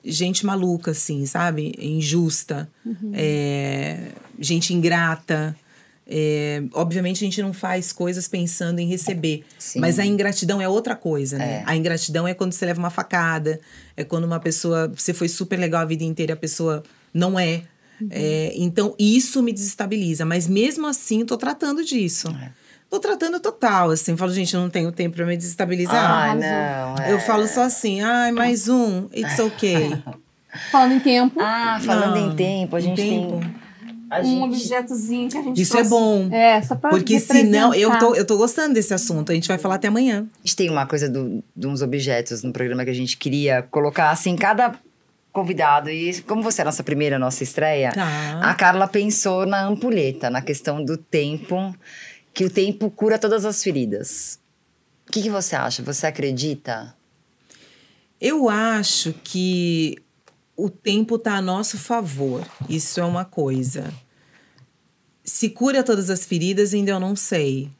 Gente 0.03 0.45
maluca, 0.45 0.91
assim, 0.91 1.25
sabe? 1.25 1.73
Injusta. 1.77 2.69
Uhum. 2.85 3.11
é, 3.13 4.11
gente 4.39 4.73
ingrata. 4.73 5.55
É, 6.09 6.63
obviamente 6.73 7.17
a 7.17 7.27
gente 7.27 7.41
não 7.41 7.51
faz 7.51 7.91
coisas 7.91 8.27
pensando 8.27 8.79
em 8.79 8.87
receber. 8.87 9.43
Sim. 9.59 9.79
Mas 9.79 9.99
a 9.99 10.05
ingratidão 10.05 10.61
é 10.61 10.69
outra 10.69 10.95
coisa, 10.95 11.35
É. 11.35 11.39
né? 11.39 11.63
A 11.65 11.75
ingratidão 11.75 12.25
é 12.27 12.33
quando 12.33 12.53
você 12.53 12.65
leva 12.65 12.79
uma 12.79 12.89
facada, 12.89 13.59
é 13.95 14.03
quando 14.05 14.23
uma 14.23 14.39
pessoa. 14.39 14.87
Você 14.95 15.13
foi 15.13 15.27
super 15.27 15.59
legal 15.59 15.81
a 15.81 15.85
vida 15.85 16.03
inteira 16.05 16.31
e 16.31 16.33
a 16.33 16.37
pessoa 16.37 16.83
não 17.13 17.37
é. 17.37 17.63
Uhum. 17.99 18.07
É, 18.11 18.53
então, 18.55 18.95
isso 18.97 19.41
me 19.43 19.51
desestabiliza. 19.51 20.23
Mas 20.23 20.47
mesmo 20.47 20.87
assim, 20.87 21.25
tô 21.25 21.35
tratando 21.35 21.83
disso. 21.83 22.33
Tô 22.89 22.99
tratando 22.99 23.39
total, 23.39 23.91
assim. 23.91 24.15
Falo, 24.15 24.31
gente, 24.31 24.53
eu 24.55 24.61
não 24.61 24.69
tenho 24.69 24.91
tempo 24.91 25.15
pra 25.15 25.25
me 25.25 25.35
desestabilizar. 25.35 25.95
Ah, 26.29 26.35
não. 26.35 27.03
é. 27.03 27.11
Eu 27.11 27.19
falo 27.19 27.45
só 27.47 27.63
assim, 27.63 28.01
ai, 28.01 28.31
mais 28.31 28.67
um, 28.69 29.07
it's 29.13 29.37
okay. 29.39 29.97
Falando 30.71 30.93
em 30.93 30.99
tempo, 30.99 31.39
Ah, 31.39 31.79
falando 31.83 32.15
Não, 32.19 32.31
em 32.31 32.35
tempo, 32.35 32.75
a 32.75 32.79
gente 32.79 32.95
tempo. 32.95 33.39
tem. 33.39 33.55
A 34.09 34.21
um 34.21 34.23
gente... 34.23 34.43
objetozinho 34.43 35.29
que 35.29 35.37
a 35.37 35.41
gente 35.43 35.61
Isso 35.61 35.77
é 35.77 35.83
bom. 35.83 36.29
É, 36.31 36.61
só 36.61 36.75
pra 36.75 36.89
Porque 36.89 37.19
senão, 37.19 37.73
eu 37.75 37.99
tô, 37.99 38.15
eu 38.15 38.25
tô 38.25 38.37
gostando 38.37 38.73
desse 38.73 38.93
assunto. 38.93 39.31
A 39.31 39.35
gente 39.35 39.47
vai 39.49 39.57
falar 39.57 39.75
até 39.75 39.89
amanhã. 39.89 40.25
A 40.35 40.47
gente 40.47 40.55
tem 40.55 40.69
uma 40.69 40.85
coisa 40.87 41.09
do- 41.09 41.43
de 41.55 41.67
uns 41.67 41.81
objetos 41.81 42.41
no 42.41 42.53
programa 42.53 42.85
que 42.85 42.89
a 42.89 42.93
gente 42.95 43.17
queria 43.17 43.61
colocar 43.63 44.09
assim, 44.09 44.35
cada 44.37 44.73
convidado. 45.33 45.89
E 45.91 46.21
como 46.21 46.41
você 46.41 46.61
é 46.61 46.63
a 46.63 46.65
nossa 46.65 46.83
primeira, 46.83 47.19
nossa 47.19 47.43
estreia, 47.43 47.91
Tá. 47.91 48.39
a 48.41 48.53
Carla 48.55 48.87
pensou 48.87 49.45
na 49.45 49.63
ampulheta, 49.67 50.29
na 50.29 50.41
questão 50.41 50.83
do 50.83 50.95
tempo, 50.97 51.75
que 52.37 52.45
o 52.45 52.51
tempo 52.51 52.91
cura 52.91 53.17
todas 53.17 53.45
as 53.45 53.63
feridas. 53.63 54.37
O 55.07 55.11
que, 55.11 55.23
que 55.23 55.29
você 55.31 55.55
acha? 55.55 55.81
Você 55.81 56.05
acredita? 56.05 56.95
Eu 58.21 58.47
acho 58.47 59.11
que 59.23 59.97
o 60.55 60.69
tempo 60.69 61.17
tá 61.17 61.37
a 61.37 61.41
nosso 61.41 61.79
favor. 61.79 62.47
Isso 62.69 62.99
é 62.99 63.03
uma 63.03 63.25
coisa. 63.25 63.91
Se 65.23 65.49
cura 65.49 65.81
todas 65.81 66.11
as 66.11 66.25
feridas, 66.25 66.75
ainda 66.75 66.91
eu 66.91 66.99
não 66.99 67.15
sei. 67.15 67.71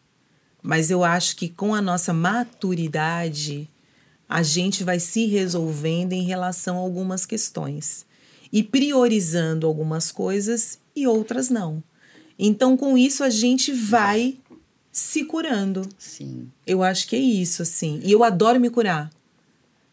Mas 0.63 0.89
eu 0.89 1.03
acho 1.03 1.35
que 1.35 1.49
com 1.49 1.75
a 1.75 1.81
nossa 1.81 2.11
maturidade, 2.11 3.69
a 4.27 4.41
gente 4.41 4.83
vai 4.83 4.99
se 4.99 5.27
resolvendo 5.27 6.13
em 6.13 6.25
relação 6.25 6.77
a 6.77 6.81
algumas 6.81 7.27
questões. 7.27 8.07
E 8.51 8.63
priorizando 8.63 9.67
algumas 9.67 10.11
coisas 10.11 10.79
e 10.95 11.05
outras 11.05 11.47
não. 11.47 11.83
Então, 12.39 12.75
com 12.75 12.97
isso, 12.97 13.23
a 13.23 13.29
gente 13.29 13.71
vai 13.71 14.35
se 14.97 15.25
curando. 15.25 15.88
Sim. 15.95 16.49
Eu 16.65 16.81
acho 16.81 17.07
que 17.07 17.15
é 17.15 17.19
isso, 17.19 17.62
assim. 17.62 18.01
E 18.03 18.12
eu 18.12 18.23
adoro 18.23 18.60
me 18.60 18.67
curar. 18.67 19.12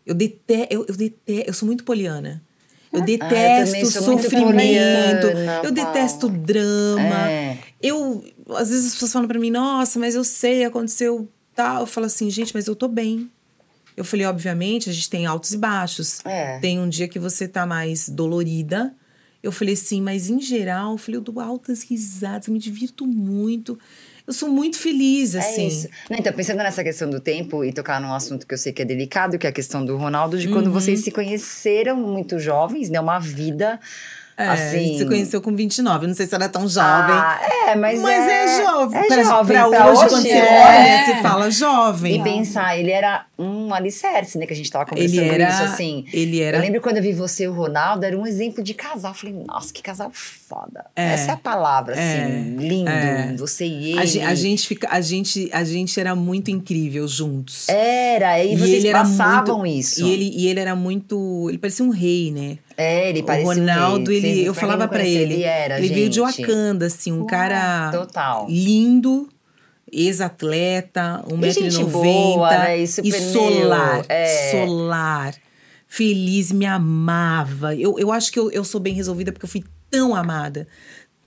Eu 0.07 0.15
detesto, 0.15 0.73
eu, 0.73 0.87
eu 0.89 0.97
detesto, 0.97 1.51
eu 1.51 1.53
sou 1.53 1.67
muito 1.67 1.85
poliana. 1.85 2.43
Eu 2.91 3.01
Ah, 3.01 3.03
eu 3.03 3.05
detesto 3.05 3.91
sou 3.91 4.07
muito 4.07 4.23
sofrimento, 4.23 4.47
poliana, 5.27 5.61
eu 5.63 5.71
detesto 5.73 6.27
Paulo. 6.27 6.43
drama. 6.43 7.31
É. 7.31 7.59
Eu, 7.83 8.25
às 8.51 8.71
vezes 8.71 8.87
as 8.87 8.93
pessoas 8.95 9.13
falam 9.13 9.29
pra 9.29 9.39
mim, 9.39 9.51
nossa, 9.51 9.99
mas 9.99 10.15
eu 10.15 10.25
sei, 10.25 10.65
aconteceu 10.65 11.29
tal. 11.55 11.81
Eu 11.81 11.87
falo 11.87 12.07
assim, 12.07 12.31
gente, 12.31 12.55
mas 12.55 12.67
eu 12.67 12.75
tô 12.75 12.89
bem. 12.89 13.31
Eu 13.95 14.05
falei, 14.07 14.25
obviamente, 14.25 14.89
a 14.89 14.93
gente 14.93 15.11
tem 15.11 15.27
altos 15.27 15.53
e 15.53 15.59
baixos. 15.59 16.25
É. 16.25 16.59
Tem 16.61 16.81
um 16.81 16.89
dia 16.89 17.09
que 17.09 17.19
você 17.19 17.47
tá 17.47 17.67
mais 17.67 18.09
dolorida. 18.09 18.95
Eu 19.43 19.53
falei 19.53 19.75
assim, 19.75 20.01
mas 20.01 20.31
em 20.31 20.41
geral, 20.41 20.93
eu 20.93 20.99
falei, 20.99 21.19
eu 21.19 21.23
dou 21.23 21.39
altas 21.41 21.83
risadas, 21.83 22.49
eu 22.49 22.55
me 22.55 22.59
divirto 22.59 23.07
muito. 23.07 23.79
Eu 24.27 24.33
sou 24.33 24.49
muito 24.49 24.79
feliz, 24.79 25.35
assim. 25.35 25.65
É 25.65 25.67
isso. 25.67 25.89
Não, 26.09 26.19
então, 26.19 26.33
pensando 26.33 26.57
nessa 26.59 26.83
questão 26.83 27.11
do 27.11 27.21
tempo 27.21 27.63
e 27.63 27.73
tocar 27.73 28.01
num 28.01 28.13
assunto 28.15 28.47
que 28.47 28.55
eu 28.55 28.59
sei 28.59 28.73
que 28.73 28.81
é 28.81 28.85
delicado, 28.85 29.39
que 29.39 29.47
é 29.47 29.51
a 29.51 29.53
questão 29.53 29.85
do 29.85 29.97
Ronaldo, 29.99 30.39
de 30.39 30.49
quando 30.49 30.71
vocês 30.71 31.05
se 31.05 31.11
conheceram 31.11 31.97
muito 31.97 32.39
jovens, 32.39 32.89
né? 32.89 32.99
Uma 32.99 33.19
vida. 33.19 33.79
É, 34.37 34.47
a 34.49 34.53
assim. 34.55 34.79
gente 34.79 34.99
se 34.99 35.07
conheceu 35.07 35.41
com 35.41 35.55
29. 35.55 36.07
Não 36.09 36.15
sei 36.15 36.27
se 36.27 36.35
ela 36.35 36.47
é 36.47 36.49
tão 36.49 36.67
jovem. 36.67 37.15
Ah, 37.15 37.39
é, 37.69 37.77
mas, 37.77 38.01
mas 38.01 38.27
é, 38.27 38.63
jovem. 38.65 38.99
É 38.99 39.07
pra, 39.07 39.23
jovem. 39.23 39.57
pra 39.57 39.69
pra 39.69 39.91
hoje, 39.93 40.09
quando 40.09 40.23
você 40.23 40.31
é. 40.31 40.65
olha, 40.67 41.05
você 41.05 41.23
fala 41.23 41.51
jovem. 41.51 42.21
E 42.21 42.23
pensar, 42.23 42.77
ele 42.77 42.91
era 42.91 43.27
um 43.39 43.73
alicerce, 43.73 44.37
né? 44.37 44.47
Que 44.47 44.53
a 44.53 44.57
gente 44.57 44.71
tava 44.71 44.87
conversando 44.87 45.21
Ele 45.21 45.29
era, 45.29 45.49
isso, 45.49 45.63
assim. 45.63 46.05
ele 46.13 46.41
era 46.41 46.57
Eu 46.57 46.63
lembro 46.63 46.81
quando 46.81 46.97
eu 46.97 47.03
vi 47.03 47.13
você 47.13 47.45
e 47.45 47.49
o 47.49 47.53
Ronaldo, 47.53 48.05
era 48.05 48.19
um 48.19 48.27
exemplo 48.27 48.63
de 48.63 48.75
casal. 48.75 49.13
Eu 49.13 49.17
falei, 49.17 49.37
nossa, 49.47 49.73
que 49.73 49.83
casal 49.83 50.11
foda. 50.55 50.85
É. 50.95 51.15
Essa 51.15 51.33
é 51.33 51.35
a 51.35 51.37
palavra, 51.37 51.95
É. 51.97 52.25
assim, 52.25 52.57
lindo. 52.57 52.89
É. 52.91 53.35
Você 53.37 53.67
e 53.67 53.91
ele. 53.91 53.99
A, 53.99 54.05
gen- 54.05 54.25
a 54.25 54.35
gente 54.35 54.67
fica, 54.69 54.89
a 54.91 55.01
gente, 55.01 55.51
a 55.53 55.65
gente 55.65 55.99
era 55.99 56.15
muito 56.15 56.51
incrível 56.51 57.07
juntos. 57.09 57.69
Era, 57.69 58.43
e, 58.43 58.57
vocês 58.57 58.73
ele 58.85 58.89
era 58.89 59.01
passavam 59.01 59.59
muito- 59.59 59.79
isso. 59.79 60.05
E 60.07 60.11
ele, 60.13 60.31
e 60.35 60.47
ele 60.47 60.61
era 60.61 60.77
muito, 60.77 61.47
ele 61.49 61.59
parecia 61.59 61.85
um 61.85 61.91
rei, 61.91 62.31
né? 62.31 62.59
É, 62.77 63.09
ele 63.11 63.21
o 63.21 63.25
parecia 63.25 63.51
um 63.51 63.55
Ronaldo, 63.55 64.11
rei. 64.11 64.19
ele, 64.19 64.33
Vocês- 64.35 64.47
eu 64.47 64.55
falava 64.55 64.89
conhecia, 64.89 65.21
ele, 65.21 65.35
Ele 65.35 65.43
era, 65.43 65.79
ele 65.79 65.89
veio 65.95 66.09
de 66.09 66.21
gente. 66.21 66.41
Wakanda, 66.43 66.87
assim, 66.87 67.13
um 67.13 67.27
cara 67.27 67.91
Total. 67.93 68.47
lindo, 68.49 69.29
ex-atleta, 69.93 71.25
E 71.27 71.51
gente 71.51 71.77
1,90m 71.83 71.85
boa, 71.91 72.51
né? 72.51 72.79
E 72.79 72.83
e 72.83 73.13
solar, 73.13 74.05
é. 74.09 74.51
solar, 74.51 75.35
feliz, 75.87 76.51
me 76.53 76.67
amava. 76.67 77.75
Eu, 77.75 77.99
eu 77.99 78.11
acho 78.13 78.33
que 78.33 78.39
eu, 78.39 78.51
eu 78.51 78.65
sou 78.65 78.81
bem 78.81 78.95
resolvida 78.95 79.33
porque 79.33 79.45
eu 79.45 79.49
fui 79.51 79.65
tão 79.95 80.13
amada, 80.13 80.67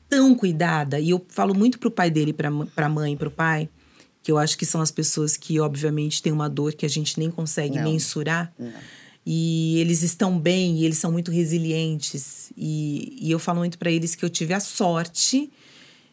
tão 0.10 0.36
cuidada. 0.36 1.00
E 1.00 1.12
eu 1.12 1.26
falo 1.30 1.56
muito 1.56 1.80
pro 1.80 1.90
pai 1.90 2.12
dele, 2.12 2.34
pra, 2.34 2.52
pra 2.76 2.90
mãe 2.90 3.14
e 3.14 3.16
pro 3.16 3.32
pai, 3.32 3.70
que 4.22 4.30
eu 4.30 4.38
acho 4.38 4.58
que 4.58 4.66
são 4.66 4.82
as 4.82 4.92
pessoas 4.92 5.38
que, 5.38 5.58
obviamente, 5.58 6.22
têm 6.22 6.34
uma 6.34 6.50
dor 6.50 6.74
que 6.74 6.86
a 6.86 6.90
gente 6.90 7.18
nem 7.18 7.32
consegue 7.32 7.78
Não. 7.78 7.86
mensurar. 7.86 8.54
Não. 8.60 8.74
E 9.26 9.80
eles 9.80 10.04
estão 10.04 10.38
bem 10.38 10.80
e 10.80 10.86
eles 10.86 10.98
são 10.98 11.14
muito 11.14 11.32
resilientes. 11.32 12.52
E, 12.58 13.18
e 13.22 13.32
eu 13.32 13.40
falo 13.40 13.60
muito 13.60 13.78
para 13.78 13.90
eles 13.90 14.16
que 14.16 14.26
eu 14.26 14.30
tive 14.30 14.54
a 14.54 14.60
sorte 14.60 15.50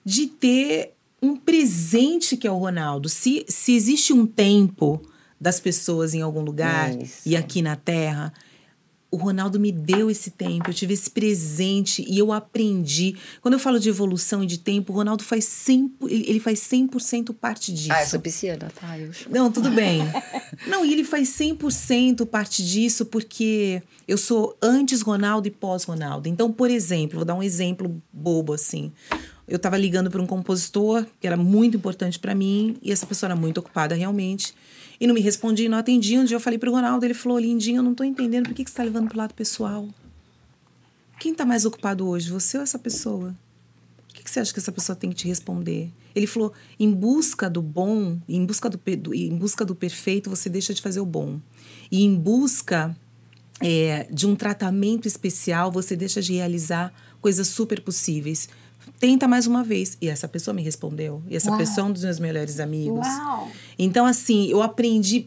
de 0.04 0.28
ter 0.28 0.92
um 1.20 1.36
presente 1.36 2.36
que 2.36 2.46
é 2.46 2.50
o 2.50 2.58
Ronaldo. 2.58 3.08
Se, 3.08 3.44
se 3.48 3.74
existe 3.74 4.12
um 4.12 4.26
tempo 4.26 5.00
das 5.40 5.58
pessoas 5.58 6.14
em 6.14 6.22
algum 6.22 6.40
lugar 6.40 6.96
Isso. 7.00 7.22
e 7.26 7.36
aqui 7.36 7.62
na 7.62 7.74
Terra, 7.74 8.32
o 9.14 9.16
Ronaldo 9.16 9.60
me 9.60 9.70
deu 9.70 10.10
esse 10.10 10.28
tempo, 10.28 10.70
eu 10.70 10.74
tive 10.74 10.92
esse 10.92 11.08
presente 11.08 12.04
e 12.08 12.18
eu 12.18 12.32
aprendi. 12.32 13.14
Quando 13.40 13.54
eu 13.54 13.60
falo 13.60 13.78
de 13.78 13.88
evolução 13.88 14.42
e 14.42 14.46
de 14.46 14.58
tempo, 14.58 14.92
o 14.92 14.96
Ronaldo 14.96 15.22
faz 15.22 15.44
100%, 15.44 15.90
ele 16.10 16.40
faz 16.40 16.58
100% 16.58 17.32
parte 17.32 17.72
disso. 17.72 17.92
Ah, 17.92 18.02
eu 18.02 18.08
sou 18.08 18.18
pisciana, 18.18 18.72
tá? 18.74 18.98
Eu... 18.98 19.12
Não, 19.30 19.52
tudo 19.52 19.70
bem. 19.70 20.00
Não, 20.66 20.84
e 20.84 20.92
ele 20.92 21.04
faz 21.04 21.28
100% 21.28 22.26
parte 22.26 22.64
disso 22.64 23.06
porque 23.06 23.80
eu 24.08 24.18
sou 24.18 24.58
antes 24.60 25.00
Ronaldo 25.00 25.46
e 25.46 25.50
pós 25.52 25.84
Ronaldo. 25.84 26.28
Então, 26.28 26.50
por 26.50 26.68
exemplo, 26.68 27.18
vou 27.18 27.24
dar 27.24 27.36
um 27.36 27.42
exemplo 27.42 28.02
bobo 28.12 28.52
assim. 28.52 28.90
Eu 29.46 29.56
estava 29.56 29.76
ligando 29.76 30.10
para 30.10 30.20
um 30.20 30.26
compositor 30.26 31.06
que 31.20 31.26
era 31.26 31.36
muito 31.36 31.76
importante 31.76 32.18
para 32.18 32.34
mim 32.34 32.76
e 32.82 32.90
essa 32.90 33.06
pessoa 33.06 33.28
era 33.28 33.36
muito 33.36 33.58
ocupada 33.58 33.94
realmente 33.94 34.54
e 35.00 35.06
não 35.06 35.14
me 35.14 35.20
respondia 35.20 35.68
não 35.68 35.78
atendia. 35.78 36.20
Um 36.20 36.24
dia 36.24 36.36
eu 36.36 36.40
falei 36.40 36.58
para 36.58 36.70
o 36.70 36.72
Ronaldo, 36.72 37.04
ele 37.04 37.14
falou: 37.14 37.38
"Lindinho, 37.38 37.78
eu 37.78 37.82
não 37.82 37.92
estou 37.92 38.06
entendendo 38.06 38.44
por 38.48 38.54
que 38.54 38.64
que 38.64 38.70
você 38.70 38.74
está 38.74 38.82
levando 38.82 39.08
para 39.08 39.14
o 39.16 39.18
lado 39.18 39.34
pessoal. 39.34 39.88
Quem 41.18 41.32
está 41.32 41.44
mais 41.46 41.64
ocupado 41.64 42.06
hoje, 42.08 42.30
você 42.30 42.56
ou 42.56 42.62
essa 42.62 42.78
pessoa?" 42.78 43.34
O 44.10 44.14
que, 44.14 44.22
que 44.22 44.30
você 44.30 44.40
acha 44.40 44.52
que 44.52 44.60
essa 44.60 44.70
pessoa 44.72 44.94
tem 44.94 45.10
que 45.10 45.16
te 45.16 45.26
responder? 45.28 45.90
Ele 46.14 46.26
falou: 46.26 46.52
em 46.78 46.90
busca 46.92 47.50
do 47.50 47.60
bom, 47.60 48.18
em 48.28 48.44
busca 48.46 48.70
do- 48.70 48.80
em 49.14 49.36
busca 49.36 49.64
do 49.64 49.74
perfeito, 49.74 50.30
você 50.30 50.48
deixa 50.48 50.72
de 50.72 50.80
fazer 50.80 51.00
o 51.00 51.06
bom. 51.06 51.40
E 51.90 52.04
em 52.04 52.14
busca 52.14 52.96
é, 53.60 54.06
de 54.10 54.26
um 54.26 54.36
tratamento 54.36 55.06
especial, 55.08 55.70
você 55.72 55.96
deixa 55.96 56.20
de 56.22 56.34
realizar 56.34 56.92
coisas 57.20 57.48
super 57.48 57.80
possíveis. 57.80 58.48
Tenta 58.98 59.28
mais 59.28 59.46
uma 59.46 59.62
vez. 59.62 59.96
E 60.00 60.08
essa 60.08 60.28
pessoa 60.28 60.54
me 60.54 60.62
respondeu. 60.62 61.22
E 61.28 61.36
essa 61.36 61.50
Uau. 61.50 61.58
pessoa 61.58 61.86
é 61.86 61.90
um 61.90 61.92
dos 61.92 62.04
meus 62.04 62.18
melhores 62.18 62.60
amigos. 62.60 63.06
Uau! 63.06 63.50
Então, 63.78 64.06
assim, 64.06 64.48
eu 64.48 64.62
aprendi 64.62 65.26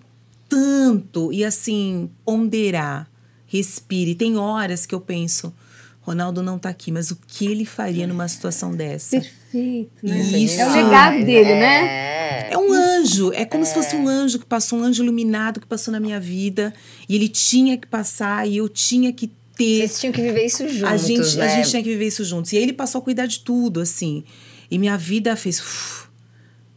tanto 0.49 1.31
e 1.31 1.43
assim, 1.43 2.09
ponderar, 2.25 3.09
respire. 3.45 4.15
Tem 4.15 4.37
horas 4.37 4.85
que 4.85 4.95
eu 4.95 5.01
penso, 5.01 5.53
Ronaldo 6.01 6.41
não 6.41 6.57
tá 6.57 6.69
aqui, 6.69 6.91
mas 6.91 7.11
o 7.11 7.17
que 7.27 7.45
ele 7.45 7.65
faria 7.65 8.07
numa 8.07 8.27
situação 8.29 8.73
dessa? 8.73 9.19
Perfeito, 9.19 10.05
né? 10.05 10.19
Isso. 10.19 10.61
É 10.61 10.65
o 10.65 10.71
legado 10.71 11.17
dele, 11.17 11.51
é. 11.51 11.59
né? 11.59 12.49
É 12.49 12.57
um 12.57 12.71
anjo, 12.71 13.33
é 13.33 13.43
como 13.43 13.65
se 13.65 13.73
fosse 13.73 13.95
um 13.95 14.07
anjo 14.07 14.39
que 14.39 14.45
passou, 14.45 14.79
um 14.79 14.83
anjo 14.83 15.03
iluminado 15.03 15.59
que 15.59 15.67
passou 15.67 15.91
na 15.91 15.99
minha 15.99 16.19
vida. 16.19 16.73
E 17.09 17.15
ele 17.15 17.27
tinha 17.27 17.77
que 17.77 17.87
passar 17.87 18.47
e 18.47 18.57
eu 18.57 18.69
tinha 18.69 19.11
que 19.11 19.31
ter. 19.57 19.77
Vocês 19.79 19.99
tinham 19.99 20.13
que 20.13 20.21
viver 20.21 20.45
isso 20.45 20.67
juntos, 20.67 20.83
a 20.83 20.97
gente, 20.97 21.37
né? 21.37 21.45
a 21.45 21.55
gente 21.55 21.69
tinha 21.69 21.83
que 21.83 21.89
viver 21.89 22.07
isso 22.07 22.23
juntos. 22.23 22.53
E 22.53 22.57
aí 22.57 22.63
ele 22.63 22.73
passou 22.73 22.99
a 22.99 23.01
cuidar 23.01 23.25
de 23.25 23.39
tudo, 23.39 23.79
assim. 23.81 24.23
E 24.69 24.77
minha 24.77 24.97
vida 24.97 25.35
fez. 25.35 25.59
uf, 25.59 26.07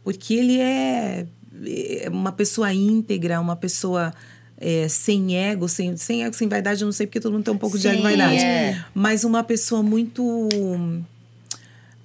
porque 0.03 0.33
ele 0.33 0.59
é 0.59 1.25
é 1.63 2.09
uma 2.09 2.31
pessoa 2.31 2.73
íntegra, 2.73 3.39
uma 3.39 3.55
pessoa 3.55 4.11
é, 4.57 4.87
sem 4.87 5.37
ego, 5.37 5.67
sem, 5.69 5.95
sem 5.95 6.23
ego, 6.23 6.35
sem 6.35 6.47
vaidade, 6.47 6.81
eu 6.81 6.85
não 6.85 6.91
sei 6.91 7.05
porque 7.05 7.19
todo 7.19 7.33
mundo 7.33 7.43
tem 7.43 7.53
um 7.53 7.57
pouco 7.57 7.77
de 7.77 7.87
ego 7.87 7.97
e 7.97 7.97
Sim, 7.97 8.03
vaidade. 8.03 8.43
é. 8.43 8.83
Mas 8.95 9.23
uma 9.23 9.43
pessoa 9.43 9.83
muito. 9.83 10.23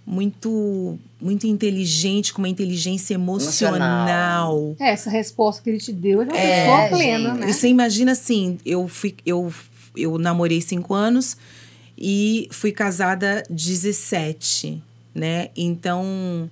Muito, 0.09 0.97
muito 1.21 1.49
inteligente, 1.49 2.33
com 2.33 2.41
uma 2.41 2.49
inteligência 2.49 3.15
emocional. 3.15 4.77
É, 4.79 4.91
essa 4.91 5.11
resposta 5.11 5.61
que 5.63 5.69
ele 5.71 5.79
te 5.79 5.93
deu 5.93 6.23
é 6.23 6.25
uma 6.27 6.37
É, 6.37 6.65
pessoa 6.65 6.89
plena, 6.89 7.31
gente. 7.31 7.41
né? 7.41 7.51
E 7.51 7.53
você 7.53 7.67
imagina 7.69 8.13
assim, 8.13 8.57
eu 8.65 8.87
fui, 8.87 9.17
eu, 9.27 9.53
eu 9.97 10.19
namorei 10.19 10.61
cinco 10.61 10.95
anos 10.95 11.37
e 11.99 12.49
fui 12.51 12.73
casada 12.73 13.43
17, 13.49 14.83
né? 15.15 15.49
Então 15.57 16.51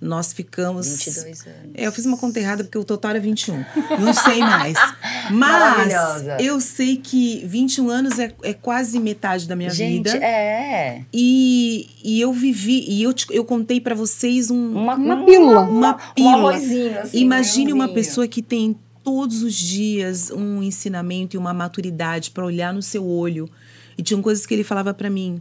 nós 0.00 0.32
ficamos. 0.32 0.88
22 0.88 1.46
anos. 1.46 1.60
É, 1.74 1.86
eu 1.86 1.92
fiz 1.92 2.04
uma 2.04 2.16
conta 2.18 2.40
errada 2.40 2.64
porque 2.64 2.76
o 2.76 2.82
total 2.84 3.12
era 3.12 3.20
21. 3.20 3.64
Não 4.00 4.12
sei 4.12 4.40
mais. 4.40 4.76
Mas 5.30 5.92
eu 6.40 6.60
sei 6.60 6.96
que 6.96 7.44
21 7.46 7.88
anos 7.88 8.18
é, 8.18 8.32
é 8.42 8.52
quase 8.52 8.98
metade 8.98 9.46
da 9.46 9.54
minha 9.54 9.70
Gente, 9.70 10.10
vida. 10.12 10.16
é. 10.24 11.02
E, 11.12 11.88
e 12.04 12.20
eu 12.20 12.32
vivi, 12.32 12.84
e 12.88 13.02
eu, 13.02 13.12
te- 13.12 13.26
eu 13.30 13.44
contei 13.44 13.80
pra 13.80 13.94
vocês 13.94 14.50
um, 14.50 14.72
Uma, 14.72 14.94
Uma 14.96 15.24
pílula. 15.24 15.60
uma 15.60 15.94
Um 15.94 16.14
pílula. 16.14 16.50
arrozinho, 16.54 16.98
assim. 17.00 17.18
Imagine 17.20 17.72
um 17.72 17.76
uma 17.76 17.88
pessoa 17.88 18.26
que 18.26 18.42
tem 18.42 18.76
todos 19.04 19.42
os 19.42 19.54
dias 19.54 20.30
um 20.30 20.62
ensinamento 20.62 21.36
e 21.36 21.38
uma 21.38 21.52
maturidade 21.54 22.30
para 22.30 22.44
olhar 22.44 22.72
no 22.72 22.82
seu 22.82 23.04
olho. 23.06 23.48
E 23.96 24.02
tinham 24.02 24.22
coisas 24.22 24.46
que 24.46 24.54
ele 24.54 24.64
falava 24.64 24.92
para 24.94 25.10
mim. 25.10 25.40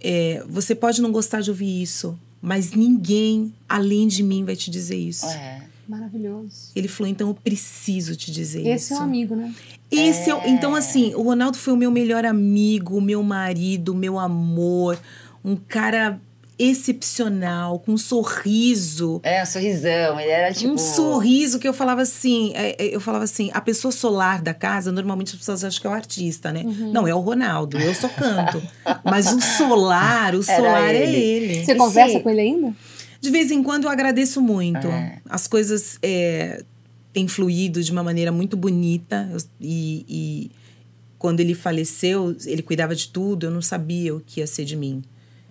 é, 0.00 0.44
você 0.48 0.74
pode 0.74 1.00
não 1.02 1.10
gostar 1.10 1.40
de 1.40 1.50
ouvir 1.50 1.82
isso, 1.82 2.18
mas 2.40 2.72
ninguém 2.72 3.52
além 3.68 4.06
de 4.06 4.22
mim 4.22 4.44
vai 4.44 4.54
te 4.54 4.70
dizer 4.70 4.96
isso. 4.96 5.26
É. 5.26 5.62
Maravilhoso. 5.88 6.70
Ele 6.74 6.88
falou, 6.88 7.10
então 7.10 7.28
eu 7.28 7.34
preciso 7.34 8.16
te 8.16 8.30
dizer 8.32 8.66
Esse 8.66 8.92
isso. 8.92 8.94
é 8.94 8.98
um 8.98 9.02
amigo, 9.04 9.36
né? 9.36 9.54
Esse 9.90 10.30
é. 10.30 10.34
o- 10.34 10.42
então, 10.46 10.74
assim, 10.74 11.14
o 11.14 11.22
Ronaldo 11.22 11.56
foi 11.56 11.72
o 11.72 11.76
meu 11.76 11.90
melhor 11.92 12.24
amigo, 12.24 12.96
o 12.96 13.00
meu 13.00 13.22
marido, 13.22 13.92
o 13.92 13.94
meu 13.94 14.18
amor. 14.18 14.98
Um 15.44 15.54
cara 15.54 16.20
excepcional, 16.58 17.78
com 17.80 17.92
um 17.92 17.98
sorriso. 17.98 19.20
É, 19.22 19.42
um 19.42 19.46
sorrisão. 19.46 20.18
Ele 20.18 20.30
era 20.30 20.54
tipo. 20.54 20.72
Um 20.72 20.78
sorriso 20.78 21.58
que 21.58 21.68
eu 21.68 21.74
falava 21.74 22.02
assim, 22.02 22.52
é, 22.54 22.76
é, 22.82 22.94
eu 22.94 23.00
falava 23.00 23.24
assim, 23.24 23.50
a 23.52 23.60
pessoa 23.60 23.92
solar 23.92 24.40
da 24.40 24.54
casa, 24.54 24.90
normalmente 24.90 25.32
as 25.32 25.38
pessoas 25.38 25.64
acham 25.64 25.80
que 25.80 25.86
é 25.86 25.90
o 25.90 25.92
artista, 25.92 26.52
né? 26.52 26.62
Uhum. 26.64 26.92
Não, 26.92 27.06
é 27.06 27.14
o 27.14 27.20
Ronaldo, 27.20 27.78
eu 27.78 27.94
só 27.94 28.08
canto. 28.08 28.62
Mas 29.04 29.32
o 29.32 29.40
solar, 29.40 30.34
o 30.34 30.42
Era 30.48 30.56
solar 30.56 30.94
é 30.94 31.02
ele. 31.02 31.16
ele. 31.16 31.64
Você 31.64 31.72
E 31.72 31.76
conversa 31.76 32.20
com 32.20 32.30
ele 32.30 32.40
ainda? 32.40 32.74
De 33.20 33.30
vez 33.30 33.50
em 33.50 33.62
quando 33.62 33.84
eu 33.84 33.90
agradeço 33.90 34.40
muito. 34.40 34.86
É. 34.86 35.18
As 35.28 35.46
coisas 35.46 35.98
é, 36.02 36.62
têm 37.12 37.28
fluído 37.28 37.82
de 37.82 37.92
uma 37.92 38.02
maneira 38.02 38.32
muito 38.32 38.56
bonita. 38.56 39.28
E, 39.60 40.06
e 40.08 40.50
quando 41.18 41.40
ele 41.40 41.54
faleceu, 41.54 42.36
ele 42.46 42.62
cuidava 42.62 42.94
de 42.94 43.08
tudo, 43.08 43.46
eu 43.46 43.50
não 43.50 43.62
sabia 43.62 44.14
o 44.14 44.20
que 44.20 44.40
ia 44.40 44.46
ser 44.46 44.64
de 44.64 44.76
mim. 44.76 45.02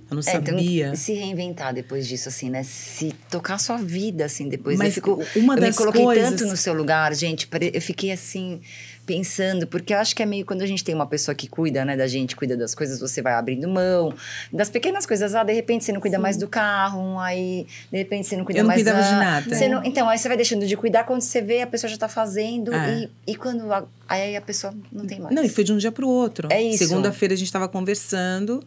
Eu 0.10 0.16
não 0.18 0.24
É, 0.26 0.36
então, 0.36 0.54
sabia. 0.58 0.96
se 0.96 1.14
reinventar 1.14 1.74
depois 1.74 2.08
disso, 2.08 2.30
assim, 2.30 2.50
né? 2.50 2.62
Se 2.64 3.12
tocar 3.30 3.56
a 3.56 3.58
sua 3.58 3.78
vida, 3.78 4.26
assim, 4.26 4.48
depois. 4.48 4.78
Mas 4.78 4.90
eu 4.90 4.94
fico, 4.94 5.24
uma 5.36 5.56
eu 5.56 5.62
das 5.62 5.70
me 5.72 5.76
coloquei 5.76 6.04
coisas- 6.04 6.30
tanto 6.30 6.46
no 6.46 6.56
seu 6.56 6.74
lugar, 6.76 7.14
gente. 7.16 7.48
Eu 7.74 7.82
fiquei 7.82 8.12
assim, 8.12 8.62
pensando, 9.06 9.66
porque 9.68 9.94
eu 9.94 9.98
acho 9.98 10.16
que 10.16 10.22
é 10.22 10.26
meio 10.26 10.46
quando 10.46 10.62
a 10.62 10.66
gente 10.68 10.84
tem 10.84 10.94
uma 10.94 11.06
pessoa 11.08 11.34
que 11.34 11.48
cuida, 11.48 11.84
né, 11.86 11.96
da 11.98 12.08
gente, 12.08 12.36
cuida 12.36 12.56
das 12.58 12.74
coisas, 12.76 13.00
você 13.00 13.22
vai 13.22 13.34
abrindo 13.34 13.68
mão. 13.68 14.14
Das 14.54 14.70
pequenas 14.70 15.06
coisas, 15.06 15.34
ah, 15.36 15.44
de 15.44 15.54
repente 15.54 15.84
você 15.86 15.92
não 15.92 16.00
cuida 16.02 16.18
mais 16.20 16.38
do 16.38 16.48
carro, 16.48 17.20
aí 17.20 17.66
de 17.92 17.98
repente 17.98 18.28
você 18.28 18.38
não 18.38 18.46
cuida 18.46 18.60
Eu 18.60 18.64
não 18.64 18.68
mais 18.68 18.82
cuidava 18.84 19.02
da- 19.02 19.10
de 19.10 19.16
nada. 19.16 19.56
Você 19.56 19.68
não- 19.68 19.84
então, 19.84 20.08
aí 20.10 20.18
você 20.20 20.28
vai 20.28 20.38
deixando 20.38 20.66
de 20.68 20.78
cuidar 20.78 21.04
quando 21.04 21.22
você 21.22 21.42
vê 21.42 21.62
a 21.62 21.68
pessoa 21.68 21.90
já 21.90 21.98
tá 21.98 22.08
fazendo 22.08 22.74
É. 22.74 23.10
e, 23.28 23.32
e 23.32 23.36
quando. 23.36 23.72
a- 23.72 23.86
aí 24.08 24.36
a 24.36 24.42
pessoa 24.42 24.74
não 24.92 25.06
tem 25.06 25.20
mais. 25.20 25.34
Não, 25.36 25.44
e 25.44 25.50
foi 25.50 25.64
de 25.64 25.74
um 25.74 25.78
dia 25.78 25.92
para 25.92 26.06
o 26.06 26.10
outro. 26.10 26.48
É 26.52 26.62
isso. 26.62 26.88
Segunda-feira 26.88 27.34
a 27.34 27.38
gente 27.38 27.48
estava 27.48 27.68
conversando 27.68 28.64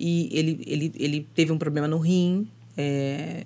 e 0.00 0.30
ele, 0.32 0.62
ele, 0.66 0.92
ele 0.98 1.28
teve 1.34 1.52
um 1.52 1.58
problema 1.58 1.86
no 1.86 1.98
rim 1.98 2.48
é, 2.74 3.44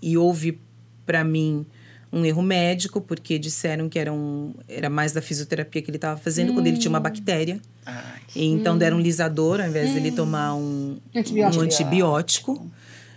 e 0.00 0.16
houve 0.16 0.60
para 1.04 1.24
mim 1.24 1.66
um 2.12 2.24
erro 2.24 2.40
médico 2.40 3.00
porque 3.00 3.36
disseram 3.36 3.88
que 3.88 3.98
era, 3.98 4.12
um, 4.12 4.54
era 4.68 4.88
mais 4.88 5.12
da 5.12 5.20
fisioterapia 5.20 5.82
que 5.82 5.90
ele 5.90 5.96
estava 5.96 6.18
fazendo 6.20 6.54
quando 6.54 6.68
ele 6.68 6.78
tinha 6.78 6.90
uma 6.90 7.00
bactéria. 7.00 7.60
Ai, 7.84 8.20
então 8.36 8.78
deram 8.78 8.98
um 8.98 9.00
lisador 9.00 9.60
ao 9.60 9.66
invés 9.66 9.92
dele 9.92 10.12
tomar 10.12 10.54
um 10.54 10.98
Antibiótico. 11.14 11.60
um 11.60 11.64
antibiótico. 11.64 12.70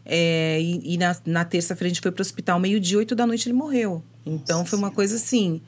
É, 0.06 0.60
e 0.60 0.94
e 0.96 0.98
na, 0.98 1.16
na 1.26 1.46
terça-feira 1.46 1.88
a 1.88 1.94
gente 1.94 2.02
foi 2.02 2.12
para 2.12 2.22
o 2.22 2.26
hospital, 2.26 2.60
meio-dia, 2.60 2.98
oito 2.98 3.16
da 3.16 3.28
noite 3.28 3.48
ele 3.48 3.54
morreu. 3.54 4.04
Então 4.26 4.66
foi 4.66 4.80
uma 4.80 4.92
coisa 4.92 5.16
assim. 5.16 5.62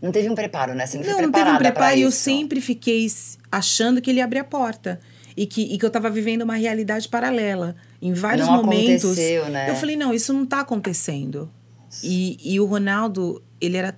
Não 0.00 0.12
teve 0.12 0.28
um 0.30 0.34
preparo, 0.34 0.74
né? 0.74 0.86
Você 0.86 0.98
não, 0.98 1.04
Não, 1.04 1.22
não 1.22 1.32
teve 1.32 1.50
um 1.50 1.58
preparo 1.58 1.96
e 1.96 2.02
eu 2.02 2.10
sempre 2.10 2.60
fiquei 2.60 3.06
achando 3.50 4.00
que 4.00 4.10
ele 4.10 4.18
ia 4.18 4.24
abrir 4.24 4.38
a 4.40 4.44
porta. 4.44 5.00
E 5.36 5.46
que, 5.46 5.62
e 5.62 5.78
que 5.78 5.84
eu 5.84 5.88
estava 5.88 6.08
vivendo 6.08 6.42
uma 6.42 6.54
realidade 6.54 7.08
paralela. 7.08 7.76
Em 8.00 8.12
vários 8.12 8.46
Não 8.46 8.56
momentos. 8.56 9.16
né? 9.16 9.70
Eu 9.70 9.74
falei, 9.76 9.94
não, 9.94 10.14
isso 10.14 10.32
não 10.32 10.44
está 10.44 10.60
acontecendo. 10.60 11.50
E, 12.02 12.38
e 12.42 12.58
o 12.58 12.64
Ronaldo, 12.64 13.42
ele 13.60 13.76
era 13.76 13.96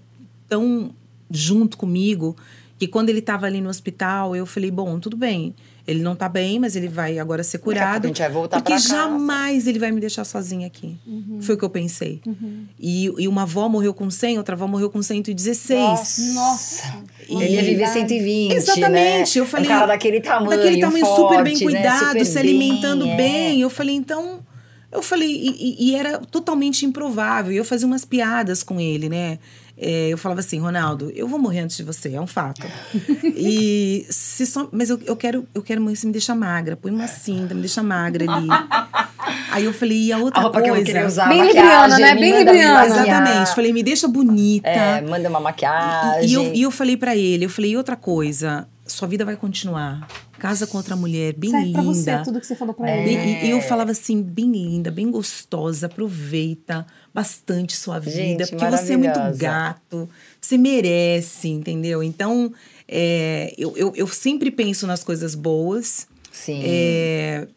tão 0.49 0.95
junto 1.31 1.77
comigo 1.77 2.37
que 2.79 2.87
quando 2.87 3.09
ele 3.09 3.19
estava 3.19 3.47
ali 3.47 3.61
no 3.61 3.69
hospital, 3.69 4.35
eu 4.35 4.47
falei, 4.47 4.71
bom, 4.71 4.99
tudo 4.99 5.17
bem. 5.17 5.55
Ele 5.89 6.03
não 6.03 6.15
tá 6.15 6.29
bem, 6.29 6.59
mas 6.59 6.77
ele 6.77 6.87
vai 6.87 7.19
agora 7.19 7.43
ser 7.43 7.59
curado. 7.59 8.05
a 8.05 8.09
gente 8.09 8.19
vai 8.21 8.31
voltar 8.31 8.59
porque 8.59 8.73
pra 8.75 8.81
casa. 8.83 8.89
jamais 8.95 9.67
ele 9.67 9.79
vai 9.79 9.91
me 9.91 9.99
deixar 10.01 10.23
sozinha 10.25 10.67
aqui. 10.67 10.97
Foi 11.41 11.55
o 11.55 11.59
que 11.59 11.65
eu 11.65 11.71
pensei. 11.71 12.21
E, 12.79 13.07
e 13.19 13.27
uma 13.27 13.43
avó 13.43 13.69
morreu 13.71 13.95
com 13.95 14.11
100, 14.11 14.37
outra 14.37 14.55
avó 14.55 14.67
morreu 14.67 14.91
com 14.91 15.03
116. 15.03 16.35
Nossa. 16.35 16.95
Ele 17.29 17.47
ia 17.55 17.63
viver 17.63 17.87
120, 17.89 18.53
Exatamente, 18.55 19.37
né? 19.39 19.43
eu 19.43 19.47
falei, 19.47 19.67
Um 19.67 19.69
cara 19.69 19.87
daquele 19.87 20.21
tamanho, 20.21 20.51
daquele 20.51 20.81
tamanho 20.81 21.05
forte, 21.07 21.21
super 21.23 21.43
bem 21.45 21.55
né? 21.55 21.61
cuidado, 21.63 22.07
Super 22.09 22.25
se 22.27 22.39
alimentando 22.39 23.07
é. 23.07 23.17
bem. 23.17 23.61
Eu 23.61 23.71
falei, 23.71 23.95
então. 23.97 24.41
Eu 24.91 25.03
falei, 25.03 25.29
e, 25.31 25.49
e- 25.51 25.91
e 25.91 25.95
era 25.95 26.19
totalmente 26.19 26.87
improvável. 26.87 27.53
E 27.53 27.57
eu 27.59 27.65
fazia 27.65 27.87
umas 27.87 28.05
piadas 28.07 28.63
com 28.63 28.81
ele, 28.81 29.09
né? 29.09 29.39
É, 29.81 30.09
eu 30.09 30.19
falava 30.19 30.41
assim, 30.41 30.59
Ronaldo, 30.59 31.11
eu 31.15 31.29
vou 31.29 31.39
morrer 31.39 31.61
antes 31.61 31.77
de 31.77 31.85
você, 31.85 32.15
é 32.15 32.21
um 32.21 32.27
fato. 32.27 32.67
e 33.25 34.05
se 34.11 34.45
só, 34.45 34.69
mas 34.73 34.91
eu, 34.91 35.01
eu 35.07 35.17
quero, 35.17 35.47
eu 35.55 35.63
quero 35.63 35.81
morrer, 35.81 35.95
você 35.95 36.07
me 36.07 36.13
deixa 36.13 36.35
magra, 36.35 36.77
põe 36.77 36.91
uma 36.91 37.07
cinta, 37.07 37.55
me 37.55 37.61
deixa 37.61 37.83
magra 37.83 38.25
ali. 38.31 38.49
Aí 39.53 39.65
eu 39.65 39.73
falei, 39.73 40.05
e 40.05 40.13
a 40.13 40.19
outra 40.19 40.41
A 40.41 40.43
roupa 40.43 40.61
coisa. 40.61 40.75
que 40.75 40.81
eu 40.81 40.85
querer 40.85 41.07
usar, 41.07 41.29
Bem 41.29 41.47
libriana, 41.47 41.99
né? 41.99 42.15
Bem 42.15 42.39
libriana. 42.39 42.87
Exatamente. 42.87 43.55
Falei, 43.55 43.73
me 43.73 43.83
deixa 43.83 44.09
bonita. 44.09 44.69
É, 44.69 45.01
manda 45.01 45.29
uma 45.29 45.41
maquiagem. 45.41 46.29
E 46.29 46.35
eu, 46.35 46.55
e 46.55 46.63
eu 46.63 46.71
falei 46.71 46.97
pra 46.97 47.17
ele, 47.17 47.45
eu 47.45 47.51
falei, 47.51 47.73
e 47.73 47.77
outra 47.77 47.95
coisa, 47.97 48.69
sua 48.87 49.07
vida 49.07 49.25
vai 49.25 49.37
continuar. 49.37 50.07
Casa 50.39 50.67
com 50.67 50.77
outra 50.79 50.95
mulher, 50.95 51.35
bem 51.35 51.51
Serve 51.51 51.67
linda. 51.67 51.83
pra 51.83 51.93
você 51.93 52.25
tudo 52.25 52.41
que 52.41 52.47
você 52.47 52.55
falou 52.55 52.73
pra 52.75 52.89
É. 52.91 53.03
ele. 53.09 53.45
E, 53.45 53.47
e 53.47 53.51
eu 53.51 53.61
falava 53.61 53.91
assim, 53.91 54.23
bem 54.23 54.51
linda, 54.51 54.91
bem 54.91 55.11
gostosa, 55.11 55.87
aproveita 55.87 56.87
bastante 57.13 57.77
sua 57.77 57.99
vida, 57.99 58.45
Gente, 58.45 58.51
porque 58.51 58.65
você 58.67 58.93
é 58.93 58.97
muito 58.97 59.19
gato, 59.37 60.09
você 60.41 60.57
merece, 60.57 61.49
entendeu? 61.49 62.03
Então, 62.03 62.53
é, 62.87 63.53
eu, 63.59 63.77
eu, 63.77 63.93
eu 63.97 64.07
sempre 64.07 64.51
penso 64.51 64.87
nas 64.87 65.03
coisas 65.03 65.35
boas, 65.35 66.07
Sim. 66.31 66.61
é, 66.65 67.49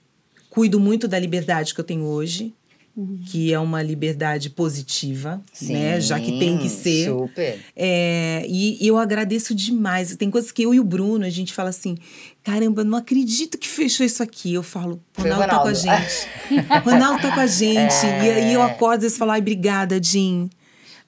cuido 0.49 0.79
muito 0.79 1.07
da 1.07 1.19
liberdade 1.19 1.73
que 1.75 1.79
eu 1.79 1.85
tenho 1.85 2.03
hoje, 2.05 2.53
Uhum. 2.95 3.19
que 3.25 3.53
é 3.53 3.57
uma 3.59 3.81
liberdade 3.81 4.49
positiva, 4.49 5.41
Sim, 5.53 5.73
né? 5.73 6.01
Já 6.01 6.19
que 6.19 6.37
tem 6.37 6.57
que 6.57 6.67
ser. 6.67 7.09
Super. 7.09 7.59
É, 7.75 8.43
e, 8.47 8.83
e 8.83 8.87
eu 8.87 8.97
agradeço 8.97 9.55
demais. 9.55 10.13
Tem 10.17 10.29
coisas 10.29 10.51
que 10.51 10.61
eu 10.63 10.73
e 10.73 10.79
o 10.79 10.83
Bruno, 10.83 11.25
a 11.25 11.29
gente 11.29 11.53
fala 11.53 11.69
assim: 11.69 11.97
caramba, 12.43 12.83
não 12.83 12.97
acredito 12.97 13.57
que 13.57 13.67
fechou 13.67 14.05
isso 14.05 14.21
aqui. 14.21 14.53
Eu 14.53 14.61
falo, 14.63 15.01
Foi 15.13 15.29
o 15.29 15.33
Ronaldo 15.33 15.49
tá 15.49 15.59
com 15.61 15.67
a 15.67 15.71
Ronaldo. 15.71 15.79
gente. 15.79 16.67
Ronaldo 16.83 17.21
tá 17.21 17.33
com 17.33 17.39
a 17.39 17.47
gente. 17.47 18.05
E 18.05 18.29
aí 18.29 18.53
eu 18.53 18.61
acordo 18.61 19.05
e 19.05 19.09
falo, 19.09 19.31
ai, 19.31 19.39
obrigada, 19.39 20.01
Jim. 20.03 20.49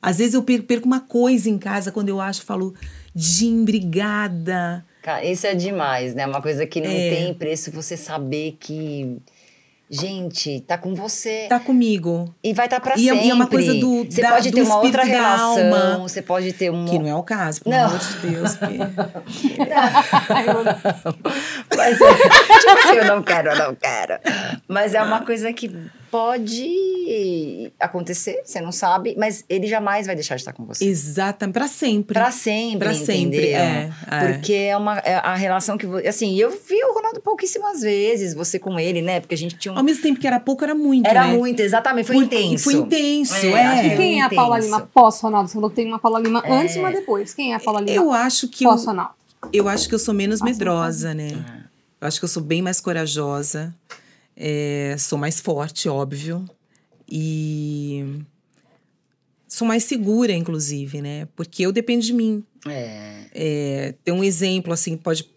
Às 0.02 0.18
vezes 0.20 0.34
eu 0.34 0.44
per- 0.44 0.64
perco 0.64 0.86
uma 0.86 1.00
coisa 1.02 1.50
em 1.50 1.58
casa 1.58 1.92
quando 1.92 2.10
eu 2.10 2.20
acho, 2.22 2.44
falo, 2.44 2.74
Jim, 3.16 3.62
obrigada. 3.62 4.86
Isso 5.24 5.46
é 5.46 5.54
demais, 5.54 6.16
né? 6.16 6.26
Uma 6.26 6.42
coisa 6.42 6.66
que 6.66 6.80
não 6.80 6.90
É. 6.90 7.10
tem 7.10 7.34
preço 7.34 7.72
você 7.72 7.98
saber 7.98 8.56
que 8.60 9.18
gente, 9.90 10.62
tá 10.62 10.78
com 10.78 10.96
você. 10.96 11.48
Tá 11.50 11.60
comigo. 11.60 12.34
E 12.44 12.54
vai 12.54 12.66
estar 12.66 12.80
tá 12.80 12.84
pra 12.84 12.96
e, 12.96 13.06
sempre. 13.06 13.28
E 13.28 13.30
é 13.30 13.34
uma 13.34 13.48
coisa 13.48 13.74
do 13.76 14.04
Você 14.04 14.22
da, 14.22 14.32
pode 14.32 14.52
do 14.52 14.56
ter 14.56 14.64
uma 14.64 14.78
outra 14.78 15.04
relação, 15.04 15.74
alma, 15.74 15.98
você 16.00 16.22
pode 16.22 16.52
ter 16.54 16.72
um... 16.72 16.86
Que 16.86 17.00
não 17.00 17.08
é 17.08 17.16
o 17.16 17.24
caso, 17.24 17.62
pelo 17.62 17.76
não. 17.76 17.86
amor 17.86 18.00
de 18.00 18.16
Deus. 18.28 18.58
Mas, 21.76 21.98
tipo 21.98 22.80
assim, 22.80 22.98
eu 22.98 23.06
não 23.06 23.24
quero, 23.24 23.50
eu 23.50 23.58
não 23.58 23.76
quero. 23.76 24.20
Mas 24.68 24.94
é 24.94 25.02
uma 25.02 25.22
coisa 25.22 25.52
que 25.54 25.72
pode 26.14 27.74
acontecer, 27.80 28.44
você 28.46 28.62
não 28.62 28.72
sabe, 28.72 29.16
mas 29.18 29.44
ele 29.50 29.66
jamais 29.66 30.06
vai 30.06 30.14
deixar 30.14 30.36
de 30.36 30.42
estar 30.42 30.54
com 30.54 30.64
você. 30.64 30.86
Exatamente, 30.86 31.54
pra 31.56 31.68
sempre. 31.68 32.14
Pra 32.14 32.30
sempre, 32.32 32.78
pra 32.78 32.94
entendeu? 32.94 33.16
sempre, 33.16 33.48
é, 33.50 33.92
é. 34.12 34.28
Porque 34.34 34.54
é 34.54 34.78
uma 34.78 35.00
é 35.00 35.16
a 35.16 35.34
relação 35.34 35.76
que, 35.76 35.88
assim, 36.08 36.36
eu 36.38 36.52
vi 36.52 36.84
o 36.84 36.94
Ronaldo 36.94 37.20
pouquíssimas 37.20 37.82
vezes, 37.82 38.36
você 38.36 38.60
com 38.60 38.80
ele, 38.80 39.02
né? 39.02 39.20
Porque 39.22 39.34
a 39.34 39.38
gente 39.38 39.58
tinha 39.58 39.74
um... 39.74 39.78
Ao 39.78 39.84
mesmo 39.84 40.04
tempo 40.04 40.20
que 40.20 40.28
era 40.28 40.40
pouco, 40.40 40.64
era 40.64 40.76
muito, 40.76 41.08
Era 41.08 41.26
né? 41.28 41.34
muito, 41.36 41.60
exatamente, 41.62 42.06
foi 42.06 42.18
intenso. 42.18 42.64
Foi 42.66 42.74
intenso, 42.76 43.34
É, 43.34 43.88
é. 43.88 43.88
E 43.88 43.98
quem 43.98 44.22
é 44.22 44.26
a 44.26 44.30
Paula 44.30 44.60
intenso. 44.60 44.76
Lima 44.76 44.90
pós-Ronaldo? 44.94 45.48
Você 45.50 45.54
falou 45.56 45.70
que 45.72 45.76
tem 45.78 45.88
uma 45.88 45.98
Paula 45.98 46.20
Lima 46.20 46.44
É. 46.46 46.52
antes 46.52 46.76
e 46.76 46.80
uma 46.80 46.92
depois. 46.92 47.34
Quem 47.34 47.54
é 47.54 47.56
a 47.56 47.60
Paula 47.60 47.82
Lima 47.82 47.92
Eu 47.92 48.12
acho 48.12 48.48
que 48.48 48.64
eu, 48.66 48.70
pós-Ronaldo? 48.70 49.14
eu 49.52 49.68
acho 49.68 49.90
que 49.90 49.96
eu 49.96 50.00
sou 50.00 50.14
menos 50.14 50.42
medrosa, 50.44 51.12
né? 51.14 51.30
É. 51.30 51.64
Eu 52.02 52.08
acho 52.08 52.20
que 52.20 52.26
eu 52.26 52.30
sou 52.30 52.44
bem 52.44 52.62
mais 52.62 52.80
corajosa. 52.80 53.74
É, 54.36 54.96
sou 54.98 55.18
mais 55.18 55.40
forte, 55.40 55.88
óbvio. 55.88 56.46
E 57.10 58.22
sou 59.48 59.68
mais 59.68 59.84
segura, 59.84 60.34
inclusive, 60.34 61.02
né? 61.02 61.28
Porque 61.36 61.64
eu 61.64 61.72
dependo 61.72 62.04
de 62.04 62.14
mim. 62.14 62.44
É. 62.68 63.26
É, 63.34 63.94
tem 64.04 64.14
um 64.14 64.24
exemplo, 64.24 64.74
assim, 64.74 64.98
pode, 64.98 65.30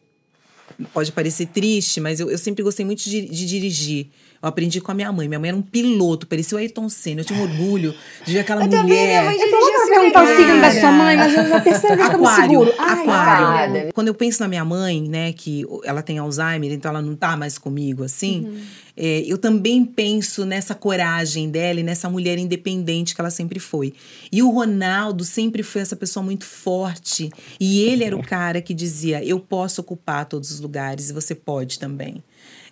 pode 0.92 1.12
parecer 1.12 1.46
triste, 1.46 2.00
mas 2.00 2.20
eu, 2.20 2.30
eu 2.30 2.38
sempre 2.38 2.62
gostei 2.62 2.84
muito 2.84 3.02
de, 3.04 3.26
de 3.26 3.46
dirigir. 3.46 4.08
Eu 4.42 4.48
aprendi 4.48 4.80
com 4.80 4.90
a 4.92 4.94
minha 4.94 5.10
mãe. 5.12 5.28
Minha 5.28 5.38
mãe 5.40 5.48
era 5.48 5.56
um 5.56 5.62
piloto, 5.62 6.26
parecia 6.26 6.56
o 6.56 6.58
Ayrton 6.60 6.88
Senna. 6.88 7.20
Eu 7.20 7.24
tinha 7.24 7.38
um 7.38 7.42
orgulho 7.42 7.94
de 8.24 8.32
ver 8.32 8.40
aquela 8.40 8.64
Eu 8.64 8.70
também, 8.70 8.84
minha 9.06 9.22
mulher. 9.22 9.24
mãe 9.24 9.34
É 9.34 9.38
pra 9.48 9.58
dirigia 9.58 9.86
perguntar 9.88 10.20
o 10.20 10.26
assim, 10.26 10.36
signo 10.36 10.60
da 10.60 10.70
sua 10.80 10.92
mãe, 10.92 11.16
mas 11.16 11.34
eu 11.36 11.48
já 11.48 11.60
percebi 11.60 12.00
eu 12.02 12.06
Aquário, 12.06 12.42
seguro. 12.50 12.74
Ai, 12.78 13.00
aquário. 13.02 13.46
aquário. 13.46 13.92
Quando 13.94 14.08
eu 14.08 14.14
penso 14.14 14.40
na 14.42 14.48
minha 14.48 14.64
mãe, 14.64 15.02
né, 15.02 15.32
que 15.32 15.64
ela 15.84 16.02
tem 16.02 16.18
Alzheimer, 16.18 16.72
então 16.72 16.90
ela 16.90 17.02
não 17.02 17.14
tá 17.16 17.36
mais 17.36 17.58
comigo, 17.58 18.04
assim, 18.04 18.44
Uhum. 18.46 18.60
é, 18.96 19.22
eu 19.26 19.38
também 19.38 19.84
penso 19.84 20.44
nessa 20.44 20.74
coragem 20.74 21.48
dela 21.50 21.80
e 21.80 21.82
nessa 21.82 22.08
mulher 22.10 22.38
independente 22.38 23.14
que 23.14 23.20
ela 23.20 23.30
sempre 23.30 23.58
foi. 23.58 23.94
E 24.30 24.42
o 24.42 24.50
Ronaldo 24.50 25.24
sempre 25.24 25.62
foi 25.62 25.80
essa 25.82 25.96
pessoa 25.96 26.22
muito 26.22 26.44
forte. 26.44 27.30
E 27.58 27.80
ele 27.82 28.04
era 28.04 28.16
o 28.16 28.22
cara 28.22 28.60
que 28.60 28.74
dizia: 28.74 29.24
eu 29.24 29.38
posso 29.40 29.80
ocupar 29.80 30.24
todos 30.26 30.50
os 30.50 30.60
lugares 30.60 31.10
e 31.10 31.12
você 31.12 31.34
pode 31.34 31.78
também. 31.78 32.22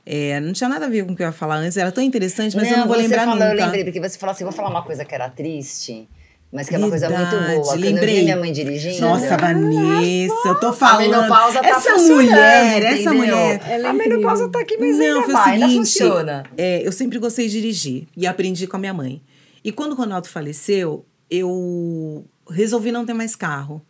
É, 0.06 0.38
não 0.40 0.52
tinha 0.52 0.68
nada 0.68 0.84
a 0.86 0.88
ver 0.88 1.04
com 1.06 1.12
o 1.12 1.16
que 1.16 1.22
eu 1.22 1.26
ia 1.26 1.32
falar 1.32 1.56
antes, 1.56 1.76
era 1.76 1.90
tão 1.90 2.04
interessante, 2.04 2.54
mas 2.56 2.70
eu 2.70 2.76
não 2.78 2.86
vou 2.86 2.96
você 2.96 3.02
lembrar 3.02 3.24
falou, 3.24 3.34
nunca. 3.36 3.48
Eu 3.50 3.56
lembrei, 3.56 3.84
porque 3.84 4.00
você 4.00 4.18
falou 4.18 4.32
assim, 4.32 4.44
vou 4.44 4.52
falar 4.52 4.68
uma 4.68 4.82
coisa 4.82 5.02
que 5.04 5.14
era 5.14 5.30
triste, 5.30 6.06
mas 6.52 6.68
que 6.68 6.74
é 6.74 6.78
uma 6.78 6.90
coisa 6.90 7.08
muito 7.08 7.30
Verdade, 7.30 7.54
boa. 7.54 7.64
Quando 7.64 7.84
eu 7.84 7.92
lembrei. 7.92 8.16
vi 8.16 8.22
minha 8.24 8.36
mãe 8.36 8.52
dirigindo... 8.52 9.00
Nossa, 9.00 9.36
Vanessa, 9.36 10.34
eu 10.48 10.60
tô 10.60 10.72
falando. 10.74 11.00
menopausa 11.10 11.60
tá 11.60 11.68
essa 11.68 11.80
funcionando, 11.92 12.22
mulher, 12.22 12.82
essa 12.82 13.12
mulher. 13.14 13.60
Ela 13.66 13.86
é 13.86 13.90
a 13.90 13.92
menopausa 13.94 14.48
tá 14.50 14.60
aqui, 14.60 14.76
mas 14.78 14.98
Não, 14.98 15.04
ainda 15.06 15.22
foi 15.22 15.32
o 15.32 15.36
vai, 15.36 15.52
ainda 15.54 15.68
seguinte, 15.68 15.78
funciona. 15.86 16.44
é, 16.58 16.86
eu 16.86 16.92
sempre 16.92 17.18
gostei 17.18 17.48
de 17.48 17.52
dirigir 17.60 18.06
e 18.16 18.26
aprendi 18.26 18.66
com 18.66 18.76
a 18.76 18.78
minha 18.78 18.94
mãe. 18.94 19.22
E 19.64 19.72
quando 19.72 19.92
o 19.92 19.94
Ronaldo 19.94 20.28
faleceu, 20.28 21.04
eu 21.30 22.24
resolvi 22.50 22.92
não 22.92 23.06
ter 23.06 23.14
mais 23.14 23.34
carro. 23.34 23.80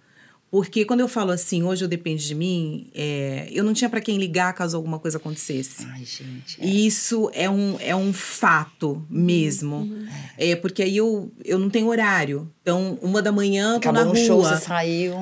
Porque 0.55 0.85
quando 0.85 1.01
eu 1.01 1.09
falo 1.09 1.33
assim, 1.33 1.65
hoje 1.65 1.85
eu 1.85 1.89
dependo 1.89 2.23
de 2.23 2.33
mim, 2.33 2.87
é, 2.95 3.49
eu 3.51 3.65
não 3.65 3.73
tinha 3.75 3.91
para 3.91 4.01
quem 4.01 4.19
ligar 4.19 4.53
caso 4.53 4.77
alguma 4.77 5.01
coisa 5.01 5.17
acontecesse. 5.19 5.85
Ai, 5.91 6.05
gente. 6.05 6.63
é. 6.63 6.65
E 6.65 6.87
isso 6.87 7.29
é 7.35 7.51
um, 7.51 7.77
é 7.81 7.97
um 7.97 8.13
fato 8.13 9.05
mesmo. 9.11 9.91
É, 10.39 10.55
porque 10.55 10.85
aí 10.85 10.97
eu, 10.97 11.33
eu 11.45 11.59
não 11.59 11.69
tenho 11.69 11.89
horário. 11.89 12.49
Então, 12.63 12.97
uma 13.03 13.21
da 13.21 13.33
manhã, 13.33 13.71
eu 13.75 13.81
tô 13.81 13.89
Acabou 13.89 14.05
na 14.05 14.11
um 14.13 14.15
rua. 14.15 14.25
show, 14.25 14.45
você 14.45 14.65
saiu... 14.65 15.15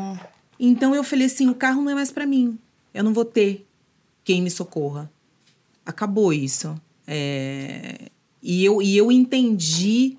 Então 0.60 0.94
eu 0.94 1.02
falei 1.02 1.24
assim: 1.28 1.48
o 1.48 1.54
carro 1.54 1.80
não 1.80 1.90
é 1.90 1.94
mais 1.94 2.10
para 2.10 2.26
mim. 2.26 2.58
Eu 2.92 3.02
não 3.02 3.14
vou 3.14 3.24
ter 3.24 3.66
quem 4.22 4.42
me 4.42 4.50
socorra. 4.50 5.10
Acabou 5.86 6.30
isso. 6.30 6.78
É, 7.06 8.10
E, 8.42 8.62
eu, 8.62 8.82
e 8.82 8.98
eu 8.98 9.10
entendi. 9.10 10.18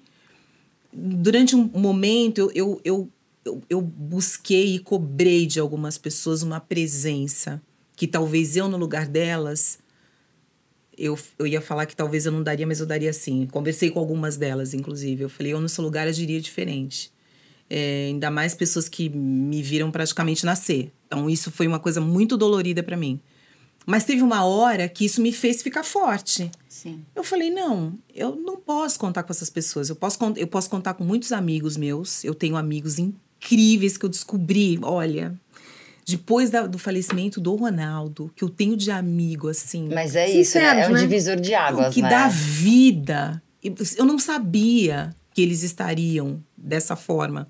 Durante 0.92 1.56
um 1.56 1.70
momento, 1.76 2.40
eu, 2.40 2.52
eu, 2.56 2.82
eu, 2.84 3.10
eu, 3.46 3.62
eu 3.70 3.82
busquei 3.82 4.76
e 4.76 4.80
cobrei 4.80 5.46
de 5.46 5.60
algumas 5.60 5.98
pessoas 5.98 6.42
uma 6.42 6.60
presença 6.60 7.62
que 7.96 8.08
talvez 8.08 8.56
eu, 8.56 8.68
no 8.68 8.78
lugar 8.78 9.08
delas, 9.08 9.80
eu, 10.98 11.18
eu 11.38 11.48
ia 11.48 11.62
falar 11.62 11.86
que 11.86 11.96
talvez 11.96 12.26
eu 12.26 12.32
não 12.32 12.42
daria, 12.42 12.66
mas 12.66 12.80
eu 12.80 12.86
daria 12.86 13.14
sim. 13.14 13.48
Conversei 13.48 13.92
com 13.92 14.00
algumas 14.00 14.38
delas, 14.38 14.74
inclusive. 14.74 15.24
Eu 15.24 15.30
falei, 15.30 15.54
eu 15.54 15.62
no 15.62 15.70
seu 15.70 15.84
lugar 15.84 16.08
agiria 16.08 16.40
diferente. 16.40 17.12
É, 17.70 18.08
ainda 18.08 18.30
mais 18.30 18.54
pessoas 18.54 18.88
que 18.88 19.10
me 19.10 19.62
viram 19.62 19.92
praticamente 19.92 20.46
nascer. 20.46 20.92
Então, 21.08 21.30
isso 21.30 21.52
foi 21.52 21.68
uma 21.68 21.80
coisa 21.80 22.00
muito 22.02 22.38
dolorida 22.38 22.84
para 22.84 22.98
mim. 22.98 23.20
Mas 23.86 24.06
teve 24.06 24.22
uma 24.22 24.46
hora 24.46 24.88
que 24.88 25.06
isso 25.06 25.22
me 25.22 25.34
fez 25.34 25.62
ficar 25.62 25.84
forte. 25.84 26.50
Sim. 26.70 27.04
Eu 27.14 27.24
falei, 27.24 27.50
não, 27.50 27.94
eu 28.14 28.36
não 28.36 28.58
posso 28.58 28.98
contar 28.98 29.24
com 29.24 29.32
essas 29.32 29.50
pessoas. 29.50 29.90
Eu 29.90 29.96
posso, 29.96 30.18
eu 30.38 30.48
posso 30.48 30.70
contar 30.70 30.94
com 30.94 31.04
muitos 31.04 31.32
amigos 31.32 31.76
meus. 31.76 32.24
Eu 32.24 32.34
tenho 32.34 32.56
amigos 32.56 32.98
incríveis 32.98 33.24
que 33.48 34.06
eu 34.06 34.10
descobri, 34.10 34.80
olha, 34.82 35.34
depois 36.06 36.50
da- 36.50 36.68
do 36.68 36.78
falecimento 36.78 37.40
do 37.40 37.56
Ronaldo, 37.56 38.32
que 38.36 38.44
eu 38.44 38.50
tenho 38.50 38.76
de 38.76 38.92
amigo, 38.92 39.48
assim. 39.48 39.90
Mas 39.94 40.16
é 40.16 40.30
isso, 40.30 40.58
né? 40.58 40.82
É 40.82 40.88
um 40.88 40.94
né? 40.94 41.02
divisor 41.02 41.40
de 41.40 41.54
águas, 41.54 41.94
que 41.94 42.02
né? 42.02 42.10
dá 42.10 42.28
vida. 42.28 43.42
Eu 43.98 44.06
não 44.06 44.20
sabia 44.20 45.16
que 45.34 45.42
eles 45.42 45.64
estariam 45.64 46.44
dessa 46.58 46.96
forma. 46.96 47.48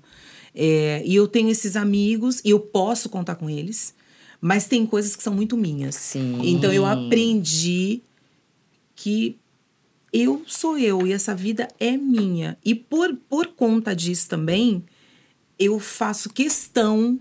É, 0.54 1.02
e 1.04 1.14
eu 1.16 1.26
tenho 1.26 1.48
esses 1.50 1.74
amigos 1.74 2.40
e 2.44 2.50
eu 2.50 2.60
posso 2.60 3.08
contar 3.08 3.34
com 3.34 3.50
eles, 3.50 3.92
mas 4.40 4.66
tem 4.66 4.86
coisas 4.86 5.16
que 5.16 5.22
são 5.22 5.34
muito 5.34 5.56
minhas. 5.56 5.96
Sim. 5.96 6.38
Então 6.44 6.72
eu 6.72 6.86
aprendi 6.86 8.02
que 8.94 9.36
eu 10.12 10.42
sou 10.46 10.78
eu 10.78 11.04
e 11.04 11.12
essa 11.12 11.34
vida 11.34 11.66
é 11.80 11.96
minha. 11.96 12.56
E 12.64 12.72
por, 12.72 13.16
por 13.28 13.48
conta 13.48 13.96
disso 13.96 14.28
também, 14.28 14.84
eu 15.64 15.78
faço 15.78 16.28
questão 16.30 17.18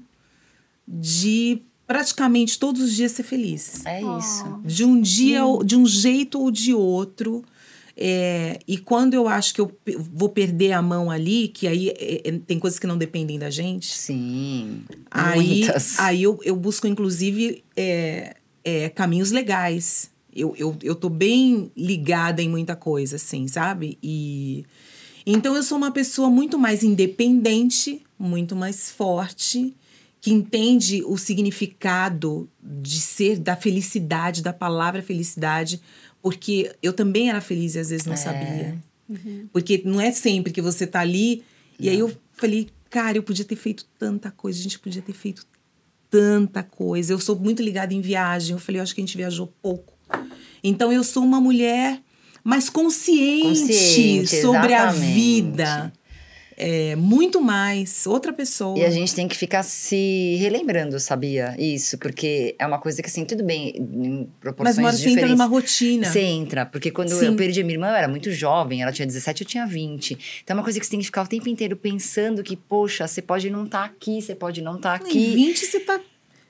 de 0.88 1.62
praticamente 1.88 2.58
todos 2.60 2.82
os 2.82 2.94
dias 2.94 3.12
ser 3.12 3.24
feliz 3.24 3.86
É 3.86 4.02
isso. 4.02 4.60
de 4.64 4.84
um 4.86 5.00
dia, 5.02 5.46
ou- 5.46 5.64
de 5.64 5.76
um 5.76 5.86
jeito 5.86 6.40
ou 6.40 6.50
de 6.52 6.74
outro. 6.74 7.44
É, 7.96 8.60
e 8.68 8.78
quando 8.78 9.14
eu 9.14 9.28
acho 9.28 9.54
que 9.54 9.62
eu 9.62 9.72
vou 10.12 10.30
perder 10.30 10.72
a 10.72 10.82
mão 10.82 11.12
ali, 11.12 11.48
que 11.48 11.68
aí 11.68 11.90
é, 11.90 12.28
é, 12.28 12.32
tem 12.40 12.58
coisas 12.58 12.80
que 12.80 12.88
não 12.88 12.98
dependem 12.98 13.38
da 13.38 13.52
gente, 13.52 13.94
Sim. 13.94 14.82
aí, 15.12 15.46
Muitas. 15.60 16.00
aí 16.00 16.24
eu, 16.24 16.40
eu 16.44 16.56
busco, 16.56 16.88
inclusive, 16.88 17.64
é, 17.76 18.36
é, 18.64 18.90
caminhos 18.90 19.30
legais. 19.32 20.10
Eu, 20.36 20.56
eu, 20.58 20.76
eu 20.82 20.96
tô 20.96 21.08
bem 21.08 21.72
ligada 21.78 22.42
em 22.42 22.50
muita 22.50 22.76
coisa, 22.76 23.18
assim, 23.18 23.48
sabe? 23.48 24.00
E 24.02 24.66
então 25.26 25.56
eu 25.56 25.64
sou 25.64 25.78
uma 25.78 25.92
pessoa 25.92 26.30
muito 26.30 26.58
mais 26.60 26.84
independente, 26.84 28.02
muito 28.18 28.56
mais 28.56 28.90
forte, 28.92 29.74
que 30.22 30.32
entende 30.32 31.04
o 31.06 31.18
significado 31.18 32.50
de 32.62 33.00
ser, 33.02 33.38
da 33.40 33.56
felicidade, 33.56 34.42
da 34.42 34.54
palavra 34.54 35.02
felicidade, 35.02 35.82
porque 36.22 36.74
eu 36.82 36.94
também 36.94 37.30
era 37.30 37.42
feliz 37.42 37.76
e 37.76 37.80
às 37.80 37.90
vezes 37.90 38.06
não 38.06 38.14
É. 38.14 38.18
sabia. 38.18 38.78
Porque 39.52 39.82
não 39.86 40.00
é 40.00 40.12
sempre 40.12 40.52
que 40.54 40.62
você 40.62 40.88
tá 40.88 41.02
ali. 41.02 41.44
E 41.78 41.90
aí 41.90 42.00
eu 42.00 42.12
falei, 42.32 42.70
cara, 42.90 43.18
eu 43.18 43.24
podia 43.24 43.44
ter 43.44 43.58
feito 43.58 43.86
tanta 44.00 44.32
coisa, 44.32 44.58
a 44.60 44.64
gente 44.64 44.80
podia 44.80 45.02
ter 45.02 45.14
feito 45.14 45.46
tanta 46.10 46.64
coisa. 46.64 47.12
Eu 47.12 47.20
sou 47.20 47.38
muito 47.38 47.62
ligada 47.62 47.94
em 47.94 48.00
viagem. 48.02 48.54
Eu 48.54 48.60
falei, 48.60 48.80
eu 48.80 48.84
acho 48.84 48.96
que 48.96 49.02
a 49.02 49.06
gente 49.06 49.18
viajou 49.18 49.48
pouco. 49.62 49.94
Então 50.64 50.92
eu 50.94 51.04
sou 51.04 51.24
uma 51.24 51.42
mulher 51.42 52.02
mais 52.44 52.70
consciente, 52.70 53.62
Consciente, 53.62 54.42
sobre 54.42 54.74
a 54.74 54.90
exatamente. 54.90 55.14
vida. 55.14 55.94
É, 56.56 56.96
muito 56.96 57.42
mais, 57.42 58.06
outra 58.06 58.32
pessoa. 58.32 58.78
E 58.78 58.86
a 58.86 58.90
gente 58.90 59.14
tem 59.16 59.28
que 59.28 59.36
ficar 59.36 59.64
se 59.64 60.36
relembrando, 60.40 61.00
sabia? 61.00 61.56
Isso, 61.58 61.98
porque 61.98 62.56
é 62.60 62.66
uma 62.68 62.78
coisa 62.78 63.02
que, 63.02 63.10
assim, 63.10 63.26
tudo 63.26 63.44
bem, 63.44 63.74
em 63.76 64.30
proporções 64.40 64.76
Mas 64.76 64.78
uma 64.78 64.88
hora 64.90 64.98
você 64.98 65.10
entra 65.10 65.28
numa 65.28 65.46
rotina. 65.46 66.06
Você 66.06 66.20
entra, 66.22 66.66
porque 66.66 66.92
quando 66.92 67.10
Sim. 67.10 67.26
eu 67.26 67.36
perdi 67.36 67.62
a 67.62 67.64
minha 67.64 67.76
irmã, 67.76 67.90
eu 67.90 67.96
era 67.96 68.08
muito 68.08 68.32
jovem, 68.32 68.84
ela 68.84 68.92
tinha 68.92 69.06
17, 69.06 69.42
eu 69.42 69.48
tinha 69.48 69.66
20. 69.66 70.18
Então 70.44 70.56
é 70.56 70.58
uma 70.60 70.64
coisa 70.64 70.80
que 70.80 70.86
você 70.86 70.92
tem 70.92 71.00
que 71.00 71.06
ficar 71.06 71.24
o 71.24 71.28
tempo 71.28 71.50
inteiro 71.50 71.76
pensando 71.76 72.44
que, 72.44 72.56
poxa, 72.56 73.08
você 73.08 73.22
pode 73.22 73.50
não 73.50 73.66
estar 73.66 73.86
aqui, 73.86 74.22
você 74.22 74.36
pode 74.36 74.62
não 74.62 74.76
estar 74.76 75.02
Em 75.02 75.06
aqui. 75.06 75.34
20 75.34 75.66
você 75.66 75.80
tá 75.80 76.00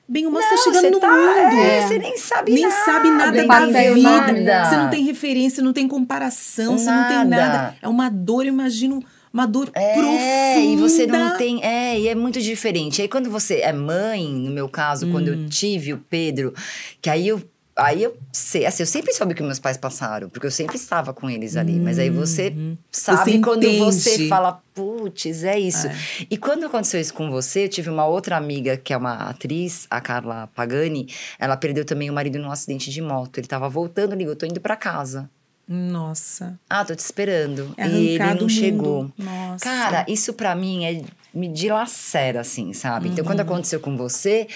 bem 0.07 0.25
uma, 0.25 0.41
você 0.41 0.49
Não, 0.49 0.57
tá 0.57 0.63
chegando 0.63 0.91
no 0.93 0.99
tá- 0.99 1.07
mundo. 1.09 1.57
É, 1.59 1.81
você 1.87 1.97
nem 1.99 2.17
sabe 2.17 2.51
nem 2.51 2.63
nada. 2.63 2.75
sabe 2.85 3.09
nada 3.11 3.31
nem 3.31 3.47
da 3.47 3.59
bateu 3.59 3.93
vida. 3.95 4.09
nada. 4.09 4.65
Você 4.69 4.75
não 4.77 4.89
tem 4.89 5.03
referência, 5.03 5.63
não 5.63 5.73
tem 5.73 5.87
comparação, 5.87 6.77
você 6.77 6.89
não 6.91 7.07
tem 7.07 7.17
Nada. 7.17 7.29
nada. 7.29 7.75
É 7.81 7.87
uma 7.87 8.09
dor, 8.09 8.45
eu 8.45 8.53
imagino, 8.53 9.03
uma 9.33 9.45
dor 9.47 9.69
É, 9.73 9.93
profunda. 9.93 10.59
e 10.59 10.75
você 10.77 11.07
não 11.07 11.37
tem. 11.37 11.63
É, 11.63 11.99
e 11.99 12.07
é 12.07 12.13
muito 12.15 12.39
diferente. 12.41 13.01
Aí 13.01 13.07
quando 13.07 13.29
você 13.29 13.59
é 13.61 13.73
mãe, 13.73 14.27
no 14.27 14.51
meu 14.51 14.69
caso, 14.69 15.07
quando 15.09 15.29
Hum. 15.29 15.43
eu 15.43 15.49
tive 15.49 15.93
o 15.93 15.97
Pedro, 16.09 16.53
que 17.01 17.09
aí 17.09 17.27
eu 17.27 17.41
Aí 17.75 18.03
eu 18.03 18.15
sei, 18.31 18.67
assim, 18.67 18.83
eu 18.83 18.87
sempre 18.87 19.11
soube 19.13 19.33
o 19.33 19.35
que 19.35 19.41
meus 19.41 19.57
pais 19.57 19.77
passaram, 19.77 20.29
porque 20.29 20.45
eu 20.45 20.51
sempre 20.51 20.75
estava 20.75 21.11
com 21.11 21.27
eles 21.27 21.55
ali. 21.57 21.79
Mas 21.79 21.97
aí 21.97 22.09
você 22.11 22.49
Uhum. 22.55 22.77
sabe 22.91 23.31
Você 23.31 23.39
quando 23.39 23.63
entende. 23.63 23.79
você 23.79 24.27
fala, 24.27 24.61
putz, 24.75 25.43
é 25.43 25.57
isso. 25.57 25.87
É. 25.87 25.95
E 26.29 26.37
quando 26.37 26.65
aconteceu 26.67 27.01
isso 27.01 27.13
com 27.13 27.31
você, 27.31 27.65
eu 27.65 27.69
tive 27.69 27.89
uma 27.89 28.05
outra 28.05 28.37
amiga 28.37 28.77
que 28.77 28.93
é 28.93 28.97
uma 28.97 29.15
atriz, 29.29 29.87
a 29.89 29.99
Carla 29.99 30.47
Pagani. 30.53 31.07
Ela 31.39 31.57
perdeu 31.57 31.83
também 31.83 32.09
o 32.11 32.13
marido 32.13 32.37
num 32.37 32.51
acidente 32.51 32.91
de 32.91 33.01
moto. 33.01 33.39
Ele 33.39 33.47
tava 33.47 33.67
voltando, 33.67 34.13
ligou, 34.13 34.35
tô 34.35 34.45
indo 34.45 34.61
pra 34.61 34.75
casa. 34.75 35.27
Nossa. 35.67 36.59
Ah, 36.69 36.85
tô 36.85 36.93
te 36.93 36.99
esperando. 36.99 37.73
É 37.77 37.87
e 37.87 38.09
ele 38.09 38.33
não 38.35 38.47
chegou. 38.49 39.09
Nossa. 39.17 39.63
Cara, 39.65 40.05
isso 40.07 40.33
pra 40.33 40.53
mim 40.55 40.85
é 40.85 41.01
me 41.33 41.47
dilacera, 41.47 42.41
assim, 42.41 42.73
sabe? 42.73 43.07
Então, 43.09 43.23
Uhum. 43.23 43.31
quando 43.31 43.39
aconteceu 43.39 43.79
com 43.79 43.97
você, 43.97 44.47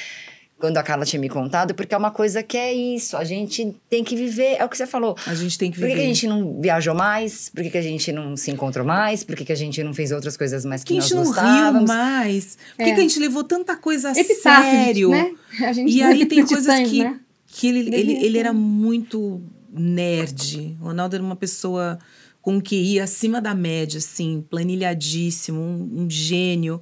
quando 0.59 0.77
a 0.77 0.83
Carla 0.83 1.05
tinha 1.05 1.19
me 1.19 1.29
contado, 1.29 1.75
porque 1.75 1.93
é 1.93 1.97
uma 1.97 2.09
coisa 2.09 2.41
que 2.41 2.57
é 2.57 2.73
isso, 2.73 3.15
a 3.15 3.23
gente 3.23 3.75
tem 3.89 4.03
que 4.03 4.15
viver, 4.15 4.55
é 4.57 4.65
o 4.65 4.69
que 4.69 4.75
você 4.75 4.87
falou. 4.87 5.15
a 5.27 5.35
gente 5.35 5.57
tem 5.57 5.69
que 5.69 5.77
Por 5.77 5.83
que, 5.83 5.89
viver. 5.89 5.99
que 6.01 6.05
a 6.05 6.13
gente 6.13 6.27
não 6.27 6.59
viajou 6.59 6.95
mais? 6.95 7.49
Por 7.49 7.61
que, 7.63 7.69
que 7.69 7.77
a 7.77 7.81
gente 7.81 8.11
não 8.11 8.35
se 8.35 8.49
encontrou 8.49 8.85
mais? 8.85 9.23
Por 9.23 9.35
que, 9.35 9.45
que 9.45 9.51
a 9.51 9.55
gente 9.55 9.83
não 9.83 9.93
fez 9.93 10.11
outras 10.11 10.35
coisas 10.35 10.65
mais 10.65 10.83
que 10.83 10.93
que 10.93 10.93
a 10.93 11.01
nós 11.01 11.05
gente 11.09 11.15
não 11.15 11.23
riu 11.23 11.33
gostávamos? 11.33 11.87
mais? 11.89 12.57
Por 12.75 12.83
que, 12.85 12.89
É. 12.91 12.93
que 12.95 12.99
a 12.99 13.03
gente 13.03 13.19
levou 13.19 13.43
tanta 13.43 13.75
coisa 13.77 14.09
a 14.09 14.13
sério? 14.15 15.09
né? 15.11 15.31
A 15.61 15.73
gente 15.73 15.91
E 15.95 16.01
aí 16.01 16.25
tem 16.25 16.43
coisas 16.45 16.89
que, 16.89 17.03
né? 17.03 17.19
que 17.47 17.67
ele, 17.67 17.79
ele, 17.95 18.13
ele 18.13 18.31
ser. 18.31 18.37
era 18.39 18.51
muito 18.53 19.41
nerd. 19.71 20.75
O 20.81 20.85
Ronaldo 20.85 21.15
era 21.15 21.23
uma 21.23 21.35
pessoa 21.35 21.99
com 22.41 22.59
QI 22.61 22.99
acima 22.99 23.41
da 23.41 23.53
média, 23.53 23.97
assim, 23.97 24.43
planilhadíssimo, 24.49 25.59
um, 25.59 26.03
um 26.03 26.09
gênio. 26.09 26.81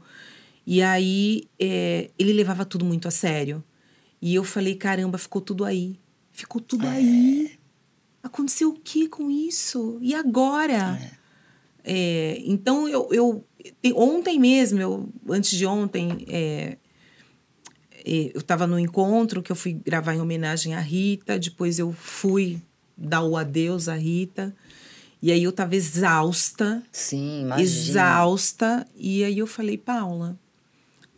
E 0.66 0.82
aí 0.82 1.48
é, 1.60 2.10
ele 2.18 2.34
levava 2.34 2.66
tudo 2.66 2.84
muito 2.84 3.08
a 3.08 3.12
sério. 3.12 3.64
E 4.22 4.34
eu 4.34 4.44
falei, 4.44 4.76
caramba, 4.76 5.18
ficou 5.18 5.42
tudo 5.42 5.64
aí. 5.64 6.00
Ficou 6.32 6.60
tudo 6.62 6.88
aí. 6.88 7.58
Aconteceu 8.24 8.70
o 8.70 8.74
que 8.80 9.08
com 9.08 9.30
isso? 9.30 10.00
E 10.02 10.16
agora? 10.16 11.00
É, 11.84 12.42
então 12.46 12.90
eu, 12.90 13.08
eu 13.12 13.46
te- 13.82 13.94
ontem 13.94 14.40
mesmo, 14.40 14.82
eu, 14.82 15.08
antes 15.30 15.56
de 15.56 15.66
ontem, 15.68 16.26
é, 16.28 16.78
é, 18.04 18.32
eu 18.34 18.40
estava 18.40 18.66
no 18.66 18.80
encontro 18.80 19.44
que 19.44 19.52
eu 19.52 19.56
fui 19.56 19.74
gravar 19.74 20.16
em 20.16 20.20
homenagem 20.22 20.74
à 20.74 20.80
Rita, 20.80 21.38
depois 21.38 21.78
eu 21.78 21.92
fui 21.94 22.60
dar 22.98 23.22
o 23.22 23.38
adeus 23.38 23.88
à 23.88 23.96
Rita, 23.96 24.56
e 25.22 25.32
aí 25.32 25.44
eu 25.44 25.52
estava 25.52 25.76
exausta, 25.76 26.82
Sim, 26.92 27.42
imagina. 27.44 27.62
exausta, 27.64 28.88
e 28.96 29.24
aí 29.24 29.38
eu 29.38 29.46
falei, 29.48 29.78
Paula, 29.78 30.40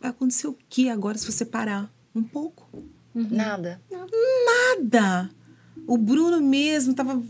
vai 0.00 0.10
acontecer 0.10 0.46
o 0.46 0.56
que 0.68 0.88
agora 0.88 1.18
se 1.18 1.30
você 1.30 1.44
parar? 1.44 1.92
Um 2.14 2.22
pouco. 2.22 2.68
Nada. 3.14 3.80
Nada. 4.46 5.30
O 5.86 5.96
Bruno 5.96 6.40
mesmo 6.40 6.94
tava 6.94 7.20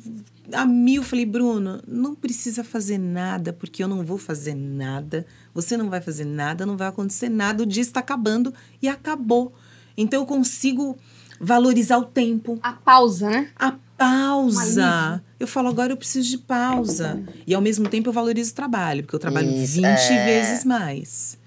a 0.52 0.66
mil. 0.66 1.02
Falei, 1.02 1.24
Bruno, 1.24 1.80
não 1.86 2.14
precisa 2.14 2.64
fazer 2.64 2.98
nada, 2.98 3.52
porque 3.52 3.82
eu 3.82 3.88
não 3.88 4.04
vou 4.04 4.18
fazer 4.18 4.54
nada. 4.54 5.26
Você 5.54 5.76
não 5.76 5.88
vai 5.88 6.00
fazer 6.00 6.24
nada, 6.24 6.66
não 6.66 6.76
vai 6.76 6.88
acontecer 6.88 7.28
nada. 7.28 7.62
O 7.62 7.66
dia 7.66 7.82
está 7.82 8.00
acabando 8.00 8.52
e 8.82 8.88
acabou. 8.88 9.52
Então 9.96 10.20
eu 10.20 10.26
consigo 10.26 10.96
valorizar 11.40 11.98
o 11.98 12.04
tempo, 12.04 12.58
A 12.62 12.72
pausa, 12.72 13.30
né? 13.30 13.50
a 13.56 13.72
pausa. 13.96 15.22
Eu 15.38 15.46
falo, 15.46 15.68
agora 15.68 15.92
eu 15.92 15.96
preciso 15.96 16.28
de 16.28 16.38
pausa. 16.38 17.22
E 17.46 17.54
ao 17.54 17.60
mesmo 17.60 17.88
tempo 17.88 18.08
eu 18.08 18.12
valorizo 18.12 18.52
o 18.52 18.54
trabalho, 18.54 19.02
porque 19.02 19.14
eu 19.14 19.20
trabalho 19.20 19.48
Isso, 19.48 19.74
20 19.74 19.84
é. 19.86 20.24
vezes 20.24 20.64
mais. 20.64 21.38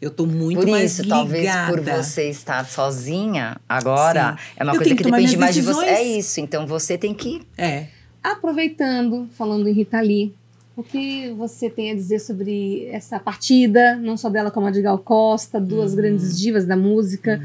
Eu 0.00 0.10
tô 0.10 0.26
muito 0.26 0.60
Por 0.60 0.68
mais 0.68 0.92
isso, 0.92 1.02
ligada. 1.02 1.20
talvez 1.22 1.50
por 1.68 1.80
você 1.80 2.28
estar 2.28 2.64
sozinha 2.66 3.56
agora, 3.68 4.36
é 4.56 4.62
uma 4.62 4.72
Eu 4.74 4.76
coisa 4.78 4.94
que, 4.94 5.02
que 5.02 5.10
depende 5.10 5.36
mais 5.38 5.54
de 5.54 5.62
você. 5.62 5.84
É 5.86 5.94
decisões. 5.94 6.16
isso. 6.26 6.40
Então 6.40 6.66
você 6.66 6.98
tem 6.98 7.14
que. 7.14 7.42
É. 7.56 7.86
Aproveitando, 8.22 9.28
falando 9.32 9.68
em 9.68 9.72
Rita 9.72 10.00
Lee, 10.00 10.34
o 10.76 10.82
que 10.82 11.30
você 11.38 11.70
tem 11.70 11.90
a 11.90 11.94
dizer 11.94 12.18
sobre 12.18 12.86
essa 12.92 13.18
partida, 13.18 13.96
não 13.96 14.16
só 14.16 14.28
dela 14.28 14.50
como 14.50 14.66
a 14.66 14.70
de 14.70 14.82
Gal 14.82 14.98
Costa, 14.98 15.58
duas 15.58 15.92
Uhum. 15.92 15.96
grandes 15.96 16.38
divas 16.38 16.66
da 16.66 16.76
música? 16.76 17.42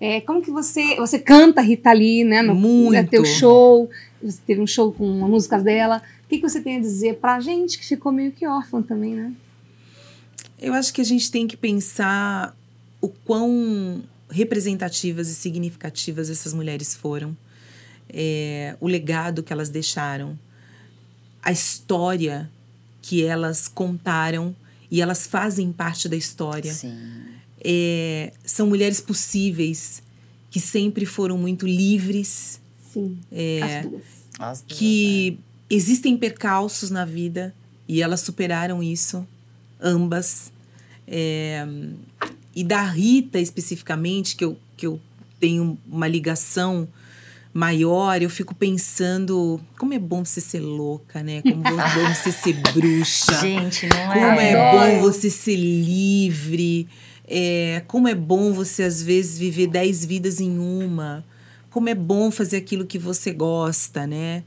É, 0.00 0.20
como 0.20 0.42
que 0.42 0.50
você 0.50 0.96
você 0.96 1.18
canta 1.20 1.60
Rita 1.60 1.92
Lee, 1.92 2.24
né? 2.24 2.42
No, 2.42 2.54
Muito. 2.56 2.94
É 2.96 3.04
teu 3.04 3.24
show, 3.24 3.88
você 4.20 4.38
teve 4.44 4.60
um 4.60 4.66
show 4.66 4.90
com 4.92 5.04
músicas 5.06 5.62
dela. 5.62 6.02
O 6.24 6.28
que, 6.28 6.38
que 6.38 6.48
você 6.48 6.60
tem 6.60 6.78
a 6.78 6.80
dizer 6.80 7.18
pra 7.20 7.38
gente 7.38 7.78
que 7.78 7.86
ficou 7.86 8.10
meio 8.10 8.32
que 8.32 8.44
órfã 8.46 8.82
também, 8.82 9.14
né? 9.14 9.32
Eu 10.62 10.74
acho 10.74 10.92
que 10.92 11.00
a 11.00 11.04
gente 11.04 11.30
tem 11.30 11.46
que 11.46 11.56
pensar 11.56 12.56
o 13.00 13.08
quão 13.08 14.02
representativas 14.30 15.28
e 15.28 15.34
significativas 15.34 16.30
essas 16.30 16.54
mulheres 16.54 16.94
foram, 16.94 17.36
é, 18.08 18.76
o 18.80 18.86
legado 18.86 19.42
que 19.42 19.52
elas 19.52 19.68
deixaram, 19.68 20.38
a 21.42 21.50
história 21.52 22.50
que 23.02 23.24
elas 23.24 23.66
contaram 23.68 24.54
e 24.90 25.00
elas 25.00 25.26
fazem 25.26 25.72
parte 25.72 26.08
da 26.08 26.16
história. 26.16 26.72
Sim. 26.72 26.96
É, 27.64 28.32
são 28.44 28.66
mulheres 28.68 29.00
possíveis 29.00 30.02
que 30.50 30.60
sempre 30.60 31.04
foram 31.04 31.36
muito 31.36 31.66
livres, 31.66 32.60
Sim, 32.92 33.18
É. 33.30 33.60
as 33.62 33.86
duas. 33.86 34.02
As 34.38 34.62
duas, 34.62 34.78
que 34.78 35.38
existem 35.70 36.16
percalços 36.16 36.90
na 36.90 37.04
vida 37.04 37.54
e 37.88 38.02
elas 38.02 38.20
superaram 38.20 38.82
isso, 38.82 39.26
ambas. 39.82 40.52
É, 41.06 41.66
e 42.54 42.62
da 42.62 42.82
Rita 42.82 43.40
especificamente, 43.40 44.36
que 44.36 44.44
eu, 44.44 44.56
que 44.76 44.86
eu 44.86 45.00
tenho 45.40 45.78
uma 45.86 46.06
ligação 46.06 46.88
maior, 47.52 48.22
eu 48.22 48.30
fico 48.30 48.54
pensando 48.54 49.60
como 49.78 49.92
é 49.92 49.98
bom 49.98 50.24
você 50.24 50.40
ser 50.40 50.60
louca, 50.60 51.22
né? 51.22 51.42
Como 51.42 51.66
é 51.66 51.70
bom 51.94 52.14
você 52.14 52.32
ser 52.32 52.54
bruxa. 52.72 53.38
Gente, 53.40 53.86
não 53.86 54.12
Como 54.12 54.40
é 54.40 54.54
Adoro. 54.54 54.94
bom 54.94 55.00
você 55.02 55.28
ser 55.28 55.56
livre. 55.56 56.88
É, 57.26 57.82
como 57.86 58.08
é 58.08 58.14
bom 58.14 58.52
você, 58.52 58.82
às 58.82 59.02
vezes, 59.02 59.38
viver 59.38 59.66
dez 59.66 60.04
vidas 60.04 60.40
em 60.40 60.58
uma. 60.58 61.24
Como 61.70 61.88
é 61.88 61.94
bom 61.94 62.30
fazer 62.30 62.58
aquilo 62.58 62.86
que 62.86 62.98
você 62.98 63.32
gosta, 63.32 64.06
né? 64.06 64.44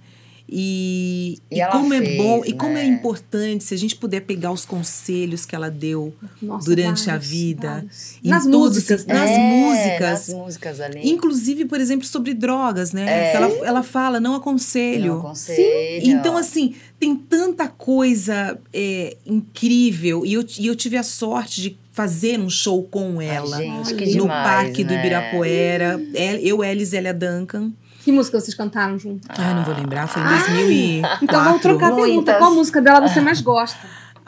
E, 0.47 1.39
E 1.49 1.59
e 1.59 1.67
como 1.67 1.93
é 1.93 1.99
fez, 2.01 2.17
bom, 2.17 2.43
e 2.45 2.53
como 2.53 2.77
é 2.77 2.83
né? 2.83 2.85
importante 2.85 3.63
se 3.63 3.73
a 3.73 3.77
gente 3.77 3.95
puder 3.95 4.21
pegar 4.21 4.51
os 4.51 4.63
conselhos 4.63 5.43
que 5.45 5.55
ela 5.55 5.71
deu 5.71 6.13
Nossa, 6.41 6.65
durante 6.69 7.09
a 7.09 7.13
vários, 7.13 7.29
vida. 7.29 7.67
vários. 7.71 8.17
em 8.23 8.29
Nas 8.29 8.43
todos 8.43 8.75
músicas, 8.75 9.05
né? 9.07 9.13
nas 9.15 9.29
É, 9.31 9.37
músicas. 9.39 10.27
Nas 10.27 10.29
músicas 10.29 10.79
ali. 10.81 11.09
Inclusive, 11.09 11.65
por 11.65 11.79
exemplo, 11.81 12.05
sobre 12.05 12.33
drogas, 12.33 12.91
né? 12.93 13.31
É. 13.31 13.35
Ela, 13.35 13.47
ela 13.65 13.83
fala, 13.83 14.19
não 14.19 14.35
aconselho. 14.35 15.13
Não 15.13 15.19
aconselho. 15.19 16.07
Então, 16.07 16.37
assim, 16.37 16.75
tem 16.99 17.15
tanta 17.15 17.67
coisa 17.67 18.57
é, 18.71 19.17
incrível. 19.25 20.25
E 20.25 20.33
eu, 20.33 20.45
e 20.59 20.67
eu 20.67 20.75
tive 20.75 20.95
a 20.97 21.03
sorte 21.03 21.61
de 21.61 21.77
fazer 21.91 22.39
um 22.39 22.49
show 22.49 22.83
com 22.83 23.19
Ai, 23.19 23.27
ela. 23.29 23.57
gente, 23.57 23.95
que 23.95 24.05
no 24.17 24.23
demais, 24.23 24.43
Parque 24.47 24.83
do 24.83 24.93
né? 24.93 24.99
Ibirapuera. 24.99 26.01
É, 26.13 26.39
Eu, 26.41 26.61
Ela 26.63 26.81
e 26.81 26.85
Zélia 26.85 27.13
Duncan. 27.13 27.71
Que 28.05 28.11
música 28.11 28.39
vocês 28.39 28.53
cantaram 28.55 28.99
junto? 28.99 29.27
Ai, 29.29 29.55
não 29.55 29.63
vou 29.63 29.73
lembrar, 29.73 30.05
foi 30.07 30.21
em 30.21 30.27
2004. 30.27 31.25
Então 31.25 31.43
vamos 31.43 31.61
trocar 31.61 31.91
a 31.91 31.95
pergunta. 31.95 32.35
Qual 32.35 32.53
música 32.53 32.79
dela 32.79 33.01
você 33.07 33.19
mais 33.19 33.41
gosta? 33.41 33.79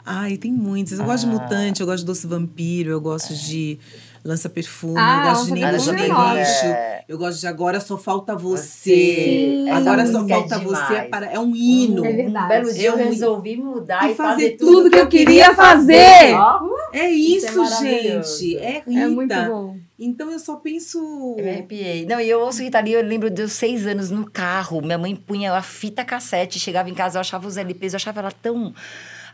Ai, 0.04 0.36
tem 0.36 0.52
muitas. 0.52 0.98
Eu 0.98 1.04
gosto 1.04 1.28
de 1.28 1.36
Ah. 1.36 1.38
Mutante, 1.40 1.80
eu 1.80 1.86
gosto 1.86 2.00
de 2.00 2.06
Doce 2.06 2.26
Vampiro, 2.26 2.90
eu 2.90 3.00
gosto 3.00 3.32
de 3.34 3.78
Lança 4.24 4.48
Perfume, 4.48 4.94
Ah, 4.98 5.18
eu 5.26 5.30
gosto 5.30 5.54
de 5.54 5.60
Deixa 5.60 5.90
é. 5.90 5.94
Berricho. 5.94 6.66
É. 6.66 7.04
Eu 7.08 7.16
gosto 7.18 7.38
de 7.38 7.46
Agora 7.46 7.78
Só 7.78 7.96
Falta 7.96 8.34
Você. 8.34 9.62
Sim. 9.64 9.70
Agora 9.70 10.04
Só 10.06 10.24
é 10.24 10.28
Falta 10.28 10.58
Você. 10.58 10.64
demais. 10.64 10.90
É, 10.90 11.02
para, 11.04 11.26
é 11.26 11.38
um 11.38 11.54
hino. 11.54 12.04
É 12.04 12.12
verdade. 12.12 12.44
Um 12.46 12.48
belo 12.48 12.72
dia 12.74 12.88
eu, 12.88 12.98
Eu- 12.98 13.08
resolvi 13.08 13.56
mudar 13.56 14.10
e 14.10 14.14
fazer, 14.16 14.32
fazer 14.32 14.50
Tudo 14.56 14.90
que 14.90 14.98
eu 14.98 15.06
queria 15.06 15.54
fazer. 15.54 16.34
Ó, 16.34 16.60
É 16.92 17.08
Isso 17.08 17.46
isso, 17.62 17.62
é 17.84 18.02
gente. 18.02 18.56
É 18.58 18.82
Rita. 18.84 19.00
É 19.00 19.06
muito 19.06 19.34
bom. 19.46 19.76
Então 19.98 20.30
eu 20.30 20.38
só 20.38 20.56
penso. 20.56 20.98
Eu 21.36 21.44
me 21.44 21.50
arrepiei. 21.50 22.06
Não, 22.06 22.20
e 22.20 22.30
eu 22.30 22.40
ouço 22.40 22.62
Rita 22.62 22.78
Lee, 22.78 22.92
eu 22.92 23.02
lembro 23.02 23.28
dos 23.30 23.52
seis 23.52 23.84
anos 23.86 24.10
no 24.10 24.30
carro. 24.30 24.80
Minha 24.80 24.96
mãe 24.96 25.16
punha 25.16 25.52
a 25.52 25.60
fita 25.62 26.04
cassete, 26.04 26.60
chegava 26.60 26.88
em 26.88 26.94
casa, 26.94 27.18
eu 27.18 27.20
achava 27.20 27.48
os 27.48 27.56
LPs, 27.56 27.94
eu 27.94 27.96
achava 27.96 28.20
ela 28.20 28.30
tão. 28.30 28.72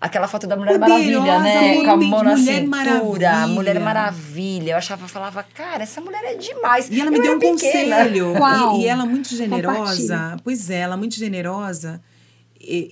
Aquela 0.00 0.26
foto 0.26 0.46
da 0.46 0.56
Mulher 0.56 0.78
Poderosa, 0.78 1.26
Maravilha, 1.26 1.38
né? 1.40 1.84
Com 1.84 1.90
a 1.90 1.96
mão 1.96 2.22
na 2.24 2.36
Mulher 2.36 2.54
cintura. 2.60 2.68
Maravilha. 2.68 3.46
Mulher 3.46 3.80
Maravilha. 3.80 4.70
Eu 4.72 4.76
achava, 4.76 5.08
falava, 5.08 5.42
cara, 5.54 5.82
essa 5.82 6.00
mulher 6.00 6.22
é 6.24 6.34
demais. 6.34 6.90
E 6.90 7.00
ela 7.00 7.10
me 7.10 7.18
Eu 7.18 7.22
deu 7.22 7.36
um 7.36 7.38
pequena. 7.38 7.96
conselho. 7.96 8.34
E, 8.76 8.82
e 8.82 8.86
ela 8.86 9.06
muito 9.06 9.34
generosa. 9.34 10.36
Pois 10.42 10.68
é, 10.70 10.80
ela 10.80 10.96
muito 10.96 11.14
generosa. 11.14 12.02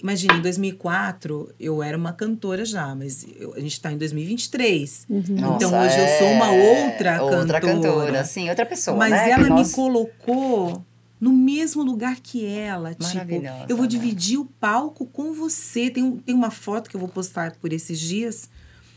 Imagina, 0.02 0.34
em 0.34 0.42
2004 0.42 1.52
eu 1.58 1.82
era 1.82 1.96
uma 1.96 2.12
cantora 2.12 2.64
já, 2.64 2.94
mas 2.94 3.26
eu- 3.38 3.54
a 3.54 3.60
gente 3.60 3.72
está 3.72 3.92
em 3.92 3.96
2023. 3.98 5.06
Nossa, 5.08 5.32
então 5.56 5.80
hoje 5.80 5.98
eu 5.98 6.08
sou 6.18 6.28
uma 6.32 6.54
é, 6.54 6.84
outra, 6.86 7.22
outra 7.22 7.60
cantora. 7.60 7.60
cantora. 7.60 8.24
Sim, 8.24 8.48
outra 8.50 8.66
pessoa, 8.66 8.96
Mas 8.96 9.10
né? 9.12 9.30
ela 9.30 9.50
me 9.54 9.68
colocou 9.70 10.84
no 11.20 11.32
mesmo 11.32 11.82
lugar 11.82 12.16
que 12.20 12.44
ela. 12.44 12.94
Tipo, 12.94 13.32
eu 13.68 13.76
vou 13.76 13.84
né? 13.84 13.88
dividir 13.88 14.38
o 14.38 14.44
palco 14.44 15.06
com 15.06 15.32
você. 15.32 15.88
Tem, 15.90 16.10
tem 16.18 16.34
uma 16.34 16.50
foto 16.50 16.90
que 16.90 16.96
eu 16.96 17.00
vou 17.00 17.08
postar 17.08 17.52
por 17.60 17.72
esses 17.72 17.98
dias, 17.98 18.50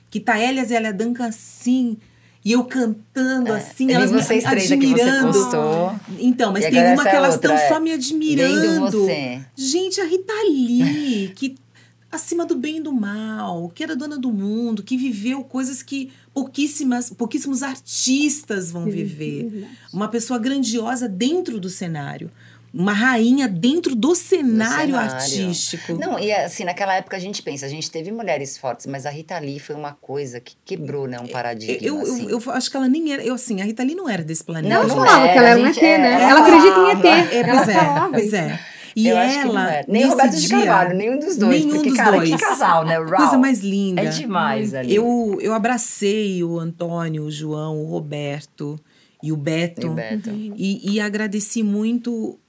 que 0.09 0.19
tá 0.19 0.37
ela 0.37 0.57
e 0.57 0.59
a 0.59 0.65
Zélia 0.65 0.93
Duncan 0.93 1.27
assim. 1.27 1.97
E 2.45 2.51
eu 2.51 2.63
cantando 2.63 3.51
assim, 3.51 3.85
Eu 3.91 4.01
vi 4.01 4.13
elas 4.13 4.29
me 4.29 4.41
três 4.41 4.45
aqui, 4.45 4.87
você 4.87 5.01
admirando. 5.01 5.33
postou. 5.33 5.99
Então, 6.19 6.53
mas 6.53 6.63
E 6.63 6.69
tem 6.69 6.93
uma 6.93 7.01
que 7.01 7.09
é 7.09 7.15
elas 7.15 7.35
estão 7.35 7.55
é. 7.55 7.67
só 7.67 7.79
me 7.79 7.91
admirando. 7.91 9.07
Gente, 9.55 9.99
a 9.99 10.05
Rita 10.05 10.33
Lee, 10.47 11.33
que 11.35 11.55
acima 12.11 12.45
do 12.45 12.55
bem 12.55 12.77
e 12.77 12.81
do 12.81 12.93
mal, 12.93 13.69
que 13.73 13.83
era 13.83 13.95
dona 13.95 14.15
do 14.15 14.31
mundo, 14.31 14.83
que 14.83 14.95
viveu 14.95 15.43
coisas 15.43 15.81
que 15.81 16.11
pouquíssimas, 16.35 17.09
pouquíssimos 17.09 17.63
artistas 17.63 18.69
vão 18.69 18.85
viver. 18.85 19.67
Uma 19.91 20.07
pessoa 20.07 20.37
grandiosa 20.37 21.09
dentro 21.09 21.59
do 21.59 21.69
cenário. 21.69 22.29
Uma 22.77 22.91
rainha 22.91 23.47
dentro 23.47 23.95
do 23.95 24.13
cenário, 24.13 24.95
cenário. 24.95 25.15
artístico. 25.15 25.93
Não, 25.93 26.19
e 26.19 26.29
assim, 26.31 26.65
naquela 26.65 26.93
época 26.95 27.15
a 27.15 27.19
gente 27.19 27.41
pensa, 27.41 27.65
a 27.65 27.69
gente 27.69 27.89
teve 27.89 28.11
mulheres 28.11 28.57
fortes, 28.57 28.85
mas 28.85 29.05
a 29.05 29.09
Rita 29.09 29.39
Lee 29.39 29.59
foi 29.59 29.75
uma 29.75 29.93
coisa 29.93 30.41
que 30.41 30.55
quebrou, 30.65 31.07
né? 31.07 31.17
Um 31.19 31.27
paradigma. 31.27 31.77
eu, 31.87 31.95
eu, 31.95 32.01
assim. 32.03 32.29
eu 32.29 32.51
acho 32.51 32.69
que 32.69 32.75
ela 32.75 32.89
nem 32.89 33.13
era. 33.13 33.23
Eu, 33.23 33.35
assim, 33.35 33.61
a 33.61 33.63
Rita 33.65 33.81
Lee 33.81 33.95
não 33.95 34.09
era 34.09 34.23
desse 34.23 34.43
planeta. 34.43 34.67
Não, 34.75 34.81
Ela 34.83 34.87
não 34.89 34.95
falava 34.95 35.23
era, 35.23 35.31
que 35.31 35.37
ela 35.39 35.47
era 35.49 35.59
um 35.61 35.67
ET, 35.67 35.75
né? 35.77 35.87
é, 35.87 36.21
Ela 36.21 36.29
ela 36.31 36.39
acredita 36.41 36.79
em. 36.79 36.91
ET. 36.91 37.05
É, 37.05 37.37
ela 37.39 37.55
pois 37.55 37.69
é, 37.69 37.73
falava 37.73 38.09
pois 38.11 38.33
é. 38.33 38.59
E 38.95 39.07
eu 39.07 39.17
ela. 39.17 39.25
acho 39.25 39.39
que 39.39 39.45
não 39.47 39.59
era. 39.59 39.85
Nem 39.87 40.05
Roberto 40.07 40.31
de 40.35 40.47
dia- 40.47 40.57
Carvalho, 40.57 40.97
nenhum 40.97 41.19
dos 41.19 41.37
dois. 41.37 41.59
Nenhum 41.65 41.75
porque, 41.75 41.89
dos 41.89 41.97
cara, 41.97 42.17
dois. 42.17 42.29
que 42.29 42.37
casal, 42.37 42.85
né? 42.85 42.97
Que 43.03 43.11
coisa 43.11 43.37
mais 43.37 43.59
linda. 43.59 44.01
É 44.01 44.05
demais 44.09 44.73
ali. 44.73 44.93
Eu, 44.95 45.37
eu 45.41 45.53
abracei 45.53 46.43
o 46.43 46.59
Antônio, 46.59 47.23
o 47.23 47.31
João, 47.31 47.77
o 47.81 47.85
Roberto 47.87 48.77
e 49.23 49.31
o 49.31 49.37
Beto. 49.37 49.81
E 49.87 49.89
o 49.89 49.93
Beto. 49.93 50.29
E, 50.29 50.93
e 50.93 50.99
agradeci 51.01 51.61
muito 51.63 52.39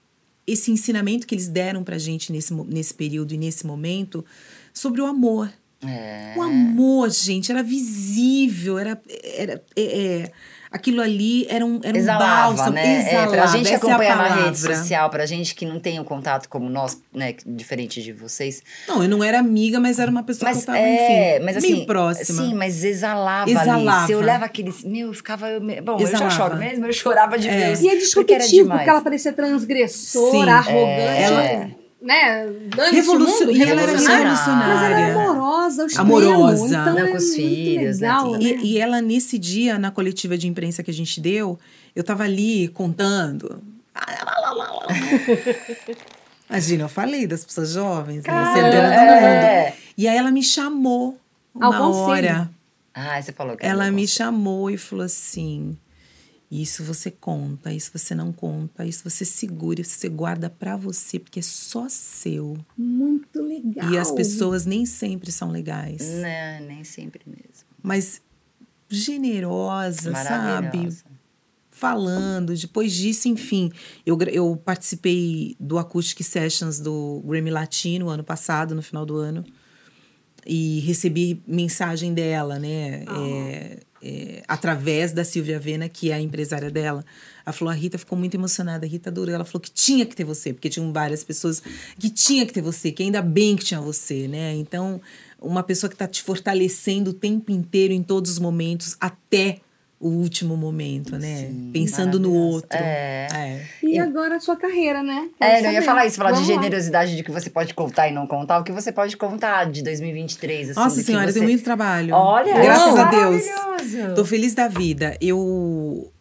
esse 0.47 0.71
ensinamento 0.71 1.27
que 1.27 1.35
eles 1.35 1.49
deram 1.49 1.83
pra 1.83 1.99
gente 1.99 2.33
nesse, 2.33 2.55
nesse 2.55 2.95
período 2.95 3.33
e 3.35 3.39
nesse 3.39 3.67
momento 3.67 4.25
sobre 4.73 5.01
o 5.01 5.07
amor. 5.07 5.53
É. 5.83 6.35
O 6.37 6.43
amor, 6.43 7.11
gente, 7.11 7.51
era 7.51 7.63
visível, 7.63 8.79
era, 8.79 9.01
era 9.23 9.63
é, 9.75 9.83
é, 9.83 10.33
aquilo 10.77 11.01
ali 11.03 11.47
era 11.49 11.65
um, 11.65 11.81
era 11.83 11.95
um 11.97 12.01
Exalava, 12.01 12.55
bálsamo, 12.55 12.71
né? 12.71 13.01
exalava, 13.01 13.35
é, 13.35 13.39
pra 13.39 13.47
gente 13.47 13.69
que 13.69 13.75
essa 13.75 13.87
é 13.87 13.91
a 13.91 13.95
acompanha 13.95 14.17
na 14.17 14.35
rede 14.45 14.59
social, 14.59 15.11
pra 15.11 15.27
gente 15.27 15.55
que 15.55 15.67
não 15.67 15.81
tem 15.81 15.99
o 16.01 16.05
contato 16.05 16.49
como 16.49 16.69
nós, 16.71 17.01
né? 17.13 17.35
Diferente 17.45 18.03
de 18.03 18.13
vocês. 18.13 18.63
Não, 18.89 19.03
eu 19.03 19.09
não 19.09 19.25
era 19.25 19.39
amiga, 19.39 19.81
mas 19.81 19.99
era 19.99 20.11
uma 20.11 20.23
pessoa 20.23 20.49
Mas 20.51 20.59
que 20.65 20.71
eu 20.71 20.75
tava, 20.75 20.79
é, 20.87 21.37
enfim, 21.37 21.45
mas 21.45 21.63
meio 21.63 21.75
assim, 21.77 21.85
próxima. 21.87 22.43
Sim, 22.43 22.55
mas 22.55 22.85
exalava, 22.85 23.43
ali. 23.43 23.53
Exalava. 23.53 24.07
Você 24.07 24.15
olhava 24.15 24.45
aquele. 24.45 24.73
Meu, 24.85 25.09
eu 25.09 25.15
ficava. 25.15 25.49
eu 25.49 25.61
Bom, 25.61 25.95
eu 25.95 26.07
já 26.07 26.13
Exalava. 26.15 26.31
choro 26.31 26.57
mesmo, 26.57 26.87
eu 26.87 26.93
chorava 26.93 27.39
de 27.39 27.49
É. 27.49 27.73
os- 27.73 27.81
E 27.81 27.89
é 27.89 27.91
porque 28.15 28.33
era 28.35 28.43
disruptivo, 28.45 28.63
demais. 28.63 28.79
porque 28.81 28.91
ela 28.91 29.01
parecia 29.01 29.33
transgressora, 29.33 30.39
Sim, 30.47 30.49
arrogante. 30.71 31.33
é. 31.33 31.71
Né? 32.01 32.47
Revolucion- 32.93 33.47
mundo, 33.47 33.53
E 33.57 33.63
ela 33.63 33.73
era 33.73 33.81
revolucionária. 33.93 34.19
revolucionária. 34.29 34.75
Mas 34.75 34.83
ela 34.85 35.01
é 35.01 35.13
amorosa, 35.15 35.87
extremo, 35.87 36.17
Amorosa. 36.17 36.67
Então 36.67 36.85
Não, 36.95 36.99
é 36.99 37.07
com 37.11 37.17
os 37.17 37.25
muito 37.25 37.35
filhos, 37.37 37.99
né, 38.01 38.09
legal, 38.09 38.33
né? 38.33 38.39
E, 38.43 38.73
e 38.73 38.79
ela, 38.79 39.01
nesse 39.01 39.39
dia, 39.39 39.79
na 39.79 39.91
coletiva 39.91 40.37
de 40.37 40.47
imprensa 40.47 40.83
que 40.83 40.91
a 40.91 40.95
gente 40.95 41.21
deu, 41.21 41.59
eu 41.95 42.05
tava 42.05 42.25
ali 42.25 42.69
contando. 42.69 43.63
Imagina, 46.49 46.85
eu 46.85 46.89
falei 46.89 47.27
das 47.27 47.45
pessoas 47.45 47.71
jovens, 47.73 48.23
né? 48.25 48.45
Você 48.53 48.61
é 48.61 48.63
é. 48.69 49.65
mundo. 49.65 49.73
E 49.99 50.07
aí 50.09 50.17
ela 50.17 50.31
me 50.31 50.43
chamou 50.43 51.19
uma 51.55 51.77
conselho. 51.79 52.03
hora. 52.29 52.51
Ah, 52.95 53.21
você 53.21 53.33
falou 53.33 53.57
que 53.57 53.67
Ela 53.67 53.91
me 53.91 54.07
chamou 54.07 54.71
e 54.71 54.77
falou 54.79 55.05
assim: 55.05 55.77
Isso 56.51 56.85
você 56.85 57.11
conta, 57.11 57.73
isso 57.73 57.91
você 57.93 58.15
não 58.15 58.33
conta, 58.33 58.85
isso 58.85 59.03
você 59.03 59.25
segura, 59.25 59.81
isso 59.81 59.99
você 59.99 60.09
guarda 60.09 60.49
pra 60.49 60.77
você, 60.77 61.19
porque 61.19 61.41
é 61.41 61.43
só 61.43 61.89
seu. 61.89 62.57
Muito 62.79 63.43
legal. 63.43 63.91
E 63.91 63.99
as 63.99 64.13
pessoas 64.13 64.65
nem 64.65 64.87
sempre 64.87 65.33
são 65.33 65.51
legais. 65.51 66.03
Não, 66.03 66.21
Né, 66.21 66.61
nem 66.61 66.85
sempre 66.85 67.23
mesmo. 67.27 67.67
Mas 67.83 68.21
generosa, 68.89 70.13
sabe? 70.15 70.89
Falando. 71.71 72.55
Depois 72.55 72.93
disso, 72.93 73.29
enfim, 73.29 73.71
eu, 74.05 74.17
eu 74.33 74.57
participei 74.57 75.57
do 75.61 75.79
Acoustic 75.79 76.23
Sessions 76.23 76.81
do 76.81 77.23
Grammy 77.27 77.51
Latino 77.51 78.09
ano 78.09 78.25
passado, 78.25 78.75
no 78.75 78.83
final 78.83 79.05
do 79.05 79.17
ano, 79.17 79.45
e 80.47 80.81
recebi 80.81 81.43
mensagem 81.47 82.15
dela, 82.15 82.59
né? 82.59 83.05
é, 83.09 83.79
é, 84.03 84.43
através 84.47 85.13
da 85.13 85.25
Silvia 85.25 85.59
Vena, 85.59 85.89
que 85.89 86.11
é 86.11 86.15
a 86.15 86.21
empresária 86.21 86.71
dela. 86.71 87.05
Ela 87.45 87.53
falou: 87.53 87.73
a 87.73 87.75
Rita 87.75 87.99
ficou 87.99 88.17
muito 88.17 88.35
emocionada, 88.35 88.87
a 88.87 88.89
Rita 88.89 89.11
adorou. 89.11 89.35
Ela 89.35 89.45
falou 89.45 89.61
que 89.61 89.71
tinha 89.71 90.07
que 90.07 90.15
ter 90.15 90.25
você, 90.25 90.53
porque 90.53 90.69
tinham 90.69 90.93
várias 90.93 91.25
pessoas 91.25 91.63
que 91.99 92.11
tinha 92.11 92.47
que 92.47 92.53
ter 92.53 92.63
você, 92.63 92.93
que 92.93 93.03
ainda 93.03 93.23
bem 93.23 93.57
que 93.57 93.65
tinha 93.65 93.81
você, 93.81 94.29
né? 94.29 94.55
Então, 94.55 95.01
uma 95.41 95.63
pessoa 95.63 95.89
que 95.89 95.95
está 95.95 96.07
te 96.07 96.23
fortalecendo 96.23 97.11
o 97.11 97.15
tempo 97.15 97.51
inteiro, 97.51 97.93
em 97.93 98.03
todos 98.03 98.31
os 98.31 98.39
momentos, 98.39 98.97
até 99.01 99.61
o 99.99 100.09
último 100.09 100.57
momento, 100.57 101.17
né? 101.19 101.47
Sim, 101.49 101.71
Pensando 101.73 102.21
no 102.21 102.33
outro. 102.33 102.77
É. 102.77 103.27
É. 103.33 103.67
E 103.83 103.99
agora 103.99 104.37
a 104.37 104.41
sua 104.41 104.57
carreira, 104.57 105.03
né? 105.03 105.29
É, 105.41 105.63
não, 105.63 105.71
eu 105.71 105.75
ia 105.75 105.83
falar 105.83 106.07
isso, 106.07 106.17
falar 106.17 106.33
de 106.33 106.37
Vamos 106.37 106.51
lá. 106.51 106.55
generosidade 106.57 107.17
de 107.17 107.23
que 107.23 107.31
você 107.31 107.49
pode 107.49 107.73
contar 107.73 108.09
e 108.09 108.13
não 108.13 108.27
contar, 108.27 108.59
o 108.59 108.65
que 108.65 108.73
você 108.73 108.93
pode 108.93 109.17
contar 109.17 109.71
de 109.71 109.83
2023, 109.83 110.71
assim. 110.71 110.81
Nossa 110.81 111.03
senhora, 111.03 111.33
você... 111.33 111.39
tem 111.39 111.49
muito 111.49 111.65
trabalho. 111.65 112.15
Olha, 112.15 112.55
Graças 112.61 112.95
oh, 112.95 112.99
a 112.99 113.05
Deus. 113.05 113.45
Tô 114.15 114.25
feliz 114.25 114.55
da 114.55 114.69
vida. 114.69 115.17
Eu, 115.21 116.13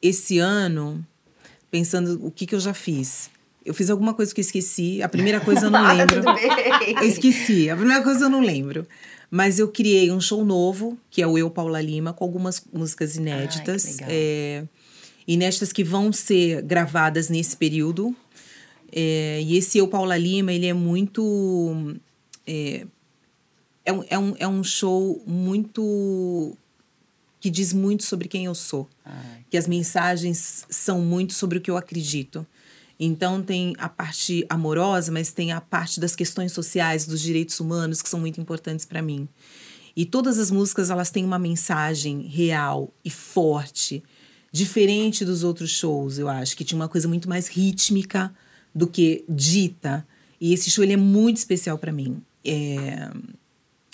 esse 0.00 0.38
ano, 0.38 1.04
pensando 1.70 2.24
o 2.24 2.30
que, 2.30 2.46
que 2.46 2.54
eu 2.54 2.60
já 2.60 2.72
fiz. 2.72 3.30
Eu 3.64 3.74
fiz 3.74 3.90
alguma 3.90 4.14
coisa 4.14 4.32
que 4.34 4.40
eu 4.40 4.42
esqueci. 4.42 5.02
A 5.02 5.08
primeira 5.08 5.40
coisa 5.40 5.66
eu 5.66 5.70
não 5.70 5.78
Ah, 5.86 5.92
lembro. 5.92 6.22
tudo 6.22 6.34
bem. 6.34 6.94
Eu 6.96 7.04
esqueci. 7.04 7.68
A 7.70 7.76
primeira 7.76 8.02
coisa 8.02 8.26
eu 8.26 8.30
não 8.30 8.40
lembro. 8.40 8.86
Mas 9.34 9.58
eu 9.58 9.66
criei 9.68 10.12
um 10.12 10.20
show 10.20 10.44
novo, 10.44 10.98
que 11.10 11.22
é 11.22 11.26
o 11.26 11.38
Eu 11.38 11.50
Paula 11.50 11.80
Lima, 11.80 12.12
com 12.12 12.22
algumas 12.22 12.62
músicas 12.70 13.16
inéditas. 13.16 13.96
legal. 13.96 14.08
é, 14.12 14.64
inéditas 15.26 15.72
que 15.72 15.82
vão 15.82 16.12
ser 16.12 16.60
gravadas 16.60 17.30
nesse 17.30 17.56
período. 17.56 18.14
É, 18.94 19.40
e 19.40 19.56
esse 19.56 19.78
Eu 19.78 19.88
Paula 19.88 20.18
Lima, 20.18 20.52
ele 20.52 20.66
é 20.66 20.74
muito. 20.74 21.96
É, 22.46 22.86
é, 23.86 23.92
um, 23.94 24.04
é, 24.10 24.18
um, 24.18 24.34
é 24.38 24.46
um 24.46 24.62
show 24.62 25.22
muito. 25.26 26.54
que 27.40 27.48
diz 27.48 27.72
muito 27.72 28.04
sobre 28.04 28.28
quem 28.28 28.44
eu 28.44 28.54
sou 28.54 28.86
Ai, 29.02 29.46
que 29.48 29.56
as 29.56 29.66
mensagens 29.66 30.66
são 30.68 31.00
muito 31.00 31.32
sobre 31.32 31.56
o 31.56 31.60
que 31.62 31.70
eu 31.70 31.78
acredito. 31.78 32.46
Então 33.04 33.42
tem 33.42 33.74
a 33.78 33.88
parte 33.88 34.46
amorosa, 34.48 35.10
mas 35.10 35.32
tem 35.32 35.50
a 35.50 35.60
parte 35.60 35.98
das 35.98 36.14
questões 36.14 36.52
sociais, 36.52 37.04
dos 37.04 37.20
direitos 37.20 37.58
humanos 37.58 38.00
que 38.00 38.08
são 38.08 38.20
muito 38.20 38.40
importantes 38.40 38.84
para 38.84 39.02
mim. 39.02 39.28
E 39.96 40.06
todas 40.06 40.38
as 40.38 40.52
músicas 40.52 40.88
elas 40.88 41.10
têm 41.10 41.24
uma 41.24 41.38
mensagem 41.38 42.22
real 42.28 42.94
e 43.04 43.10
forte, 43.10 44.04
diferente 44.52 45.24
dos 45.24 45.42
outros 45.42 45.70
shows, 45.70 46.16
eu 46.16 46.28
acho, 46.28 46.56
que 46.56 46.62
tinha 46.62 46.78
uma 46.78 46.88
coisa 46.88 47.08
muito 47.08 47.28
mais 47.28 47.48
rítmica 47.48 48.32
do 48.72 48.86
que 48.86 49.24
dita. 49.28 50.06
E 50.40 50.54
esse 50.54 50.70
show 50.70 50.84
ele 50.84 50.92
é 50.92 50.96
muito 50.96 51.38
especial 51.38 51.78
para 51.78 51.90
mim. 51.90 52.22
É, 52.44 53.10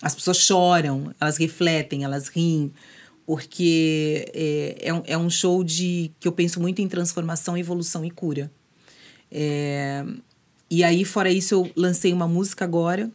as 0.03 0.15
pessoas 0.15 0.37
choram, 0.37 1.15
elas 1.19 1.39
refletem, 1.39 2.05
elas 2.05 2.29
riem, 2.29 2.71
porque 3.25 4.31
é, 4.35 4.77
é, 4.83 4.93
um, 4.93 5.03
é 5.07 5.17
um 5.17 5.31
show 5.31 5.65
de 5.65 6.11
que 6.21 6.29
eu 6.29 6.33
penso 6.33 6.61
muito 6.61 6.83
em 6.83 6.89
transformação, 6.89 7.57
evolução 7.57 8.05
e 8.05 8.11
cura. 8.11 8.51
É, 9.31 10.05
e 10.71 10.85
aí, 10.85 11.05
fora 11.05 11.31
isso, 11.31 11.55
eu 11.55 11.71
lancei 11.77 12.13
uma 12.13 12.29
música 12.29 12.65
agora 12.65 13.11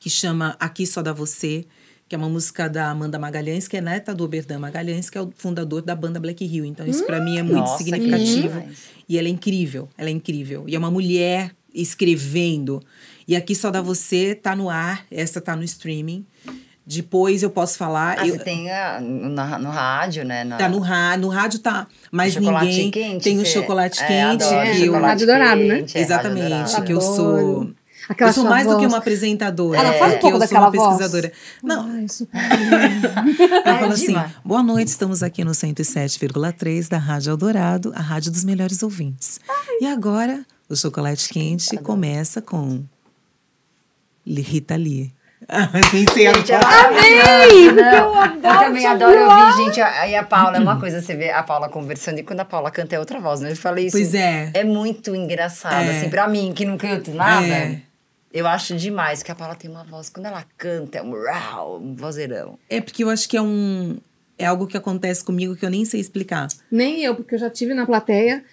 que 0.00 0.08
chama 0.08 0.56
Aqui 0.60 0.86
Só 0.86 1.02
Dá 1.02 1.12
Você, 1.12 1.64
que 2.08 2.14
é 2.14 2.18
uma 2.18 2.28
música 2.28 2.68
da 2.68 2.90
Amanda 2.90 3.18
Magalhães, 3.18 3.68
que 3.68 3.76
é 3.76 3.80
neta 3.80 4.14
do 4.14 4.24
Oberdan 4.24 4.58
Magalhães, 4.58 5.10
que 5.10 5.18
é 5.18 5.20
o 5.20 5.32
fundador 5.36 5.82
da 5.82 5.94
banda 5.94 6.18
Black 6.18 6.44
Hill. 6.44 6.64
Então, 6.64 6.86
isso 6.86 7.04
para 7.04 7.20
mim 7.20 7.38
é 7.38 7.42
muito 7.42 7.58
Nossa, 7.58 7.78
significativo. 7.78 8.62
E 9.08 9.18
ela 9.18 9.28
é 9.28 9.30
incrível, 9.30 9.88
ela 9.98 10.08
é 10.08 10.12
incrível. 10.12 10.64
E 10.66 10.74
é 10.74 10.78
uma 10.78 10.90
mulher 10.90 11.54
escrevendo. 11.74 12.82
E 13.26 13.36
aqui 13.36 13.54
só 13.54 13.70
dá 13.70 13.82
você, 13.82 14.34
tá 14.34 14.56
no 14.56 14.70
ar, 14.70 15.04
essa 15.10 15.40
tá 15.40 15.54
no 15.54 15.62
streaming. 15.62 16.24
Depois 16.90 17.42
eu 17.42 17.50
posso 17.50 17.76
falar. 17.76 18.16
Ah, 18.18 18.26
eu, 18.26 18.32
você 18.34 18.42
tem 18.42 18.70
a, 18.70 18.98
no, 18.98 19.58
no 19.58 19.68
rádio, 19.68 20.24
né? 20.24 20.42
Na, 20.42 20.56
Tá 20.56 20.70
no 20.70 20.78
rádio, 20.78 21.20
no 21.20 21.28
rádio 21.28 21.58
tá, 21.58 21.86
mas 22.10 22.34
ninguém 22.34 22.90
quente, 22.90 23.24
tem 23.24 23.38
o 23.38 23.44
chocolate 23.44 24.02
é, 24.02 24.06
quente 24.06 24.42
adoro 24.44 24.62
que 24.72 24.80
eu, 24.80 24.86
chocolate 24.86 25.06
Rádio 25.06 25.26
Dourado, 25.26 25.60
né? 25.60 25.66
é, 25.66 25.78
Rádio 25.80 25.98
exatamente, 26.00 26.48
Dourado. 26.48 26.84
que 26.84 26.92
eu 26.94 27.00
sou. 27.02 27.70
Aquela 28.08 28.30
eu 28.30 28.34
sou 28.34 28.44
mais 28.44 28.66
do 28.66 28.70
que 28.76 28.78
voz. 28.78 28.92
uma 28.92 28.96
apresentadora, 28.98 29.78
Ela 29.78 29.94
é, 29.94 29.98
faz 29.98 30.12
um 30.12 30.14
que 30.16 30.20
pouco 30.22 30.36
eu 30.36 30.40
sou 30.40 30.48
daquela 30.48 30.70
uma 30.70 30.72
voz. 30.72 30.96
pesquisadora. 30.96 31.32
Não, 31.62 31.90
Ai, 31.90 32.08
super 32.08 32.40
eu 32.40 33.62
Ai, 33.66 33.80
falo 33.80 33.92
assim: 33.92 34.16
boa 34.42 34.62
noite, 34.62 34.88
estamos 34.88 35.22
aqui 35.22 35.44
no 35.44 35.50
107,3 35.50 36.88
da 36.88 36.96
Rádio 36.96 37.32
Eldorado, 37.32 37.92
a 37.94 38.00
rádio 38.00 38.32
dos 38.32 38.44
melhores 38.44 38.82
ouvintes. 38.82 39.38
E 39.78 39.84
agora, 39.84 40.42
o 40.70 40.74
chocolate 40.74 41.28
quente 41.28 41.76
começa 41.76 42.40
com 42.40 42.82
Rita 44.26 44.74
Lee. 44.74 45.12
Gente, 45.92 46.34
porque 46.34 46.52
não. 47.72 47.82
eu 47.82 48.14
adoro 48.14 48.36
Eu 48.36 48.58
também 48.58 48.86
adoro 48.86 49.20
ouvir 49.30 49.64
gente. 49.64 49.80
Aí 49.80 50.14
a 50.14 50.22
Paula, 50.22 50.56
é 50.56 50.60
uma 50.60 50.78
coisa, 50.78 51.00
você 51.00 51.14
vê 51.14 51.30
a 51.30 51.42
Paula 51.42 51.68
conversando 51.68 52.18
e 52.18 52.22
quando 52.22 52.40
a 52.40 52.44
Paula 52.44 52.70
canta 52.70 52.96
é 52.96 52.98
outra 52.98 53.18
voz, 53.20 53.40
né? 53.40 53.52
Eu 53.52 53.56
falei 53.56 53.86
isso. 53.86 53.96
Pois 53.96 54.14
é. 54.14 54.50
É 54.52 54.64
muito 54.64 55.14
engraçado, 55.14 55.86
É. 55.88 55.98
assim, 55.98 56.10
pra 56.10 56.26
mim, 56.28 56.52
que 56.54 56.64
não 56.64 56.76
canto 56.76 57.12
nada. 57.12 57.46
É. 57.46 57.80
Eu 58.32 58.46
acho 58.46 58.76
demais 58.76 59.22
que 59.22 59.32
a 59.32 59.34
Paula 59.34 59.54
tem 59.54 59.70
uma 59.70 59.84
voz. 59.84 60.10
Quando 60.10 60.26
ela 60.26 60.44
canta, 60.56 60.98
é 60.98 61.02
um 61.02 61.12
rau, 61.24 61.78
um 61.80 61.94
vozeirão. 61.94 62.58
É 62.68 62.80
porque 62.80 63.02
eu 63.02 63.08
acho 63.08 63.28
que 63.28 63.36
é 63.36 63.42
um. 63.42 63.96
é 64.38 64.44
algo 64.44 64.66
que 64.66 64.76
acontece 64.76 65.24
comigo 65.24 65.56
que 65.56 65.64
eu 65.64 65.70
nem 65.70 65.84
sei 65.84 66.00
explicar. 66.00 66.48
Nem 66.70 67.02
eu, 67.02 67.14
porque 67.14 67.36
eu 67.36 67.38
já 67.38 67.48
tive 67.48 67.72
na 67.72 67.86
plateia, 67.86 68.44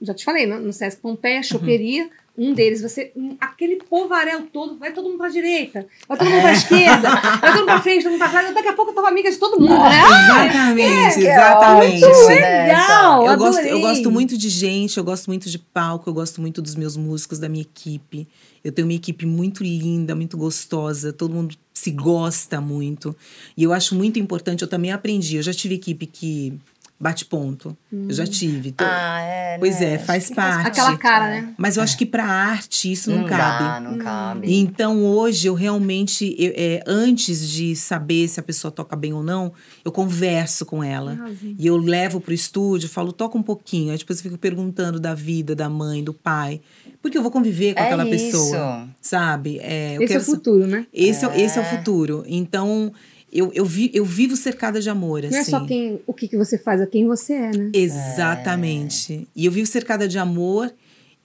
já 0.00 0.14
te 0.14 0.24
falei, 0.24 0.46
no, 0.46 0.58
no 0.60 0.72
Sesc 0.72 1.00
Pompeia, 1.00 1.42
choperia, 1.42 2.08
um 2.36 2.54
deles, 2.54 2.80
você, 2.80 3.12
um- 3.14 3.36
aquele 3.40 3.76
povaréu 3.76 4.46
todo, 4.52 4.78
vai 4.78 4.92
todo 4.92 5.04
mundo 5.08 5.18
pra 5.18 5.28
direita, 5.28 5.86
vai 6.08 6.16
todo 6.16 6.30
mundo 6.30 6.40
pra 6.42 6.52
esquerda, 6.52 7.10
vai 7.10 7.40
todo 7.40 7.54
mundo 7.56 7.64
pra 7.66 7.80
frente, 7.82 8.02
todo 8.02 8.12
mundo 8.12 8.18
pra 8.20 8.28
trás, 8.30 8.54
daqui 8.54 8.68
a 8.68 8.72
pouco 8.72 8.90
eu 8.90 8.94
tava 8.94 9.08
amiga 9.08 9.30
de 9.30 9.36
todo 9.36 9.60
mundo, 9.60 9.74
né? 9.78 10.00
Ah, 10.02 10.46
Exatamente, 10.46 11.14
que 11.20 11.26
é 11.26 11.32
exatamente. 11.32 12.00
muito 12.00 12.28
né, 12.28 12.66
legal! 12.68 13.26
Eu 13.26 13.36
gosto, 13.36 13.60
eu 13.60 13.80
gosto 13.80 14.10
muito 14.10 14.38
de 14.38 14.48
gente, 14.48 14.96
eu 14.96 15.04
gosto 15.04 15.26
muito 15.26 15.50
de 15.50 15.58
palco, 15.58 16.08
eu 16.08 16.14
gosto 16.14 16.40
muito 16.40 16.62
dos 16.62 16.74
meus 16.74 16.96
músicos, 16.96 17.38
da 17.38 17.48
minha 17.48 17.62
equipe. 17.62 18.26
Eu 18.64 18.70
tenho 18.70 18.86
uma 18.86 18.94
equipe 18.94 19.26
muito 19.26 19.64
linda, 19.64 20.14
muito 20.14 20.36
gostosa, 20.36 21.12
todo 21.12 21.34
mundo 21.34 21.54
se 21.74 21.90
gosta 21.90 22.60
muito. 22.60 23.14
E 23.56 23.62
eu 23.64 23.72
acho 23.72 23.94
muito 23.94 24.18
importante, 24.20 24.62
eu 24.62 24.68
também 24.68 24.92
aprendi. 24.92 25.36
Eu 25.36 25.42
já 25.42 25.52
tive 25.52 25.74
equipe 25.74 26.06
que 26.06 26.54
bate 27.02 27.24
ponto. 27.24 27.76
Eu 27.92 28.14
já 28.14 28.24
tive. 28.24 28.70
Tô- 28.70 28.84
Ah, 28.84 29.20
é. 29.20 29.58
pois 29.58 29.80
né? 29.80 29.94
é, 29.94 29.98
faz 29.98 30.28
que 30.28 30.34
faz 30.36 30.54
parte. 30.54 30.68
Aquela 30.68 30.96
cara, 30.96 31.28
né? 31.28 31.52
Mas 31.58 31.76
eu 31.76 31.82
acho 31.82 31.98
que 31.98 32.06
pra 32.06 32.24
arte 32.24 32.92
isso 32.92 33.10
não, 33.10 33.18
Não 33.22 33.26
cabe. 33.28 33.64
dá, 33.64 33.80
não 33.80 33.98
cabe. 33.98 34.54
Então, 34.54 35.04
hoje, 35.04 35.48
eu 35.48 35.54
realmente, 35.54 36.34
eu- 36.38 36.52
é, 36.56 36.80
antes 36.86 37.48
de 37.50 37.74
saber 37.74 38.28
se 38.28 38.38
a 38.38 38.42
pessoa 38.42 38.70
toca 38.70 38.94
bem 38.94 39.12
ou 39.12 39.22
não, 39.22 39.52
eu 39.84 39.90
converso 39.90 40.64
com 40.64 40.82
ela. 40.84 41.12
Arrasou. 41.12 41.54
E 41.58 41.66
eu 41.66 41.76
levo 41.76 42.20
pro 42.20 42.32
estúdio, 42.32 42.88
falo, 42.88 43.12
toca 43.12 43.36
um 43.36 43.42
pouquinho. 43.42 43.90
Aí 43.90 43.98
depois 43.98 44.20
eu 44.20 44.22
fico 44.22 44.38
perguntando 44.38 45.00
da 45.00 45.12
vida, 45.12 45.56
da 45.56 45.68
mãe, 45.68 46.04
do 46.04 46.14
pai. 46.14 46.60
Porque 47.02 47.18
eu 47.18 47.22
vou 47.22 47.32
conviver 47.32 47.74
com 47.74 47.80
É 47.80 47.86
aquela 47.86 48.08
isso. 48.08 48.26
pessoa, 48.26 48.88
sabe? 49.00 49.58
É, 49.60 49.96
Esse 50.00 50.14
é 50.14 50.18
o 50.18 50.20
futuro, 50.20 50.68
né? 50.68 50.86
esse, 50.94 51.24
é. 51.26 51.40
esse 51.40 51.58
é 51.58 51.60
o 51.62 51.64
É. 51.64 51.76
futuro. 51.76 52.22
Então, 52.28 52.92
eu, 53.32 53.50
eu, 53.54 53.64
vi, 53.64 53.90
eu 53.94 54.04
vivo 54.04 54.36
cercada 54.36 54.80
de 54.80 54.90
amor, 54.90 55.24
assim. 55.24 55.34
Não 55.34 55.40
é 55.40 55.44
só 55.44 55.64
quem, 55.64 56.00
o 56.06 56.12
que, 56.12 56.28
que 56.28 56.36
você 56.36 56.58
faz, 56.58 56.80
é 56.80 56.86
quem 56.86 57.06
você 57.06 57.32
é, 57.32 57.50
né? 57.56 57.70
Exatamente. 57.72 59.26
E 59.34 59.46
eu 59.46 59.52
vivo 59.52 59.66
cercada 59.66 60.06
de 60.06 60.18
amor 60.18 60.72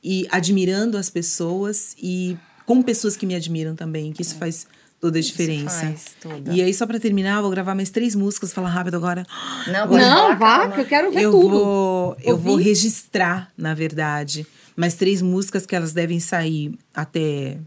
e 0.02 0.26
admirando 0.32 0.98
as 0.98 1.10
pessoas 1.10 1.96
e 2.02 2.38
com 2.66 2.82
pessoas 2.82 3.18
que 3.18 3.26
me 3.26 3.36
admiram 3.36 3.76
também, 3.76 4.14
que 4.14 4.22
isso 4.22 4.36
faz 4.36 4.68
toda 5.00 5.20
a 5.20 5.22
diferença. 5.22 5.86
Isso 5.86 5.86
faz 5.86 6.16
tudo. 6.22 6.54
E 6.54 6.62
aí, 6.62 6.74
só 6.74 6.86
pra 6.88 7.00
terminar, 7.00 7.38
eu 7.38 7.42
vou 7.42 7.52
gravar 7.52 7.76
mais 7.76 7.90
três 7.90 8.16
músicas, 8.16 8.54
falar 8.54 8.70
rápido 8.70 8.96
agora. 8.96 9.26
Não, 9.68 9.88
pode 9.88 10.04
Não, 10.04 10.38
vá, 10.38 10.60
calma. 10.60 10.76
que 10.76 10.82
eu 10.82 10.86
quero 10.86 11.12
ver 11.12 11.22
eu 11.24 11.32
tudo. 11.32 11.50
vou, 11.50 12.18
eu 12.24 12.38
vou 12.38 12.56
registrar, 12.56 13.52
na 13.58 13.74
verdade, 13.74 14.48
mais 14.76 14.96
três 14.96 15.22
músicas 15.22 15.66
que 15.66 15.76
elas 15.76 15.92
devem 15.94 16.20
sair 16.20 16.78
até 16.94 17.58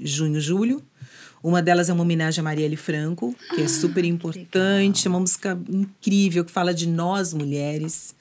junho, 0.00 0.40
julho. 0.40 0.82
Uma 1.44 1.60
delas 1.60 1.90
é 1.90 1.92
uma 1.92 2.02
homenagem 2.02 2.40
a 2.40 2.42
Marielle 2.42 2.74
Franco, 2.74 3.36
que 3.54 3.60
é 3.60 3.68
super 3.68 4.02
importante, 4.02 5.06
é 5.06 5.10
uma 5.10 5.20
música 5.20 5.60
incrível 5.68 6.42
que 6.42 6.50
fala 6.50 6.72
de 6.72 6.88
nós 6.88 7.34
mulheres. 7.34 8.14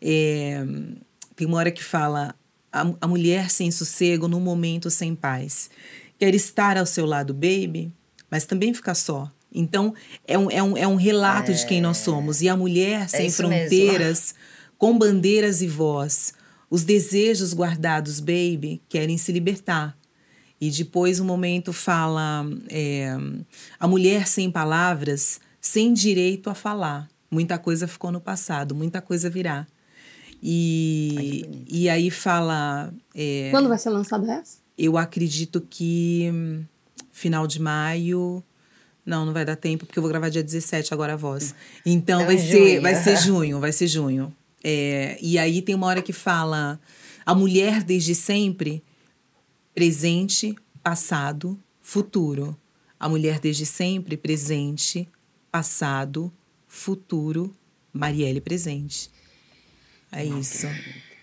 É, 0.00 0.64
tem 1.36 1.46
uma 1.46 1.58
hora 1.58 1.70
que 1.70 1.84
fala 1.84 2.34
a, 2.72 2.90
a 3.02 3.06
mulher 3.06 3.50
sem 3.50 3.70
sossego 3.70 4.28
num 4.28 4.40
momento 4.40 4.88
sem 4.88 5.14
paz. 5.14 5.68
Quer 6.18 6.34
estar 6.34 6.78
ao 6.78 6.86
seu 6.86 7.04
lado, 7.04 7.34
baby, 7.34 7.92
mas 8.30 8.46
também 8.46 8.72
ficar 8.72 8.94
só. 8.94 9.30
Então, 9.52 9.92
é 10.26 10.38
um, 10.38 10.50
é 10.50 10.62
um, 10.62 10.76
é 10.78 10.88
um 10.88 10.96
relato 10.96 11.52
de 11.52 11.66
quem 11.66 11.82
nós 11.82 11.98
somos. 11.98 12.40
E 12.40 12.48
a 12.48 12.56
mulher 12.56 13.10
sem 13.10 13.26
isso 13.26 13.46
mesmo. 13.46 13.68
fronteiras, 13.68 14.34
com 14.78 14.96
bandeiras 14.96 15.60
e 15.60 15.68
voz. 15.68 16.32
Os 16.70 16.82
desejos 16.82 17.52
guardados, 17.52 18.20
baby, 18.20 18.80
querem 18.88 19.18
se 19.18 19.30
libertar. 19.32 19.94
E 20.60 20.70
depois 20.70 21.20
o 21.20 21.24
momento 21.24 21.72
fala 21.72 22.46
é, 22.70 23.14
a 23.78 23.86
mulher 23.88 24.26
sem 24.26 24.50
palavras, 24.50 25.40
sem 25.60 25.92
direito 25.92 26.48
a 26.48 26.54
falar. 26.54 27.08
Muita 27.30 27.58
coisa 27.58 27.86
ficou 27.88 28.10
no 28.12 28.20
passado, 28.20 28.74
muita 28.74 29.00
coisa 29.02 29.28
virá. 29.28 29.66
E, 30.46 31.64
e 31.70 31.88
aí 31.88 32.10
fala. 32.10 32.92
é, 33.14 33.48
Quando 33.50 33.68
vai 33.68 33.78
ser 33.78 33.90
lançado 33.90 34.30
essa? 34.30 34.58
eu 34.76 34.98
acredito 34.98 35.60
que 35.70 36.30
hum, 36.32 36.64
final 37.12 37.46
de 37.46 37.60
maio. 37.60 38.42
Não, 39.06 39.24
não 39.26 39.32
vai 39.32 39.44
dar 39.44 39.56
tempo, 39.56 39.84
porque 39.86 39.98
eu 39.98 40.02
vou 40.02 40.10
gravar 40.10 40.28
dia 40.30 40.42
17 40.42 40.92
agora 40.94 41.12
a 41.12 41.16
voz. 41.16 41.54
Então 41.84 42.22
Então, 42.22 42.26
vai 42.26 42.38
ser, 42.38 42.68
junho. 42.68 42.82
vai 42.82 42.94
ser 42.94 43.16
junho, 43.18 43.60
vai 43.60 43.72
ser 43.72 43.86
junho. 43.86 44.34
É, 44.62 45.18
e 45.20 45.38
aí 45.38 45.60
tem 45.60 45.74
uma 45.74 45.86
hora 45.86 46.00
que 46.02 46.12
fala 46.12 46.80
a 47.26 47.34
mulher 47.34 47.82
desde 47.82 48.14
sempre, 48.14 48.82
presente, 49.74 50.54
passado, 50.82 51.58
futuro. 51.80 52.56
A 52.98 53.08
mulher 53.08 53.40
desde 53.40 53.66
sempre, 53.66 54.16
presente, 54.16 55.08
passado, 55.50 56.32
futuro, 56.66 57.54
Marielle 57.92 58.40
presente. 58.40 59.10
É 60.10 60.24
isso. 60.24 60.66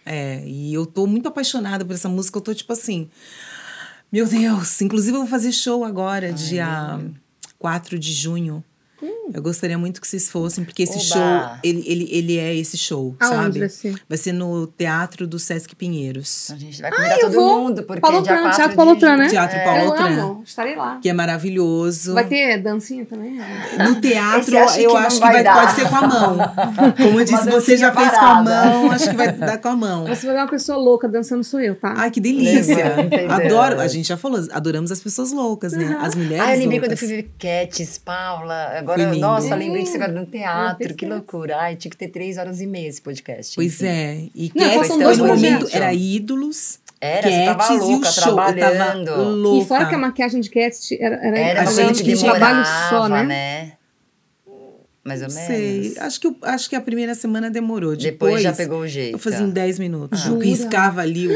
É, 0.05 0.43
e 0.45 0.73
eu 0.73 0.85
tô 0.85 1.07
muito 1.07 1.27
apaixonada 1.27 1.85
por 1.85 1.93
essa 1.93 2.09
música. 2.09 2.37
Eu 2.37 2.41
tô 2.41 2.53
tipo 2.53 2.73
assim. 2.73 3.09
Meu 4.11 4.27
Deus! 4.27 4.81
Inclusive, 4.81 5.15
eu 5.15 5.21
vou 5.21 5.29
fazer 5.29 5.51
show 5.51 5.85
agora, 5.85 6.33
dia 6.33 6.99
4 7.57 7.97
de 7.97 8.11
junho. 8.11 8.63
Eu 9.33 9.41
gostaria 9.41 9.77
muito 9.77 10.01
que 10.01 10.07
vocês 10.07 10.29
fossem, 10.29 10.63
porque 10.65 10.83
esse 10.83 10.93
Oba! 10.97 11.01
show, 11.03 11.57
ele, 11.63 11.83
ele, 11.87 12.07
ele 12.11 12.37
é 12.37 12.53
esse 12.55 12.77
show, 12.77 13.15
Aonde 13.19 13.35
sabe? 13.35 13.59
vai 13.59 13.69
ser? 13.69 14.01
Vai 14.09 14.17
ser 14.17 14.33
no 14.33 14.67
Teatro 14.67 15.25
do 15.25 15.39
Sesc 15.39 15.75
Pinheiros. 15.75 16.49
A 16.51 16.55
gente 16.55 16.81
vai 16.81 16.91
convidar 16.91 17.15
eu 17.15 17.19
todo 17.21 17.33
vou. 17.33 17.59
mundo, 17.61 17.83
porque 17.83 18.01
Paulo 18.01 18.21
dia 18.21 18.31
Tran, 18.33 18.41
4 18.43 18.55
Teatro. 18.57 18.75
Paulo 18.75 18.95
Tran, 18.97 19.17
né? 19.17 19.27
Teatro 19.29 19.57
É. 19.57 19.63
Paulo 19.63 19.81
eu 19.83 19.91
Tran. 19.93 20.21
amo, 20.23 20.43
estarei 20.45 20.75
lá. 20.75 20.99
Que 21.01 21.09
é 21.09 21.13
maravilhoso. 21.13 22.13
Vai 22.13 22.27
ter 22.27 22.57
dancinha 22.61 23.05
também? 23.05 23.39
No 23.77 24.01
teatro, 24.01 24.55
eu 24.55 24.67
que 24.91 24.97
acho 24.97 25.15
que 25.15 25.21
vai 25.21 25.43
vai, 25.43 25.53
pode 25.65 25.71
ser 25.73 25.89
com 25.89 25.95
a 25.95 26.07
mão. 26.07 26.37
Como 26.97 27.19
eu 27.19 27.25
disse, 27.25 27.49
você 27.49 27.77
já 27.77 27.89
dancinha 27.89 27.93
fez 27.93 28.09
com 28.19 28.25
a 28.25 28.43
parada. 28.43 28.43
mão, 28.69 28.91
acho 28.91 29.09
que 29.09 29.15
vai 29.15 29.31
dar 29.31 29.57
com 29.57 29.67
a 29.69 29.75
mão. 29.75 30.07
Você 30.07 30.25
vai 30.27 30.35
ver 30.35 30.41
uma 30.41 30.49
pessoa 30.49 30.77
louca 30.77 31.07
dançando, 31.07 31.43
sou 31.43 31.59
eu, 31.59 31.75
tá? 31.75 31.93
Ai, 31.97 32.11
que 32.11 32.19
delícia. 32.19 32.95
Adoro. 33.29 33.79
A 33.79 33.87
gente 33.87 34.07
já 34.07 34.17
falou, 34.17 34.39
adoramos 34.51 34.91
as 34.91 34.99
pessoas 34.99 35.31
loucas, 35.31 35.73
né? 35.73 35.97
As 36.01 36.15
mulheres 36.15 36.45
Ah, 36.45 36.53
eu 36.55 36.59
lembrei 36.59 36.79
quando 36.79 36.91
eu 36.91 36.97
fui 36.97 37.07
ver 37.07 37.31
Cats, 37.39 37.97
Paula. 37.97 38.83
Foi 38.85 38.90
Agora, 38.93 39.09
lindo. 39.11 39.19
nossa, 39.25 39.55
lembrei 39.55 39.83
disso 39.83 39.95
agora 39.95 40.11
no 40.11 40.19
Ela 40.19 40.25
teatro. 40.27 40.87
Que 40.95 41.05
Cats. 41.05 41.09
loucura. 41.09 41.57
Ai, 41.57 41.75
tinha 41.75 41.89
que 41.91 41.97
ter 41.97 42.07
três 42.09 42.37
horas 42.37 42.59
e 42.61 42.67
meia 42.67 42.87
esse 42.87 43.01
podcast. 43.01 43.55
Pois 43.55 43.75
enfim. 43.81 43.85
é. 43.85 44.23
E 44.35 44.51
dois 44.53 45.17
no 45.17 45.27
momento, 45.27 45.67
era 45.71 45.93
ídolos. 45.93 46.79
Era, 46.99 47.27
você 47.29 47.45
tava 47.45 47.57
Cats 47.57 47.69
e 47.69 47.73
o 47.73 47.87
louca, 47.87 48.11
show. 48.11 48.29
Eu 48.31 48.35
tava 48.35 48.53
trabalhando. 48.53 49.23
louca. 49.41 49.65
E 49.65 49.67
fora 49.67 49.85
que 49.87 49.95
a 49.95 49.97
maquiagem 49.97 50.39
de 50.41 50.49
Cat 50.49 50.97
era, 50.99 51.15
era, 51.15 51.39
Era 51.39 51.61
A 51.61 51.65
gente 51.65 52.03
que 52.03 52.15
trabalho 52.17 52.63
só, 52.89 53.07
né? 53.09 53.23
né? 53.23 53.71
Mais 55.03 55.19
ou 55.23 55.29
menos. 55.29 55.47
sei. 55.47 55.95
Acho 55.97 56.19
que, 56.21 56.27
o- 56.27 56.35
acho 56.43 56.69
que 56.69 56.75
a 56.75 56.81
primeira 56.81 57.15
semana 57.15 57.49
demorou. 57.49 57.95
Depois, 57.95 58.03
Depois, 58.35 58.41
já 58.43 58.53
pegou 58.53 58.81
o 58.81 58.87
jeito. 58.87 59.15
Eu 59.15 59.19
fazia 59.19 59.39
em 59.41 59.49
10 59.49 59.79
minutos. 59.79 60.23
Eu 60.25 60.33
Jura? 60.33 60.45
riscava 60.45 61.01
ali. 61.01 61.27
o- 61.27 61.31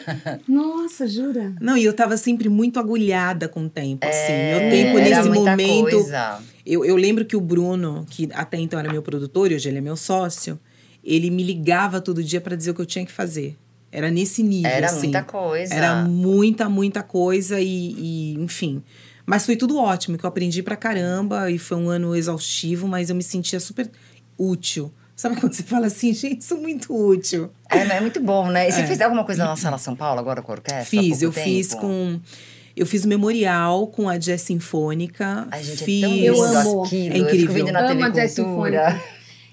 Nossa, 0.48 1.06
jura? 1.06 1.52
Não, 1.60 1.76
e 1.76 1.84
eu 1.84 1.92
tava 1.92 2.16
sempre 2.16 2.48
muito 2.48 2.80
agulhada 2.80 3.48
com 3.48 3.66
o 3.66 3.68
tempo, 3.68 4.06
assim. 4.06 4.32
É, 4.32 4.56
o 4.56 4.70
tempo 4.70 4.98
nesse 4.98 5.28
momento. 5.28 5.90
Coisa. 5.90 6.38
Eu, 6.64 6.84
eu 6.84 6.96
lembro 6.96 7.24
que 7.24 7.36
o 7.36 7.40
Bruno, 7.40 8.06
que 8.08 8.28
até 8.32 8.58
então 8.58 8.78
era 8.78 8.90
meu 8.90 9.02
produtor 9.02 9.50
e 9.50 9.54
hoje 9.54 9.68
ele 9.68 9.78
é 9.78 9.80
meu 9.80 9.96
sócio, 9.96 10.58
ele 11.02 11.30
me 11.30 11.42
ligava 11.42 12.00
todo 12.00 12.22
dia 12.22 12.40
para 12.40 12.54
dizer 12.56 12.70
o 12.70 12.74
que 12.74 12.80
eu 12.80 12.86
tinha 12.86 13.04
que 13.04 13.12
fazer. 13.12 13.56
Era 13.90 14.10
nesse 14.10 14.42
nível, 14.42 14.70
Era 14.70 14.86
assim. 14.86 15.08
muita 15.08 15.22
coisa. 15.22 15.74
Era 15.74 16.04
muita, 16.04 16.68
muita 16.68 17.02
coisa 17.02 17.60
e, 17.60 17.66
e, 17.66 18.34
enfim. 18.34 18.82
Mas 19.26 19.44
foi 19.44 19.54
tudo 19.56 19.76
ótimo, 19.76 20.16
que 20.16 20.24
eu 20.24 20.28
aprendi 20.28 20.62
pra 20.62 20.76
caramba 20.76 21.50
e 21.50 21.58
foi 21.58 21.76
um 21.76 21.88
ano 21.88 22.14
exaustivo, 22.16 22.88
mas 22.88 23.10
eu 23.10 23.16
me 23.16 23.22
sentia 23.22 23.60
super 23.60 23.90
útil. 24.38 24.90
Sabe 25.14 25.38
quando 25.38 25.52
você 25.52 25.62
fala 25.62 25.86
assim, 25.86 26.12
gente, 26.14 26.42
sou 26.44 26.58
muito 26.58 26.92
útil? 26.94 27.50
É, 27.70 27.78
é 27.78 28.00
muito 28.00 28.20
bom, 28.20 28.48
né? 28.50 28.68
E 28.68 28.72
você 28.72 28.80
É. 28.80 28.86
fez 28.86 29.00
alguma 29.00 29.24
coisa 29.24 29.44
na 29.44 29.54
Sala 29.56 29.78
São 29.78 29.94
Paulo 29.94 30.18
agora 30.18 30.40
com 30.42 30.50
a 30.52 30.54
orquestra? 30.54 30.84
Fiz, 30.86 31.20
eu 31.22 31.30
fiz 31.30 31.68
tempo? 31.68 31.82
com. 31.82 32.20
Eu 32.76 32.86
fiz 32.86 33.04
o 33.04 33.08
memorial 33.08 33.86
com 33.88 34.08
a 34.08 34.16
Jazz 34.16 34.42
Sinfônica. 34.42 35.46
Ai, 35.50 35.62
gente, 35.62 35.84
fiz. 35.84 36.02
é 36.02 36.06
tão 36.06 36.16
Eu 36.16 36.34
lindo 36.34 36.44
amo. 36.58 36.84
aquilo. 36.84 37.02
É 37.02 37.06
Eu 37.08 37.12
fico 37.12 37.26
incrível. 37.26 37.54
vendo 37.54 37.72
na 37.72 37.90
Amo 37.90 38.04
a 38.04 38.08
jazz 38.08 38.34
Cultura. 38.34 39.02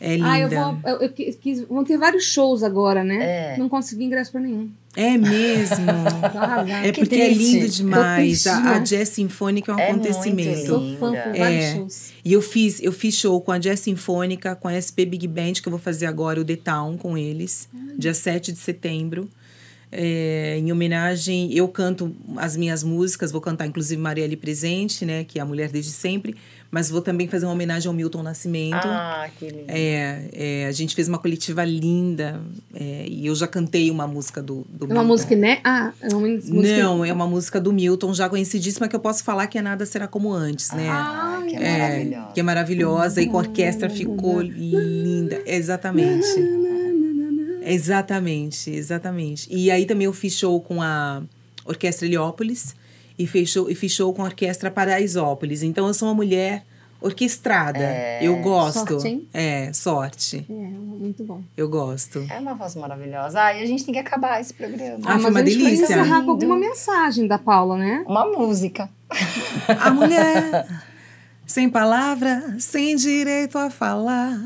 É 0.02 0.16
linda. 0.16 0.30
Ah, 0.32 0.40
eu 0.40 0.50
vou. 0.50 0.78
Eu, 0.86 0.98
eu 1.02 1.10
quis, 1.12 1.62
vão 1.68 1.84
ter 1.84 1.98
vários 1.98 2.24
shows 2.24 2.64
agora, 2.64 3.04
né? 3.04 3.56
É. 3.56 3.58
Não 3.58 3.68
consegui 3.68 4.06
ingresso 4.06 4.32
pra 4.32 4.40
nenhum. 4.40 4.70
É 4.96 5.18
mesmo. 5.18 5.86
É 6.86 6.92
Que 6.94 7.02
porque 7.02 7.16
é 7.16 7.34
lindo 7.34 7.68
demais. 7.68 8.48
A, 8.48 8.76
a. 8.76 8.80
Jazz 8.80 9.10
Sinfônica 9.10 9.70
é 9.72 9.76
um 9.76 9.80
É 9.80 9.92
muito 9.92 10.08
acontecimento. 10.10 10.56
lindo. 10.58 10.68
Sou 10.68 10.80
fã, 10.98 11.10
linda. 11.10 11.22
por 11.24 11.38
vários 11.38 11.64
É. 11.66 11.76
shows. 11.76 12.12
E 12.24 12.32
eu 12.34 12.42
fiz, 12.42 12.82
eu 12.82 12.94
fiz 12.94 13.16
show 13.16 13.42
com 13.42 13.52
a 13.52 13.58
Jazz 13.58 13.82
Sinfônica, 13.82 14.56
com 14.56 14.70
a 14.70 14.74
SP 14.80 15.04
Big 15.06 15.28
Band, 15.28 15.54
que 15.62 15.68
eu 15.68 15.72
vou 15.72 15.80
fazer 15.80 16.06
agora 16.06 16.40
o 16.40 16.46
The 16.46 16.56
Town 16.56 16.98
com 16.98 17.18
eles, 17.18 17.68
dia 17.98 18.14
7 18.14 18.54
de 18.54 18.60
setembro. 18.60 19.28
É, 19.92 20.58
em 20.60 20.72
homenagem, 20.72 21.52
eu 21.52 21.68
canto 21.68 22.16
as 22.38 22.56
minhas 22.56 22.84
músicas, 22.84 23.32
vou 23.32 23.42
cantar 23.42 23.66
inclusive 23.66 24.00
Marielle 24.00 24.36
Presente, 24.36 25.04
né, 25.04 25.24
que 25.24 25.40
é 25.40 25.42
a 25.42 25.46
mulher 25.46 25.70
desde 25.72 25.90
sempre, 25.92 26.36
mas 26.70 26.92
vou 26.92 27.02
também 27.02 27.28
fazer 27.28 27.48
uma 27.48 27.54
homenagem 27.54 27.88
ao 27.88 27.94
Milton 27.96 28.22
Nascimento. 28.22 28.86
Ah, 28.86 29.28
que 29.40 29.48
lindo. 29.48 29.64
É, 29.68 30.30
é, 30.32 30.66
a 30.68 30.72
gente 30.72 30.94
fez 30.94 31.08
uma 31.08 31.18
coletiva 31.18 31.66
linda 31.66 32.40
é, 32.76 33.06
e 33.10 33.26
eu 33.26 33.34
já 33.34 33.48
cantei 33.48 33.90
uma 33.90 34.06
música 34.06 34.44
do, 34.44 34.64
do 34.70 34.84
É 34.86 34.86
uma 34.86 34.94
Milton. 34.94 35.08
música, 35.08 35.36
né? 35.36 35.60
Ah, 35.64 35.92
é 36.02 36.08
uma 36.14 36.28
música. 36.28 36.54
Não, 36.78 37.04
é 37.04 37.12
uma 37.12 37.26
música 37.26 37.60
do 37.60 37.74
Milton, 37.74 38.14
já 38.14 38.30
conhecidíssima, 38.30 38.88
que 38.88 38.96
eu 38.96 39.00
posso 39.00 39.24
falar 39.24 39.48
que 39.48 39.58
é 39.58 39.62
Nada 39.64 39.88
Será 39.88 40.08
Como 40.08 40.32
Antes, 40.32 40.70
né? 40.72 40.88
Ai, 40.88 41.48
Que 41.50 41.56
é, 41.56 41.60
É, 41.64 41.80
maravilhosa. 41.80 42.32
que 42.36 42.40
é 42.40 42.44
maravilhosa 42.44 43.22
e 43.24 43.28
com 43.28 43.38
a 43.38 43.40
orquestra 43.40 43.90
ficou 43.90 44.40
linda. 44.40 45.42
Exatamente. 45.48 46.28
Exatamente, 47.64 48.70
exatamente. 48.70 49.48
E 49.50 49.70
aí 49.72 49.86
também 49.86 50.06
eu 50.06 50.14
fiz 50.14 50.34
show 50.34 50.60
com 50.62 50.82
a 50.82 51.22
Orquestra 51.66 52.06
Heliópolis 52.06 52.76
e 53.18 53.28
fiz 53.28 53.50
show, 53.50 53.70
e 53.70 53.76
fiz 53.76 53.92
show 53.92 54.14
com 54.14 54.22
a 54.22 54.26
Orquestra 54.26 54.72
Paraisópolis. 54.72 55.64
Então 55.64 55.88
eu 55.88 55.94
sou 55.94 56.08
uma 56.08 56.16
mulher 56.16 56.64
orquestrada. 57.02 57.80
É. 57.80 58.20
Eu 58.22 58.38
gosto. 58.38 58.94
Sorte, 58.94 59.08
hein? 59.08 59.28
É, 59.34 59.72
sorte. 59.74 60.46
É, 60.50 60.54
muito 60.54 61.24
bom. 61.24 61.42
Eu 61.56 61.70
gosto. 61.70 62.26
É 62.30 62.40
uma 62.40 62.54
voz 62.54 62.76
maravilhosa. 62.76 63.42
Ah, 63.42 63.54
e 63.54 63.64
a 63.64 63.66
gente 63.66 63.86
tem 63.86 63.94
que 63.94 64.00
acabar 64.00 64.40
esse 64.42 64.54
programa. 64.54 65.00
Ah, 65.06 65.20
foi 65.20 65.32
mas 65.32 65.32
uma 65.32 65.40
a 65.40 65.46
gente 65.46 65.58
delícia. 65.58 65.88
Vai 65.88 66.00
encerrar 66.00 66.16
com 66.24 66.32
Lindo. 66.32 66.32
alguma 66.32 66.58
mensagem 66.58 67.28
da 67.28 67.38
Paula, 67.38 67.78
né? 67.78 68.04
Uma 68.08 68.26
música. 68.26 68.90
A 69.68 69.90
mulher 69.92 70.68
sem 71.46 71.70
palavra, 71.70 72.56
sem 72.60 72.96
direito 72.96 73.58
a 73.58 73.70
falar. 73.70 74.38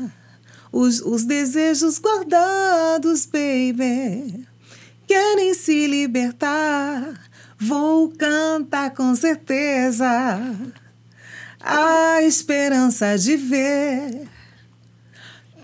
Os, 0.76 1.00
os 1.02 1.24
desejos 1.24 2.00
guardados, 2.00 3.26
baby, 3.26 4.44
querem 5.06 5.54
se 5.54 5.86
libertar. 5.86 7.14
Vou 7.56 8.08
cantar 8.08 8.90
com 8.90 9.14
certeza 9.14 9.96
a 11.60 12.20
esperança 12.22 13.16
de 13.16 13.36
ver 13.36 14.26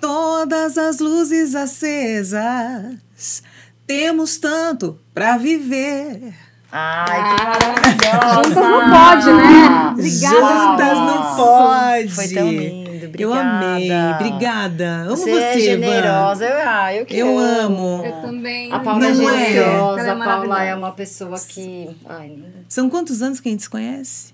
todas 0.00 0.78
as 0.78 1.00
luzes 1.00 1.56
acesas. 1.56 3.42
Temos 3.88 4.38
tanto 4.38 4.96
para 5.12 5.36
viver. 5.38 6.32
Ai, 6.70 7.36
que 7.36 7.44
maravilhosa. 7.44 8.44
Juntas 8.44 8.54
não 8.54 8.90
pode, 8.90 9.32
né? 9.32 9.90
Obrigada. 9.90 10.36
Juntas 10.36 10.98
não 10.98 11.36
pode. 11.36 12.14
Foi 12.14 12.28
tão 12.28 12.48
lindo. 12.48 12.79
Obrigada. 13.10 13.22
Eu 13.22 13.32
amei. 13.32 13.90
Obrigada. 14.14 14.96
Amo 15.02 15.16
Você, 15.16 15.30
você, 15.30 15.40
é 15.40 15.60
generosa. 15.60 16.44
Eu, 16.44 16.68
ah, 16.68 16.94
eu 16.94 17.06
que 17.06 17.16
Eu 17.16 17.38
amo. 17.38 18.02
Eu 18.04 18.12
também. 18.22 18.72
A 18.72 18.80
Paula 18.80 19.06
é 19.06 19.12
Não 19.12 19.30
é? 19.30 19.46
generosa. 19.46 20.00
É 20.00 20.10
a 20.10 20.16
Paula 20.16 20.64
é 20.64 20.74
uma 20.74 20.92
pessoa 20.92 21.38
que. 21.38 21.90
Ai. 22.06 22.38
São 22.68 22.88
quantos 22.88 23.20
anos 23.20 23.40
que 23.40 23.48
a 23.48 23.52
gente 23.52 23.62
se 23.62 23.70
conhece? 23.70 24.32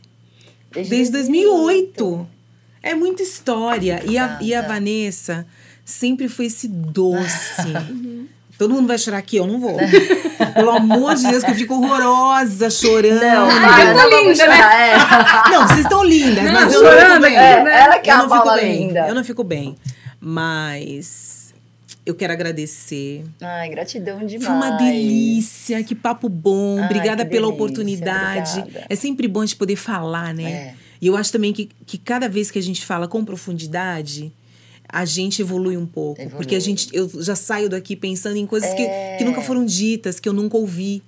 Desde 0.72 1.10
2008. 1.10 2.26
É 2.82 2.94
muita 2.94 3.22
história. 3.22 4.02
E 4.06 4.16
a, 4.16 4.38
e 4.40 4.54
a. 4.54 4.62
Vanessa 4.62 5.46
sempre 5.84 6.28
foi 6.28 6.46
esse 6.46 6.68
doce. 6.68 7.72
Todo 8.58 8.72
mundo 8.74 8.86
vai 8.88 8.96
chorar 8.98 9.18
aqui, 9.18 9.36
eu 9.36 9.46
não 9.46 9.60
vou. 9.60 9.76
Pelo 10.54 10.70
amor 10.70 11.14
de 11.14 11.26
Deus, 11.28 11.44
que 11.44 11.50
eu 11.50 11.54
fico 11.54 11.74
horrorosa, 11.74 12.70
chorando. 12.70 13.20
Não, 13.20 13.50
Ah, 13.50 13.60
para, 13.60 13.84
eu 13.92 14.10
tô 14.10 14.22
linda, 14.28 14.46
né? 14.46 14.58
é. 14.92 15.50
Não, 15.50 15.68
vocês 15.68 15.80
estão 15.80 16.02
lindas, 16.04 16.44
Não, 16.44 16.52
mas 16.52 16.72
eu 16.72 16.82
não 16.82 16.90
fico 16.90 17.00
chorando 17.02 17.22
bem. 17.22 17.36
aqui, 17.38 17.64
né? 17.64 17.80
Ela 17.82 17.98
que 17.98 18.10
é 18.10 18.12
eu 18.12 18.16
a 18.16 18.22
não 18.26 18.30
fico 18.36 18.54
bem. 18.54 18.78
linda. 18.78 19.00
Eu 19.08 19.14
não 19.14 19.24
fico 19.24 19.44
bem. 19.44 19.76
Mas 20.20 21.54
eu 22.04 22.14
quero 22.14 22.32
agradecer. 22.32 23.24
Ai, 23.40 23.68
gratidão 23.68 24.24
demais. 24.24 24.44
Foi 24.46 24.54
uma 24.54 24.70
delícia, 24.78 25.82
que 25.84 25.94
papo 25.94 26.28
bom. 26.28 26.78
Ai, 26.78 26.84
obrigada 26.86 27.24
pela 27.24 27.46
delícia, 27.46 27.54
oportunidade. 27.54 28.58
obrigada. 28.60 28.86
É 28.88 28.96
sempre 28.96 29.28
bom 29.28 29.40
a 29.40 29.46
gente 29.46 29.56
poder 29.56 29.76
falar, 29.76 30.32
né? 30.34 30.50
É. 30.50 30.74
E 31.00 31.06
eu 31.08 31.16
acho 31.16 31.30
também 31.30 31.52
que, 31.52 31.68
que 31.86 31.98
cada 31.98 32.28
vez 32.28 32.50
que 32.50 32.58
a 32.58 32.62
gente 32.62 32.84
fala 32.84 33.06
com 33.06 33.24
profundidade, 33.24 34.32
a 34.88 35.04
gente 35.04 35.42
evolui 35.42 35.76
um 35.76 35.86
pouco. 35.86 36.20
Evolui. 36.20 36.36
Porque 36.36 36.54
a 36.54 36.60
gente, 36.60 36.88
eu 36.92 37.08
já 37.22 37.34
saio 37.36 37.68
daqui 37.68 37.96
pensando 37.96 38.36
em 38.36 38.46
coisas 38.46 38.70
É. 38.70 38.74
que, 38.74 39.18
que 39.18 39.24
nunca 39.24 39.40
foram 39.42 39.64
ditas, 39.64 40.18
que 40.20 40.28
eu 40.28 40.32
nunca 40.32 40.56
ouvi. 40.56 41.02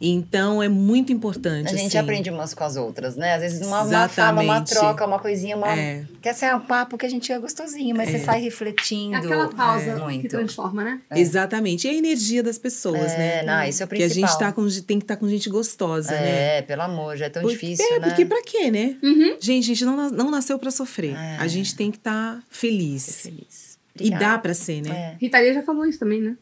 Então 0.00 0.62
é 0.62 0.68
muito 0.68 1.12
importante. 1.12 1.66
A 1.68 1.76
gente 1.76 1.88
assim. 1.88 1.98
aprende 1.98 2.30
umas 2.30 2.54
com 2.54 2.64
as 2.64 2.76
outras, 2.76 3.16
né? 3.16 3.34
Às 3.34 3.42
vezes 3.42 3.66
uma, 3.66 3.82
uma 3.82 4.08
fala, 4.08 4.40
uma 4.42 4.60
troca, 4.62 5.04
uma 5.06 5.18
coisinha, 5.18 5.56
uma. 5.56 5.78
É. 5.78 6.04
Quer 6.22 6.32
ser 6.34 6.54
um 6.54 6.60
papo 6.60 6.96
que 6.96 7.04
a 7.04 7.08
gente 7.08 7.30
é 7.30 7.38
gostosinho, 7.38 7.94
mas 7.94 8.08
você 8.08 8.18
sai 8.20 8.40
refletindo. 8.40 9.14
É 9.16 9.18
aquela 9.18 9.48
pausa 9.48 9.94
que 9.94 10.00
muito. 10.00 10.28
transforma, 10.28 10.82
né? 10.82 11.00
Exatamente. 11.10 11.86
E 11.86 11.90
a 11.90 11.94
energia 11.94 12.42
das 12.42 12.56
pessoas, 12.56 13.12
É, 13.12 13.18
né? 13.18 13.42
não, 13.42 13.62
isso 13.68 13.82
é 13.82 13.86
o 13.86 13.88
Que 13.88 13.96
a 13.96 13.98
principal. 14.06 14.28
gente 14.30 14.38
tá 14.38 14.52
com, 14.52 14.66
tem 14.86 14.98
que 14.98 15.04
estar 15.04 15.16
com 15.16 15.28
gente 15.28 15.50
gostosa, 15.50 16.12
né? 16.12 16.58
É, 16.58 16.62
pelo 16.62 16.80
amor, 16.82 17.16
já 17.18 17.26
é 17.26 17.28
tão 17.28 17.42
Porque- 17.42 17.54
difícil, 17.56 17.84
é, 17.96 17.98
né? 17.98 18.08
porque 18.08 18.24
pra 18.24 18.42
quê, 18.42 18.70
né? 18.70 18.96
Uhum. 19.02 19.36
Gente, 19.38 19.64
a 19.64 19.66
gente 19.74 19.84
não, 19.84 20.08
não 20.10 20.30
nasceu 20.30 20.58
pra 20.58 20.70
sofrer. 20.70 21.14
É. 21.14 21.36
A 21.38 21.46
gente 21.46 21.74
tem 21.76 21.90
que 21.90 21.98
estar 21.98 22.42
feliz. 22.48 23.02
Ser 23.02 23.30
feliz. 23.30 23.78
E 24.00 24.10
dá 24.10 24.38
pra 24.38 24.54
ser, 24.54 24.80
né? 24.82 24.90
É. 24.90 25.16
Rita 25.20 25.38
Lee 25.38 25.52
já 25.52 25.62
falou 25.62 25.84
isso 25.84 25.98
também, 25.98 26.22
né? 26.22 26.36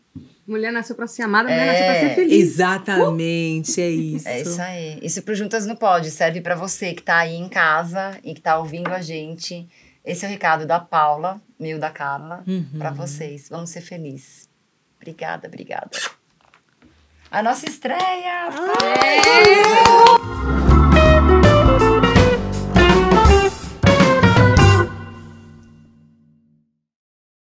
Mulher 0.48 0.72
nasceu 0.72 0.96
pra 0.96 1.06
ser 1.06 1.22
amada, 1.22 1.48
mulher 1.50 1.62
É, 1.62 1.66
nasceu 1.66 1.84
pra 1.86 1.94
ser 2.00 2.14
feliz. 2.14 2.32
Exatamente, 2.52 3.80
é 3.82 3.90
isso. 3.90 4.26
É 4.28 4.40
isso 4.40 4.60
aí. 4.62 4.98
Isso 5.02 5.22
pro 5.22 5.34
Juntas 5.34 5.66
no 5.66 5.76
Pode 5.76 6.10
serve 6.10 6.40
pra 6.40 6.54
você 6.54 6.94
que 6.94 7.02
tá 7.02 7.18
aí 7.18 7.34
em 7.36 7.48
casa 7.50 8.18
e 8.24 8.32
que 8.34 8.40
tá 8.40 8.58
ouvindo 8.58 8.88
a 8.88 9.00
gente. 9.02 9.68
Esse 10.04 10.24
é 10.24 10.28
o 10.28 10.30
recado 10.30 10.64
da 10.66 10.80
Paula, 10.80 11.38
meu 11.60 11.78
da 11.78 11.90
Carla, 11.90 12.42
Uhum. 12.46 12.66
pra 12.78 12.90
vocês. 12.90 13.48
Vamos 13.50 13.68
ser 13.70 13.82
felizes. 13.82 14.48
Obrigada, 14.96 15.46
obrigada. 15.46 15.90
A 17.30 17.42
nossa 17.42 17.68
estreia! 17.68 18.48
É. 20.64 20.67